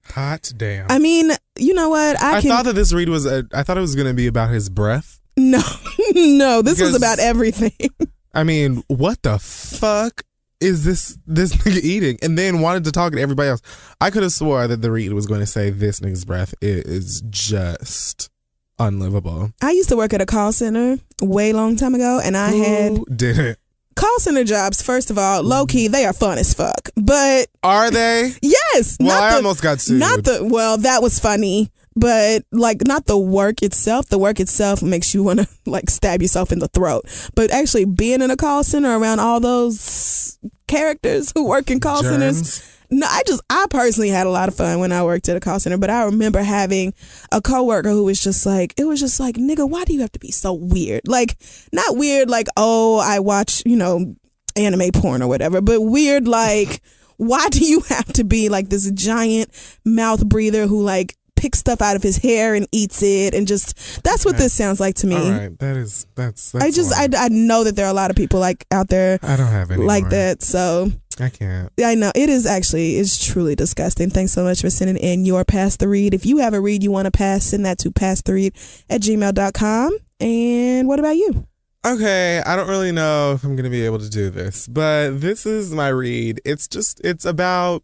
Hot 0.06 0.52
damn. 0.56 0.86
I 0.90 0.98
mean, 0.98 1.32
you 1.59 1.74
know 1.74 1.88
what? 1.88 2.20
I, 2.20 2.38
I 2.38 2.40
can 2.40 2.50
thought 2.50 2.64
that 2.64 2.74
this 2.74 2.92
read 2.92 3.09
was. 3.09 3.26
A, 3.26 3.44
I 3.53 3.62
thought 3.62 3.76
it 3.76 3.82
was 3.82 3.94
going 3.94 4.09
to 4.09 4.14
be 4.14 4.26
about 4.26 4.50
his 4.50 4.68
breath. 4.68 5.20
no, 5.36 5.62
no. 6.14 6.62
This 6.62 6.80
was 6.80 6.94
about 6.94 7.18
everything. 7.18 7.90
I 8.34 8.44
mean, 8.44 8.82
what 8.88 9.22
the 9.22 9.38
fuck 9.38 10.22
is 10.61 10.84
this 10.84 11.18
this 11.26 11.55
nigga 11.64 11.82
eating? 11.82 12.18
And 12.22 12.38
then 12.38 12.61
wanted 12.61 12.84
to 12.84 12.92
talk 12.92 13.12
to 13.12 13.20
everybody 13.20 13.50
else. 13.50 13.62
I 14.00 14.11
could 14.11 14.22
have 14.22 14.32
swore 14.32 14.66
that 14.66 14.80
the 14.82 14.90
read 14.90 15.12
was 15.12 15.26
going 15.26 15.40
to 15.40 15.46
say 15.46 15.70
this 15.70 16.00
nigga's 16.00 16.24
breath 16.24 16.55
is 16.62 17.22
just 17.28 18.30
unlivable. 18.78 19.53
I 19.61 19.72
used 19.72 19.88
to 19.90 19.96
work 19.96 20.12
at 20.12 20.20
a 20.20 20.26
call 20.26 20.53
center 20.53 20.98
way 21.20 21.53
long 21.53 21.76
time 21.76 21.94
ago, 21.94 22.20
and 22.22 22.36
I 22.36 22.50
had 22.50 22.98
did 23.14 23.38
it? 23.38 23.59
Call 23.95 24.18
center 24.18 24.45
jobs. 24.45 24.82
First 24.82 25.11
of 25.11 25.18
all, 25.18 25.43
low 25.43 25.66
key, 25.66 25.88
they 25.88 26.05
are 26.05 26.12
fun 26.12 26.38
as 26.38 26.55
fuck. 26.55 26.90
But 26.97 27.49
Are 27.62 27.90
they? 27.90 28.32
yes, 28.43 28.97
Well, 29.01 29.09
not 29.09 29.22
I 29.22 29.30
the, 29.30 29.36
almost 29.36 29.62
got 29.62 29.80
sued. 29.80 29.99
Not 30.01 30.24
the 30.24 30.45
well, 30.45 30.78
that 30.78 31.03
was 31.03 31.18
funny. 31.18 31.70
but 31.95 32.43
like 32.53 32.86
not 32.86 33.07
the 33.07 33.18
work 33.18 33.62
itself. 33.62 34.07
The 34.09 34.18
work 34.18 34.40
itself 34.40 34.82
makes 34.82 35.12
you 35.14 35.22
want 35.22 35.40
to 35.40 35.49
like 35.66 35.90
stab 35.90 36.22
yourself 36.22 36.51
in 36.53 36.59
the 36.59 36.68
throat. 36.68 37.05
But 37.34 37.51
actually 37.51 37.84
being 37.84 38.22
in 38.22 38.30
a 38.30 38.36
call 38.36 38.64
center 38.64 38.99
around 38.99 39.20
all 39.20 39.40
those 39.40 40.38
characters 40.68 41.32
who 41.34 41.47
work 41.47 41.70
in 41.70 41.80
call 41.80 42.03
centers. 42.03 42.62
No, 42.93 43.07
I 43.09 43.22
just 43.26 43.43
I 43.49 43.66
personally 43.70 44.11
had 44.11 44.26
a 44.26 44.30
lot 44.30 44.51
of 44.51 44.55
fun 44.55 44.78
when 44.78 44.93
I 44.93 45.03
worked 45.03 45.26
at 45.30 45.36
a 45.36 45.40
call 45.40 45.59
center, 45.59 45.78
but 45.78 45.88
I 45.88 46.05
remember 46.05 46.43
having 46.43 46.93
a 47.32 47.40
coworker 47.40 47.88
who 47.88 48.05
was 48.05 48.22
just 48.22 48.45
like 48.45 48.74
it 48.76 48.84
was 48.84 49.01
just 49.01 49.18
like, 49.18 49.36
nigga, 49.36 49.68
why 49.68 49.84
do 49.84 49.95
you 49.95 50.01
have 50.01 50.12
to 50.12 50.18
be 50.18 50.30
so 50.30 50.53
weird? 50.53 51.09
Like 51.09 51.38
not 51.72 51.97
weird 51.97 52.28
like, 52.28 52.49
oh, 52.55 52.99
I 52.99 53.20
watch, 53.20 53.62
you 53.64 53.76
know, 53.76 54.14
anime 54.57 54.93
porn 54.93 55.22
or 55.22 55.28
whatever, 55.28 55.62
but 55.62 55.80
weird 55.80 56.28
like 56.28 56.82
why 57.16 57.49
do 57.49 57.64
you 57.64 57.80
have 57.88 58.12
to 58.12 58.24
be 58.24 58.51
like 58.51 58.68
this 58.68 58.90
giant 58.90 59.51
mouth 59.86 60.26
breather 60.26 60.66
who 60.66 60.82
like 60.82 61.16
picks 61.43 61.59
stuff 61.59 61.82
out 61.82 61.97
of 61.97 62.05
his 62.05 62.18
hair 62.18 62.55
and 62.55 62.68
eats 62.70 63.03
it 63.03 63.34
and 63.34 63.49
just 63.49 64.05
that's 64.05 64.24
what 64.24 64.36
this 64.36 64.53
sounds 64.53 64.78
like 64.78 64.95
to 64.95 65.09
me. 65.09 65.16
All 65.16 65.30
right, 65.30 65.59
that 65.59 65.76
is 65.76 66.07
that's. 66.14 66.53
that's 66.53 66.64
I 66.64 66.70
just 66.70 66.93
I. 66.95 67.09
I 67.24 67.28
know 67.28 67.64
that 67.64 67.74
there 67.74 67.84
are 67.84 67.90
a 67.90 67.95
lot 67.95 68.11
of 68.11 68.16
people 68.16 68.38
like 68.38 68.64
out 68.70 68.88
there 68.88 69.18
I 69.22 69.36
don't 69.36 69.49
have 69.49 69.72
any 69.72 69.84
like 69.84 70.09
that. 70.11 70.40
So 70.40 70.93
I 71.18 71.30
can't. 71.30 71.72
I 71.84 71.97
know 71.97 72.12
it 72.14 72.28
is 72.28 72.47
actually 72.47 72.97
it's 72.97 73.24
truly 73.24 73.57
disgusting. 73.57 74.11
Thanks 74.11 74.30
so 74.30 74.45
much 74.45 74.61
for 74.61 74.70
sending 74.70 74.97
in 74.97 75.26
your 75.26 75.45
pass 75.45 75.76
the 75.76 75.88
read. 75.88 76.14
If 76.14 76.24
you 76.24 76.38
have 76.38 76.55
a 76.55 76.61
read 76.61 76.84
you 76.84 76.93
want 76.93 77.07
to 77.07 77.11
pass, 77.11 77.47
send 77.47 77.66
that 77.66 77.78
to 77.78 77.90
pass 77.90 78.22
the 78.22 78.34
read 78.34 78.55
at 78.88 79.01
gmail.com. 79.01 79.99
And 80.20 80.86
what 80.86 81.01
about 81.01 81.16
you? 81.16 81.49
Okay, 81.84 82.40
I 82.47 82.55
don't 82.55 82.68
really 82.68 82.93
know 82.93 83.32
if 83.32 83.43
I'm 83.43 83.57
going 83.57 83.64
to 83.64 83.70
be 83.70 83.84
able 83.84 83.99
to 83.99 84.09
do 84.09 84.30
this, 84.30 84.68
but 84.68 85.20
this 85.20 85.45
is 85.45 85.74
my 85.74 85.88
read. 85.88 86.40
It's 86.45 86.68
just, 86.68 87.01
it's 87.03 87.24
about, 87.24 87.82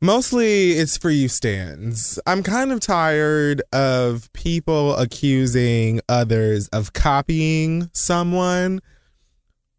mostly 0.00 0.72
it's 0.72 0.96
for 0.96 1.10
you 1.10 1.28
stans. 1.28 2.18
I'm 2.26 2.42
kind 2.42 2.72
of 2.72 2.80
tired 2.80 3.62
of 3.72 4.32
people 4.32 4.96
accusing 4.96 6.00
others 6.08 6.68
of 6.68 6.92
copying 6.92 7.90
someone 7.92 8.80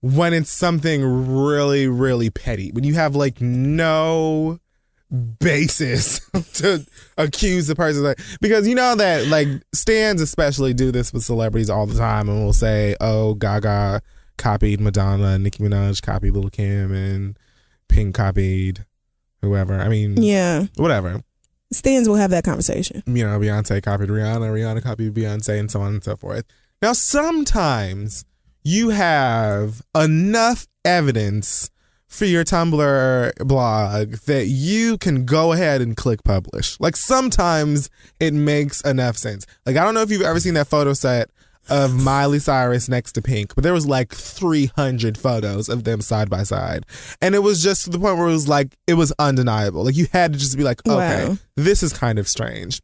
when 0.02 0.34
it's 0.34 0.52
something 0.52 1.04
really, 1.04 1.88
really 1.88 2.30
petty. 2.30 2.72
When 2.72 2.84
you 2.84 2.94
have 2.96 3.16
like 3.16 3.42
no 3.42 4.60
basis 5.40 6.20
to 6.54 6.86
accuse 7.18 7.68
the 7.68 7.76
person 7.76 8.04
like 8.04 8.20
because 8.42 8.68
you 8.68 8.76
know 8.76 8.96
that 8.96 9.28
like 9.28 9.48
stans 9.74 10.20
especially 10.20 10.74
do 10.74 10.92
this 10.92 11.14
with 11.14 11.24
celebrities 11.24 11.70
all 11.70 11.86
the 11.86 11.98
time 11.98 12.28
and 12.28 12.44
will 12.44 12.52
say 12.52 12.96
oh 13.00 13.36
gaga 13.36 14.02
copied 14.38 14.82
madonna 14.82 15.38
nicki 15.38 15.64
minaj 15.64 16.02
copied 16.02 16.34
Lil 16.34 16.50
kim 16.50 16.92
and 16.92 17.38
pink 17.88 18.16
copied 18.16 18.86
whoever 19.46 19.80
i 19.80 19.88
mean 19.88 20.22
Yeah. 20.22 20.66
whatever 20.76 21.22
Stans 21.72 22.08
will 22.08 22.16
have 22.16 22.32
that 22.32 22.44
conversation. 22.44 23.02
you 23.08 23.26
know 23.26 23.40
beyonce 23.40 23.82
copied 23.82 24.10
rihanna 24.10 24.52
rihanna 24.52 24.82
copied 24.84 25.14
beyonce 25.14 25.60
and 25.60 25.70
so 25.72 25.82
on 25.82 25.94
and 25.94 26.04
so 26.04 26.16
forth 26.18 26.46
now 26.82 26.94
sometimes 26.94 28.26
you 28.64 28.90
have 28.90 29.82
enough 29.96 30.68
evidence 30.84 31.70
for 32.08 32.26
your 32.26 32.44
Tumblr 32.46 33.36
blog 33.48 34.14
that 34.26 34.46
you 34.48 34.98
can 34.98 35.26
go 35.26 35.52
ahead 35.52 35.82
and 35.82 35.98
click 35.98 36.24
publish. 36.24 36.80
Like 36.80 36.96
sometimes 36.96 37.90
it 38.20 38.34
makes 38.34 38.80
enough 38.82 39.18
sense. 39.18 39.46
Like 39.66 39.76
I 39.76 39.84
don't 39.84 39.94
know 39.96 40.02
if 40.02 40.10
you've 40.12 40.22
ever 40.22 40.40
seen 40.40 40.54
that 40.54 40.68
photo 40.68 40.94
set 40.94 41.30
of 41.70 41.94
Miley 41.94 42.40
Cyrus 42.40 42.88
next 42.90 43.14
to 43.14 43.22
Pink, 43.22 43.56
but 43.56 43.64
there 43.64 43.74
was 43.74 43.86
like 43.88 44.14
300 44.14 45.18
photos 45.18 45.70
of 45.70 45.84
them 45.84 46.02
side 46.02 46.30
by 46.30 46.44
side. 46.44 46.86
And 47.22 47.36
it 47.36 47.40
was 47.40 47.64
just 47.64 47.86
to 47.86 47.90
the 47.90 48.00
point 48.00 48.18
where 48.18 48.28
it 48.28 48.32
was 48.32 48.48
like 48.48 48.76
it 48.88 48.94
was 48.96 49.14
undeniable. 49.20 49.84
Like 49.86 49.96
you 49.96 50.08
had 50.12 50.34
to 50.34 50.40
just 50.40 50.58
be 50.58 50.64
like, 50.64 50.86
okay, 50.88 51.28
Wow. 51.30 51.38
this 51.56 51.84
is 51.84 51.94
kind 51.94 52.20
of 52.20 52.28
strange. 52.28 52.82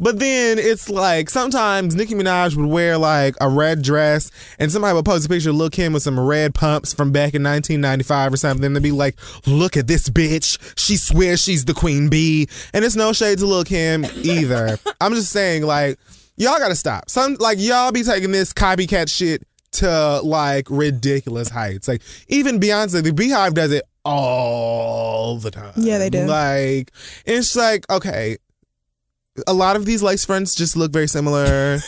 But 0.00 0.20
then 0.20 0.58
it's 0.58 0.88
like 0.88 1.28
sometimes 1.28 1.96
Nicki 1.96 2.14
Minaj 2.14 2.54
would 2.56 2.66
wear 2.66 2.96
like 2.96 3.34
a 3.40 3.48
red 3.48 3.82
dress 3.82 4.30
and 4.58 4.70
somebody 4.70 4.94
would 4.94 5.04
post 5.04 5.26
a 5.26 5.28
picture 5.28 5.50
of 5.50 5.56
Lil 5.56 5.70
Kim 5.70 5.92
with 5.92 6.04
some 6.04 6.18
red 6.20 6.54
pumps 6.54 6.92
from 6.92 7.10
back 7.10 7.34
in 7.34 7.42
1995 7.42 8.32
or 8.32 8.36
something 8.36 8.64
and 8.66 8.76
they'd 8.76 8.82
be 8.82 8.92
like, 8.92 9.16
look 9.46 9.76
at 9.76 9.88
this 9.88 10.08
bitch. 10.08 10.58
She 10.78 10.96
swears 10.96 11.42
she's 11.42 11.64
the 11.64 11.74
queen 11.74 12.08
bee. 12.08 12.48
And 12.72 12.84
it's 12.84 12.94
no 12.94 13.12
shade 13.12 13.38
to 13.38 13.46
Lil 13.46 13.64
Kim 13.64 14.04
either. 14.22 14.78
I'm 15.00 15.14
just 15.14 15.32
saying 15.32 15.64
like, 15.64 15.98
y'all 16.38 16.58
gotta 16.58 16.74
stop. 16.74 17.10
Some 17.10 17.34
like 17.34 17.58
y'all 17.60 17.92
be 17.92 18.02
taking 18.02 18.30
this 18.30 18.52
copycat 18.52 19.14
shit 19.14 19.46
to 19.72 20.20
like 20.22 20.66
ridiculous 20.70 21.50
heights. 21.50 21.88
Like 21.88 22.02
even 22.28 22.58
Beyonce, 22.58 23.02
the 23.02 23.10
BeyHive 23.10 23.54
does 23.54 23.72
it 23.72 23.84
all 24.04 25.36
the 25.38 25.50
time. 25.50 25.74
Yeah, 25.76 25.98
they 25.98 26.10
do. 26.10 26.24
Like 26.24 26.92
it's 27.26 27.54
like, 27.54 27.88
okay, 27.90 28.38
a 29.46 29.52
lot 29.52 29.76
of 29.76 29.84
these 29.84 30.02
lace 30.02 30.24
fronts 30.24 30.54
just 30.54 30.76
look 30.76 30.92
very 30.92 31.08
similar. 31.08 31.78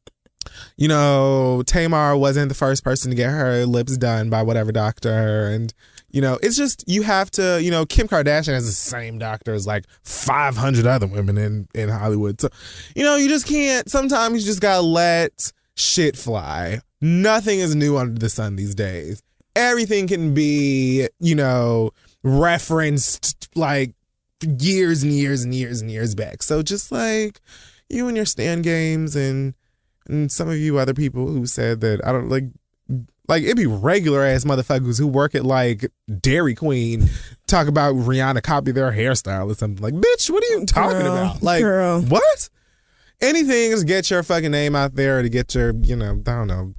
you 0.76 0.88
know, 0.88 1.62
Tamar 1.66 2.16
wasn't 2.16 2.48
the 2.48 2.54
first 2.54 2.84
person 2.84 3.10
to 3.10 3.16
get 3.16 3.30
her 3.30 3.64
lips 3.64 3.96
done 3.96 4.30
by 4.30 4.42
whatever 4.42 4.72
doctor. 4.72 5.46
And, 5.46 5.72
you 6.14 6.20
know, 6.20 6.38
it's 6.44 6.56
just, 6.56 6.84
you 6.86 7.02
have 7.02 7.28
to, 7.32 7.60
you 7.60 7.72
know, 7.72 7.84
Kim 7.84 8.06
Kardashian 8.06 8.54
has 8.54 8.66
the 8.66 8.72
same 8.72 9.18
doctor 9.18 9.52
as 9.52 9.66
like 9.66 9.84
500 10.04 10.86
other 10.86 11.08
women 11.08 11.36
in, 11.36 11.66
in 11.74 11.88
Hollywood. 11.88 12.40
So, 12.40 12.50
you 12.94 13.02
know, 13.02 13.16
you 13.16 13.28
just 13.28 13.48
can't, 13.48 13.90
sometimes 13.90 14.40
you 14.40 14.46
just 14.46 14.60
gotta 14.60 14.82
let 14.82 15.52
shit 15.74 16.16
fly. 16.16 16.78
Nothing 17.00 17.58
is 17.58 17.74
new 17.74 17.98
under 17.98 18.16
the 18.16 18.28
sun 18.28 18.54
these 18.54 18.76
days. 18.76 19.24
Everything 19.56 20.06
can 20.06 20.34
be, 20.34 21.08
you 21.18 21.34
know, 21.34 21.90
referenced 22.22 23.48
like 23.56 23.92
years 24.40 25.02
and 25.02 25.12
years 25.12 25.42
and 25.42 25.52
years 25.52 25.80
and 25.80 25.90
years 25.90 26.14
back. 26.14 26.44
So 26.44 26.62
just 26.62 26.92
like 26.92 27.40
you 27.88 28.06
and 28.06 28.16
your 28.16 28.26
stan 28.26 28.62
games 28.62 29.16
and 29.16 29.54
and 30.06 30.30
some 30.30 30.48
of 30.48 30.58
you 30.58 30.78
other 30.78 30.94
people 30.94 31.26
who 31.26 31.44
said 31.44 31.80
that 31.80 32.06
I 32.06 32.12
don't 32.12 32.28
like 32.28 32.44
like 33.28 33.42
it'd 33.42 33.56
be 33.56 33.66
regular 33.66 34.22
ass 34.22 34.44
motherfuckers 34.44 34.98
who 34.98 35.06
work 35.06 35.34
at 35.34 35.44
like 35.44 35.90
Dairy 36.20 36.54
Queen 36.54 37.08
talk 37.46 37.66
about 37.66 37.94
Rihanna 37.94 38.42
copy 38.42 38.72
their 38.72 38.92
hairstyle 38.92 39.50
or 39.50 39.54
something. 39.54 39.82
Like, 39.82 39.94
bitch, 39.94 40.30
what 40.30 40.42
are 40.44 40.58
you 40.58 40.66
talking 40.66 40.98
Girl, 41.00 41.12
about? 41.16 41.42
Like 41.42 41.62
girl. 41.62 42.02
what? 42.02 42.48
Anything 43.20 43.72
is 43.72 43.84
get 43.84 44.10
your 44.10 44.22
fucking 44.22 44.50
name 44.50 44.74
out 44.74 44.94
there 44.96 45.22
to 45.22 45.28
get 45.28 45.54
your, 45.54 45.72
you 45.72 45.96
know, 45.96 46.12
I 46.26 46.30
don't 46.30 46.48
know, 46.48 46.74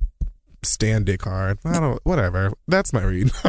stan 0.63 1.03
dick 1.03 1.23
hard. 1.23 1.59
I 1.65 1.79
don't 1.79 1.99
whatever. 2.03 2.51
That's 2.67 2.93
my 2.93 3.03
read. 3.03 3.31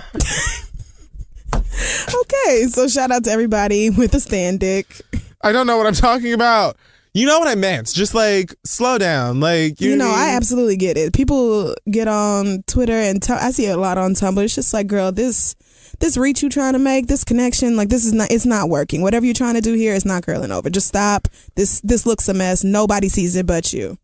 Okay, 2.08 2.66
so 2.68 2.88
shout 2.88 3.10
out 3.10 3.24
to 3.24 3.30
everybody 3.30 3.90
with 3.90 4.14
a 4.14 4.20
stan 4.20 4.56
dick. 4.56 5.02
I 5.42 5.52
don't 5.52 5.66
know 5.66 5.76
what 5.76 5.86
I'm 5.86 5.94
talking 5.94 6.32
about. 6.32 6.76
You 7.16 7.24
know 7.24 7.38
what 7.38 7.48
I 7.48 7.54
meant. 7.54 7.94
Just 7.94 8.14
like 8.14 8.54
slow 8.66 8.98
down. 8.98 9.40
Like 9.40 9.80
you, 9.80 9.92
You 9.92 9.96
know, 9.96 10.10
I 10.10 10.34
absolutely 10.36 10.76
get 10.76 10.98
it. 10.98 11.14
People 11.14 11.74
get 11.90 12.08
on 12.08 12.62
Twitter 12.66 12.92
and 12.92 13.22
t- 13.22 13.32
I 13.32 13.52
see 13.52 13.64
it 13.64 13.70
a 13.70 13.80
lot 13.80 13.96
on 13.96 14.12
Tumblr. 14.12 14.44
It's 14.44 14.54
just 14.54 14.74
like, 14.74 14.86
girl, 14.86 15.12
this 15.12 15.54
this 15.98 16.18
reach 16.18 16.42
you 16.42 16.50
trying 16.50 16.74
to 16.74 16.78
make, 16.78 17.06
this 17.06 17.24
connection, 17.24 17.74
like 17.74 17.88
this 17.88 18.04
is 18.04 18.12
not 18.12 18.30
it's 18.30 18.44
not 18.44 18.68
working. 18.68 19.00
Whatever 19.00 19.24
you're 19.24 19.32
trying 19.32 19.54
to 19.54 19.62
do 19.62 19.72
here 19.72 19.94
is 19.94 20.04
not 20.04 20.24
curling 20.26 20.52
over. 20.52 20.68
Just 20.68 20.88
stop. 20.88 21.26
This 21.54 21.80
this 21.80 22.04
looks 22.04 22.28
a 22.28 22.34
mess. 22.34 22.62
Nobody 22.62 23.08
sees 23.08 23.34
it 23.34 23.46
but 23.46 23.72
you. 23.72 23.96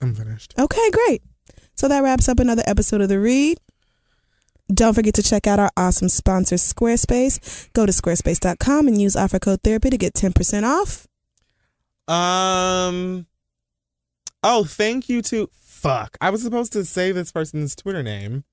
I'm 0.00 0.14
finished. 0.14 0.54
Okay, 0.58 0.90
great. 0.92 1.22
So 1.74 1.88
that 1.88 2.02
wraps 2.02 2.26
up 2.26 2.38
another 2.38 2.62
episode 2.66 3.02
of 3.02 3.10
The 3.10 3.20
Read. 3.20 3.58
Don't 4.72 4.94
forget 4.94 5.12
to 5.16 5.22
check 5.22 5.46
out 5.46 5.58
our 5.58 5.70
awesome 5.76 6.08
sponsor, 6.08 6.56
Squarespace. 6.56 7.70
Go 7.74 7.84
to 7.84 7.92
squarespace.com 7.92 8.88
and 8.88 8.98
use 8.98 9.14
offer 9.14 9.38
code 9.38 9.60
therapy 9.62 9.90
to 9.90 9.98
get 9.98 10.14
10% 10.14 10.62
off. 10.62 11.06
Um. 12.10 13.26
Oh, 14.42 14.64
thank 14.64 15.08
you 15.08 15.22
to 15.22 15.50
fuck. 15.52 16.16
I 16.20 16.30
was 16.30 16.42
supposed 16.42 16.72
to 16.72 16.84
say 16.84 17.12
this 17.12 17.30
person's 17.30 17.76
Twitter 17.76 18.02
name 18.02 18.44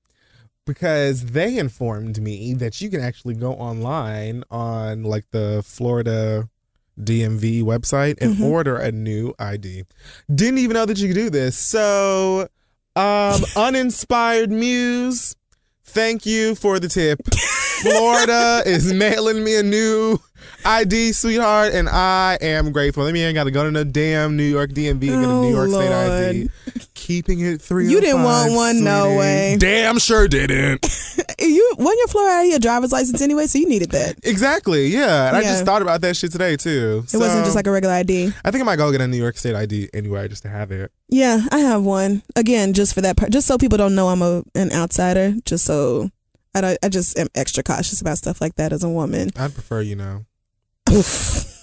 because 0.66 1.26
they 1.26 1.56
informed 1.56 2.20
me 2.20 2.52
that 2.54 2.80
you 2.80 2.90
can 2.90 3.00
actually 3.00 3.34
go 3.34 3.54
online 3.54 4.44
on 4.50 5.02
like 5.02 5.24
the 5.30 5.62
Florida 5.64 6.48
DMV 7.00 7.62
website 7.62 8.20
and 8.20 8.42
order 8.42 8.76
a 8.76 8.92
new 8.92 9.32
ID. 9.38 9.84
Didn't 10.32 10.58
even 10.58 10.74
know 10.74 10.84
that 10.84 10.98
you 10.98 11.08
could 11.08 11.14
do 11.14 11.30
this. 11.30 11.56
So, 11.56 12.48
um, 12.96 13.40
uninspired 13.56 14.50
muse. 14.50 15.34
Thank 15.84 16.26
you 16.26 16.54
for 16.54 16.78
the 16.78 16.88
tip. 16.88 17.20
Florida 17.82 18.62
is 18.66 18.92
mailing 18.92 19.42
me 19.42 19.56
a 19.56 19.62
new 19.62 20.18
ID, 20.64 21.12
sweetheart, 21.12 21.72
and 21.72 21.88
I 21.88 22.38
am 22.40 22.72
grateful. 22.72 23.04
That 23.04 23.12
mean 23.12 23.26
I 23.26 23.32
got 23.32 23.44
to 23.44 23.50
go 23.50 23.64
to 23.64 23.70
the 23.70 23.84
damn 23.84 24.36
New 24.36 24.42
York 24.44 24.70
DMV 24.70 24.90
and 24.90 25.00
get 25.00 25.12
a 25.12 25.26
Oh, 25.26 25.42
New 25.42 25.50
York 25.54 25.70
oh, 25.72 25.80
State 25.80 25.92
ID. 25.92 26.50
Keeping 26.94 27.40
it 27.40 27.60
three. 27.62 27.88
You 27.88 28.00
didn't 28.00 28.22
oh 28.22 28.24
want 28.24 28.52
one, 28.54 28.84
no 28.84 29.16
way. 29.16 29.56
Damn 29.58 29.98
sure 29.98 30.28
didn't. 30.28 30.86
You 31.40 31.74
won 31.78 31.96
your 31.96 32.08
Florida 32.08 32.34
ID 32.40 32.54
a 32.54 32.58
driver's 32.58 32.90
license 32.90 33.22
anyway, 33.22 33.46
so 33.46 33.60
you 33.60 33.68
needed 33.68 33.92
that. 33.92 34.16
exactly. 34.24 34.88
Yeah, 34.88 35.28
and 35.28 35.36
I 35.36 35.42
just 35.42 35.64
thought 35.64 35.82
about 35.82 36.00
that 36.00 36.16
shit 36.16 36.32
today 36.32 36.56
too. 36.56 37.04
It 37.12 37.16
wasn't 37.16 37.44
just 37.44 37.54
like 37.54 37.68
a 37.68 37.70
regular 37.70 37.94
ID. 37.94 38.32
I 38.44 38.50
think 38.50 38.60
I 38.60 38.64
might 38.64 38.74
go 38.74 38.90
get 38.90 39.00
a 39.00 39.06
New 39.06 39.16
York 39.18 39.36
State 39.36 39.54
ID 39.54 39.88
anyway, 39.94 40.26
just 40.26 40.42
to 40.42 40.48
have 40.48 40.72
it. 40.72 40.90
Yeah, 41.08 41.46
I 41.52 41.58
have 41.58 41.84
one. 41.84 42.22
Again, 42.34 42.72
just 42.72 42.92
for 42.92 43.02
that 43.02 43.16
part, 43.16 43.30
just 43.30 43.46
so 43.46 43.56
people 43.56 43.78
don't 43.78 43.94
know 43.94 44.08
I'm 44.08 44.20
a 44.20 44.42
an 44.56 44.72
outsider. 44.72 45.36
Just 45.44 45.64
so 45.64 46.10
I 46.56 46.76
I 46.82 46.88
just 46.88 47.16
am 47.16 47.28
extra 47.36 47.62
cautious 47.62 48.00
about 48.00 48.18
stuff 48.18 48.40
like 48.40 48.56
that 48.56 48.72
as 48.72 48.82
a 48.82 48.88
woman. 48.88 49.30
I'd 49.36 49.54
prefer, 49.54 49.80
you 49.82 49.94
know. 49.94 50.24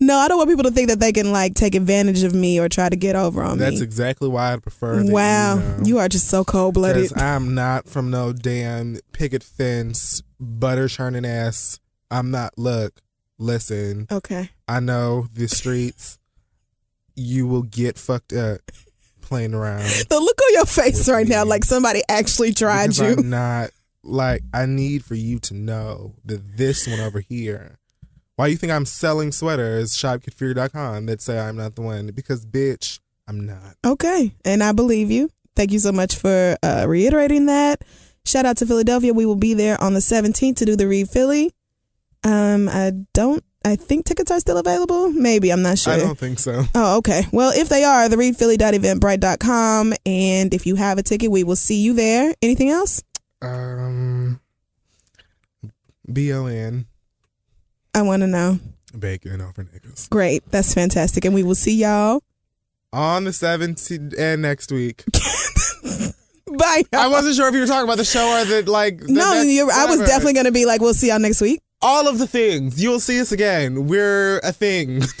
No, 0.00 0.16
I 0.16 0.28
don't 0.28 0.38
want 0.38 0.50
people 0.50 0.64
to 0.64 0.70
think 0.70 0.88
that 0.88 0.98
they 0.98 1.12
can 1.12 1.32
like 1.32 1.54
take 1.54 1.74
advantage 1.74 2.22
of 2.22 2.34
me 2.34 2.58
or 2.58 2.68
try 2.68 2.88
to 2.88 2.96
get 2.96 3.16
over 3.16 3.42
on 3.42 3.58
That's 3.58 3.72
me. 3.72 3.76
That's 3.76 3.82
exactly 3.82 4.28
why 4.28 4.52
I 4.52 4.56
prefer. 4.56 5.02
That 5.02 5.12
wow, 5.12 5.54
you, 5.54 5.60
know. 5.60 5.78
you 5.84 5.98
are 5.98 6.08
just 6.08 6.28
so 6.28 6.44
cold 6.44 6.74
blooded. 6.74 7.16
I'm 7.16 7.54
not 7.54 7.88
from 7.88 8.10
no 8.10 8.32
damn 8.32 8.98
picket 9.12 9.42
fence, 9.42 10.22
butter 10.38 10.88
churning 10.88 11.24
ass. 11.24 11.78
I'm 12.10 12.30
not. 12.30 12.58
Look, 12.58 13.00
listen. 13.38 14.06
Okay. 14.10 14.50
I 14.66 14.80
know 14.80 15.28
the 15.32 15.48
streets. 15.48 16.18
You 17.14 17.46
will 17.46 17.62
get 17.62 17.98
fucked 17.98 18.32
up 18.32 18.72
playing 19.20 19.54
around. 19.54 19.82
The 19.82 20.18
look 20.20 20.40
on 20.40 20.54
your 20.54 20.66
face 20.66 21.08
right 21.08 21.26
now, 21.26 21.44
like 21.44 21.64
somebody 21.64 22.02
actually 22.08 22.52
tried 22.52 22.88
because 22.88 23.00
you. 23.00 23.22
I'm 23.22 23.30
not 23.30 23.70
like 24.02 24.42
I 24.52 24.66
need 24.66 25.04
for 25.04 25.14
you 25.14 25.38
to 25.40 25.54
know 25.54 26.14
that 26.24 26.56
this 26.56 26.86
one 26.88 27.00
over 27.00 27.20
here. 27.20 27.78
Why 28.40 28.46
you 28.46 28.56
think 28.56 28.72
I'm 28.72 28.86
selling 28.86 29.32
sweaters? 29.32 29.94
Shopkidfury.com 29.94 31.04
that 31.04 31.20
say 31.20 31.38
I'm 31.38 31.56
not 31.56 31.74
the 31.74 31.82
one 31.82 32.06
because 32.06 32.46
bitch, 32.46 32.98
I'm 33.28 33.44
not. 33.44 33.76
Okay, 33.84 34.34
and 34.46 34.62
I 34.64 34.72
believe 34.72 35.10
you. 35.10 35.28
Thank 35.54 35.72
you 35.72 35.78
so 35.78 35.92
much 35.92 36.16
for 36.16 36.56
uh, 36.62 36.86
reiterating 36.88 37.44
that. 37.46 37.84
Shout 38.24 38.46
out 38.46 38.56
to 38.56 38.66
Philadelphia. 38.66 39.12
We 39.12 39.26
will 39.26 39.36
be 39.36 39.52
there 39.52 39.78
on 39.78 39.92
the 39.92 40.00
17th 40.00 40.56
to 40.56 40.64
do 40.64 40.74
the 40.74 40.88
Read 40.88 41.10
Philly. 41.10 41.52
Um, 42.24 42.70
I 42.70 42.92
don't. 43.12 43.44
I 43.62 43.76
think 43.76 44.06
tickets 44.06 44.30
are 44.30 44.40
still 44.40 44.56
available. 44.56 45.10
Maybe 45.10 45.52
I'm 45.52 45.60
not 45.60 45.78
sure. 45.78 45.92
I 45.92 45.98
don't 45.98 46.16
think 46.16 46.38
so. 46.38 46.64
Oh, 46.74 46.96
okay. 46.96 47.24
Well, 47.34 47.52
if 47.54 47.68
they 47.68 47.84
are, 47.84 48.08
the 48.08 48.16
readphilly.eventbrite.com. 48.16 49.92
And 50.06 50.54
if 50.54 50.64
you 50.64 50.76
have 50.76 50.96
a 50.96 51.02
ticket, 51.02 51.30
we 51.30 51.44
will 51.44 51.56
see 51.56 51.82
you 51.82 51.92
there. 51.92 52.34
Anything 52.40 52.70
else? 52.70 53.02
Um, 53.42 54.40
B 56.10 56.32
O 56.32 56.46
N 56.46 56.86
I 57.94 58.02
want 58.02 58.22
to 58.22 58.26
know. 58.26 58.58
bacon 58.98 59.40
over 59.40 59.64
niggas 59.64 60.08
Great. 60.10 60.42
That's 60.50 60.72
fantastic. 60.74 61.24
And 61.24 61.34
we 61.34 61.42
will 61.42 61.54
see 61.54 61.74
y'all. 61.74 62.22
on 62.92 63.24
the 63.24 63.30
17th 63.30 64.18
and 64.18 64.42
next 64.42 64.70
week. 64.72 65.04
Bye. 66.58 66.82
I 66.92 67.06
wasn't 67.08 67.36
sure 67.36 67.48
if 67.48 67.54
you 67.54 67.60
were 67.60 67.66
talking 67.66 67.84
about 67.84 67.98
the 67.98 68.04
show 68.04 68.40
or 68.40 68.44
the 68.44 68.68
like. 68.70 68.98
the 68.98 69.12
No, 69.12 69.34
next- 69.34 69.50
you're, 69.52 69.70
I 69.70 69.86
was 69.86 70.00
definitely 70.00 70.32
going 70.34 70.46
to 70.46 70.52
be 70.52 70.66
like, 70.66 70.80
we'll 70.80 70.94
see 70.94 71.08
y'all 71.08 71.18
next 71.20 71.40
week. 71.40 71.60
all 71.82 72.08
of 72.08 72.18
the 72.18 72.26
things. 72.26 72.82
You'll 72.82 72.98
see 73.00 73.20
us 73.20 73.30
again. 73.32 73.86
We're 73.86 74.38
a 74.40 74.52
thing. 74.52 75.00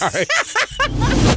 Bye. 0.00 1.36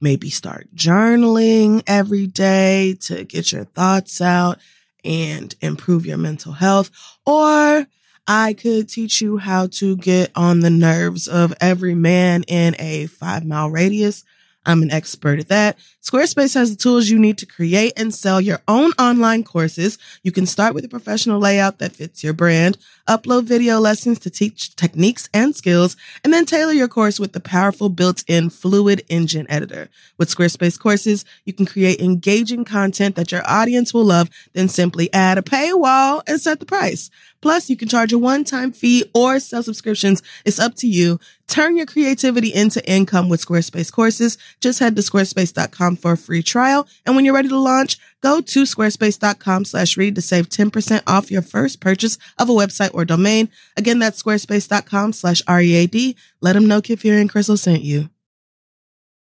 maybe 0.00 0.30
start 0.30 0.68
journaling 0.74 1.82
every 1.86 2.26
day 2.26 2.96
to 3.02 3.24
get 3.24 3.52
your 3.52 3.64
thoughts 3.64 4.20
out 4.20 4.58
and 5.04 5.54
improve 5.60 6.06
your 6.06 6.18
mental 6.18 6.52
health. 6.52 6.90
Or 7.26 7.86
I 8.26 8.52
could 8.52 8.88
teach 8.88 9.20
you 9.20 9.38
how 9.38 9.68
to 9.68 9.96
get 9.96 10.30
on 10.36 10.60
the 10.60 10.70
nerves 10.70 11.28
of 11.28 11.54
every 11.60 11.94
man 11.94 12.42
in 12.44 12.76
a 12.78 13.06
five 13.06 13.44
mile 13.44 13.70
radius. 13.70 14.24
I'm 14.66 14.82
an 14.82 14.90
expert 14.90 15.40
at 15.40 15.48
that. 15.48 15.78
Squarespace 16.08 16.54
has 16.54 16.70
the 16.70 16.82
tools 16.82 17.10
you 17.10 17.18
need 17.18 17.36
to 17.36 17.44
create 17.44 17.92
and 17.94 18.14
sell 18.14 18.40
your 18.40 18.62
own 18.66 18.92
online 18.92 19.44
courses. 19.44 19.98
You 20.22 20.32
can 20.32 20.46
start 20.46 20.72
with 20.72 20.82
a 20.86 20.88
professional 20.88 21.38
layout 21.38 21.80
that 21.80 21.92
fits 21.92 22.24
your 22.24 22.32
brand, 22.32 22.78
upload 23.06 23.44
video 23.44 23.78
lessons 23.78 24.18
to 24.20 24.30
teach 24.30 24.74
techniques 24.74 25.28
and 25.34 25.54
skills, 25.54 25.98
and 26.24 26.32
then 26.32 26.46
tailor 26.46 26.72
your 26.72 26.88
course 26.88 27.20
with 27.20 27.34
the 27.34 27.40
powerful 27.40 27.90
built-in 27.90 28.48
Fluid 28.48 29.04
Engine 29.10 29.44
editor. 29.50 29.90
With 30.16 30.34
Squarespace 30.34 30.80
courses, 30.80 31.26
you 31.44 31.52
can 31.52 31.66
create 31.66 32.00
engaging 32.00 32.64
content 32.64 33.14
that 33.16 33.30
your 33.30 33.42
audience 33.46 33.92
will 33.92 34.06
love, 34.06 34.30
then 34.54 34.70
simply 34.70 35.12
add 35.12 35.36
a 35.36 35.42
paywall 35.42 36.22
and 36.26 36.40
set 36.40 36.58
the 36.58 36.64
price. 36.64 37.10
Plus, 37.40 37.70
you 37.70 37.76
can 37.76 37.88
charge 37.88 38.12
a 38.12 38.18
one-time 38.18 38.72
fee 38.72 39.04
or 39.14 39.38
sell 39.38 39.62
subscriptions. 39.62 40.22
It's 40.44 40.58
up 40.58 40.74
to 40.76 40.88
you. 40.88 41.20
Turn 41.46 41.76
your 41.76 41.86
creativity 41.86 42.52
into 42.52 42.84
income 42.90 43.28
with 43.28 43.44
Squarespace 43.44 43.92
courses. 43.92 44.38
Just 44.60 44.80
head 44.80 44.96
to 44.96 45.02
squarespace.com 45.02 45.96
for 45.98 46.12
a 46.12 46.16
free 46.16 46.42
trial. 46.42 46.86
And 47.04 47.14
when 47.14 47.24
you're 47.24 47.34
ready 47.34 47.48
to 47.48 47.58
launch, 47.58 47.98
go 48.22 48.40
to 48.40 48.62
squarespace.com 48.62 49.64
slash 49.64 49.96
read 49.96 50.14
to 50.14 50.22
save 50.22 50.48
10% 50.48 51.02
off 51.06 51.30
your 51.30 51.42
first 51.42 51.80
purchase 51.80 52.18
of 52.38 52.48
a 52.48 52.52
website 52.54 52.94
or 52.94 53.04
domain. 53.04 53.50
Again, 53.76 53.98
that's 53.98 54.22
squarespace.com 54.22 55.12
slash 55.12 55.42
READ. 55.48 56.16
Let 56.40 56.54
them 56.54 56.66
know 56.66 56.80
Kid 56.80 57.04
and 57.04 57.30
Crystal 57.30 57.56
sent 57.56 57.82
you. 57.82 58.10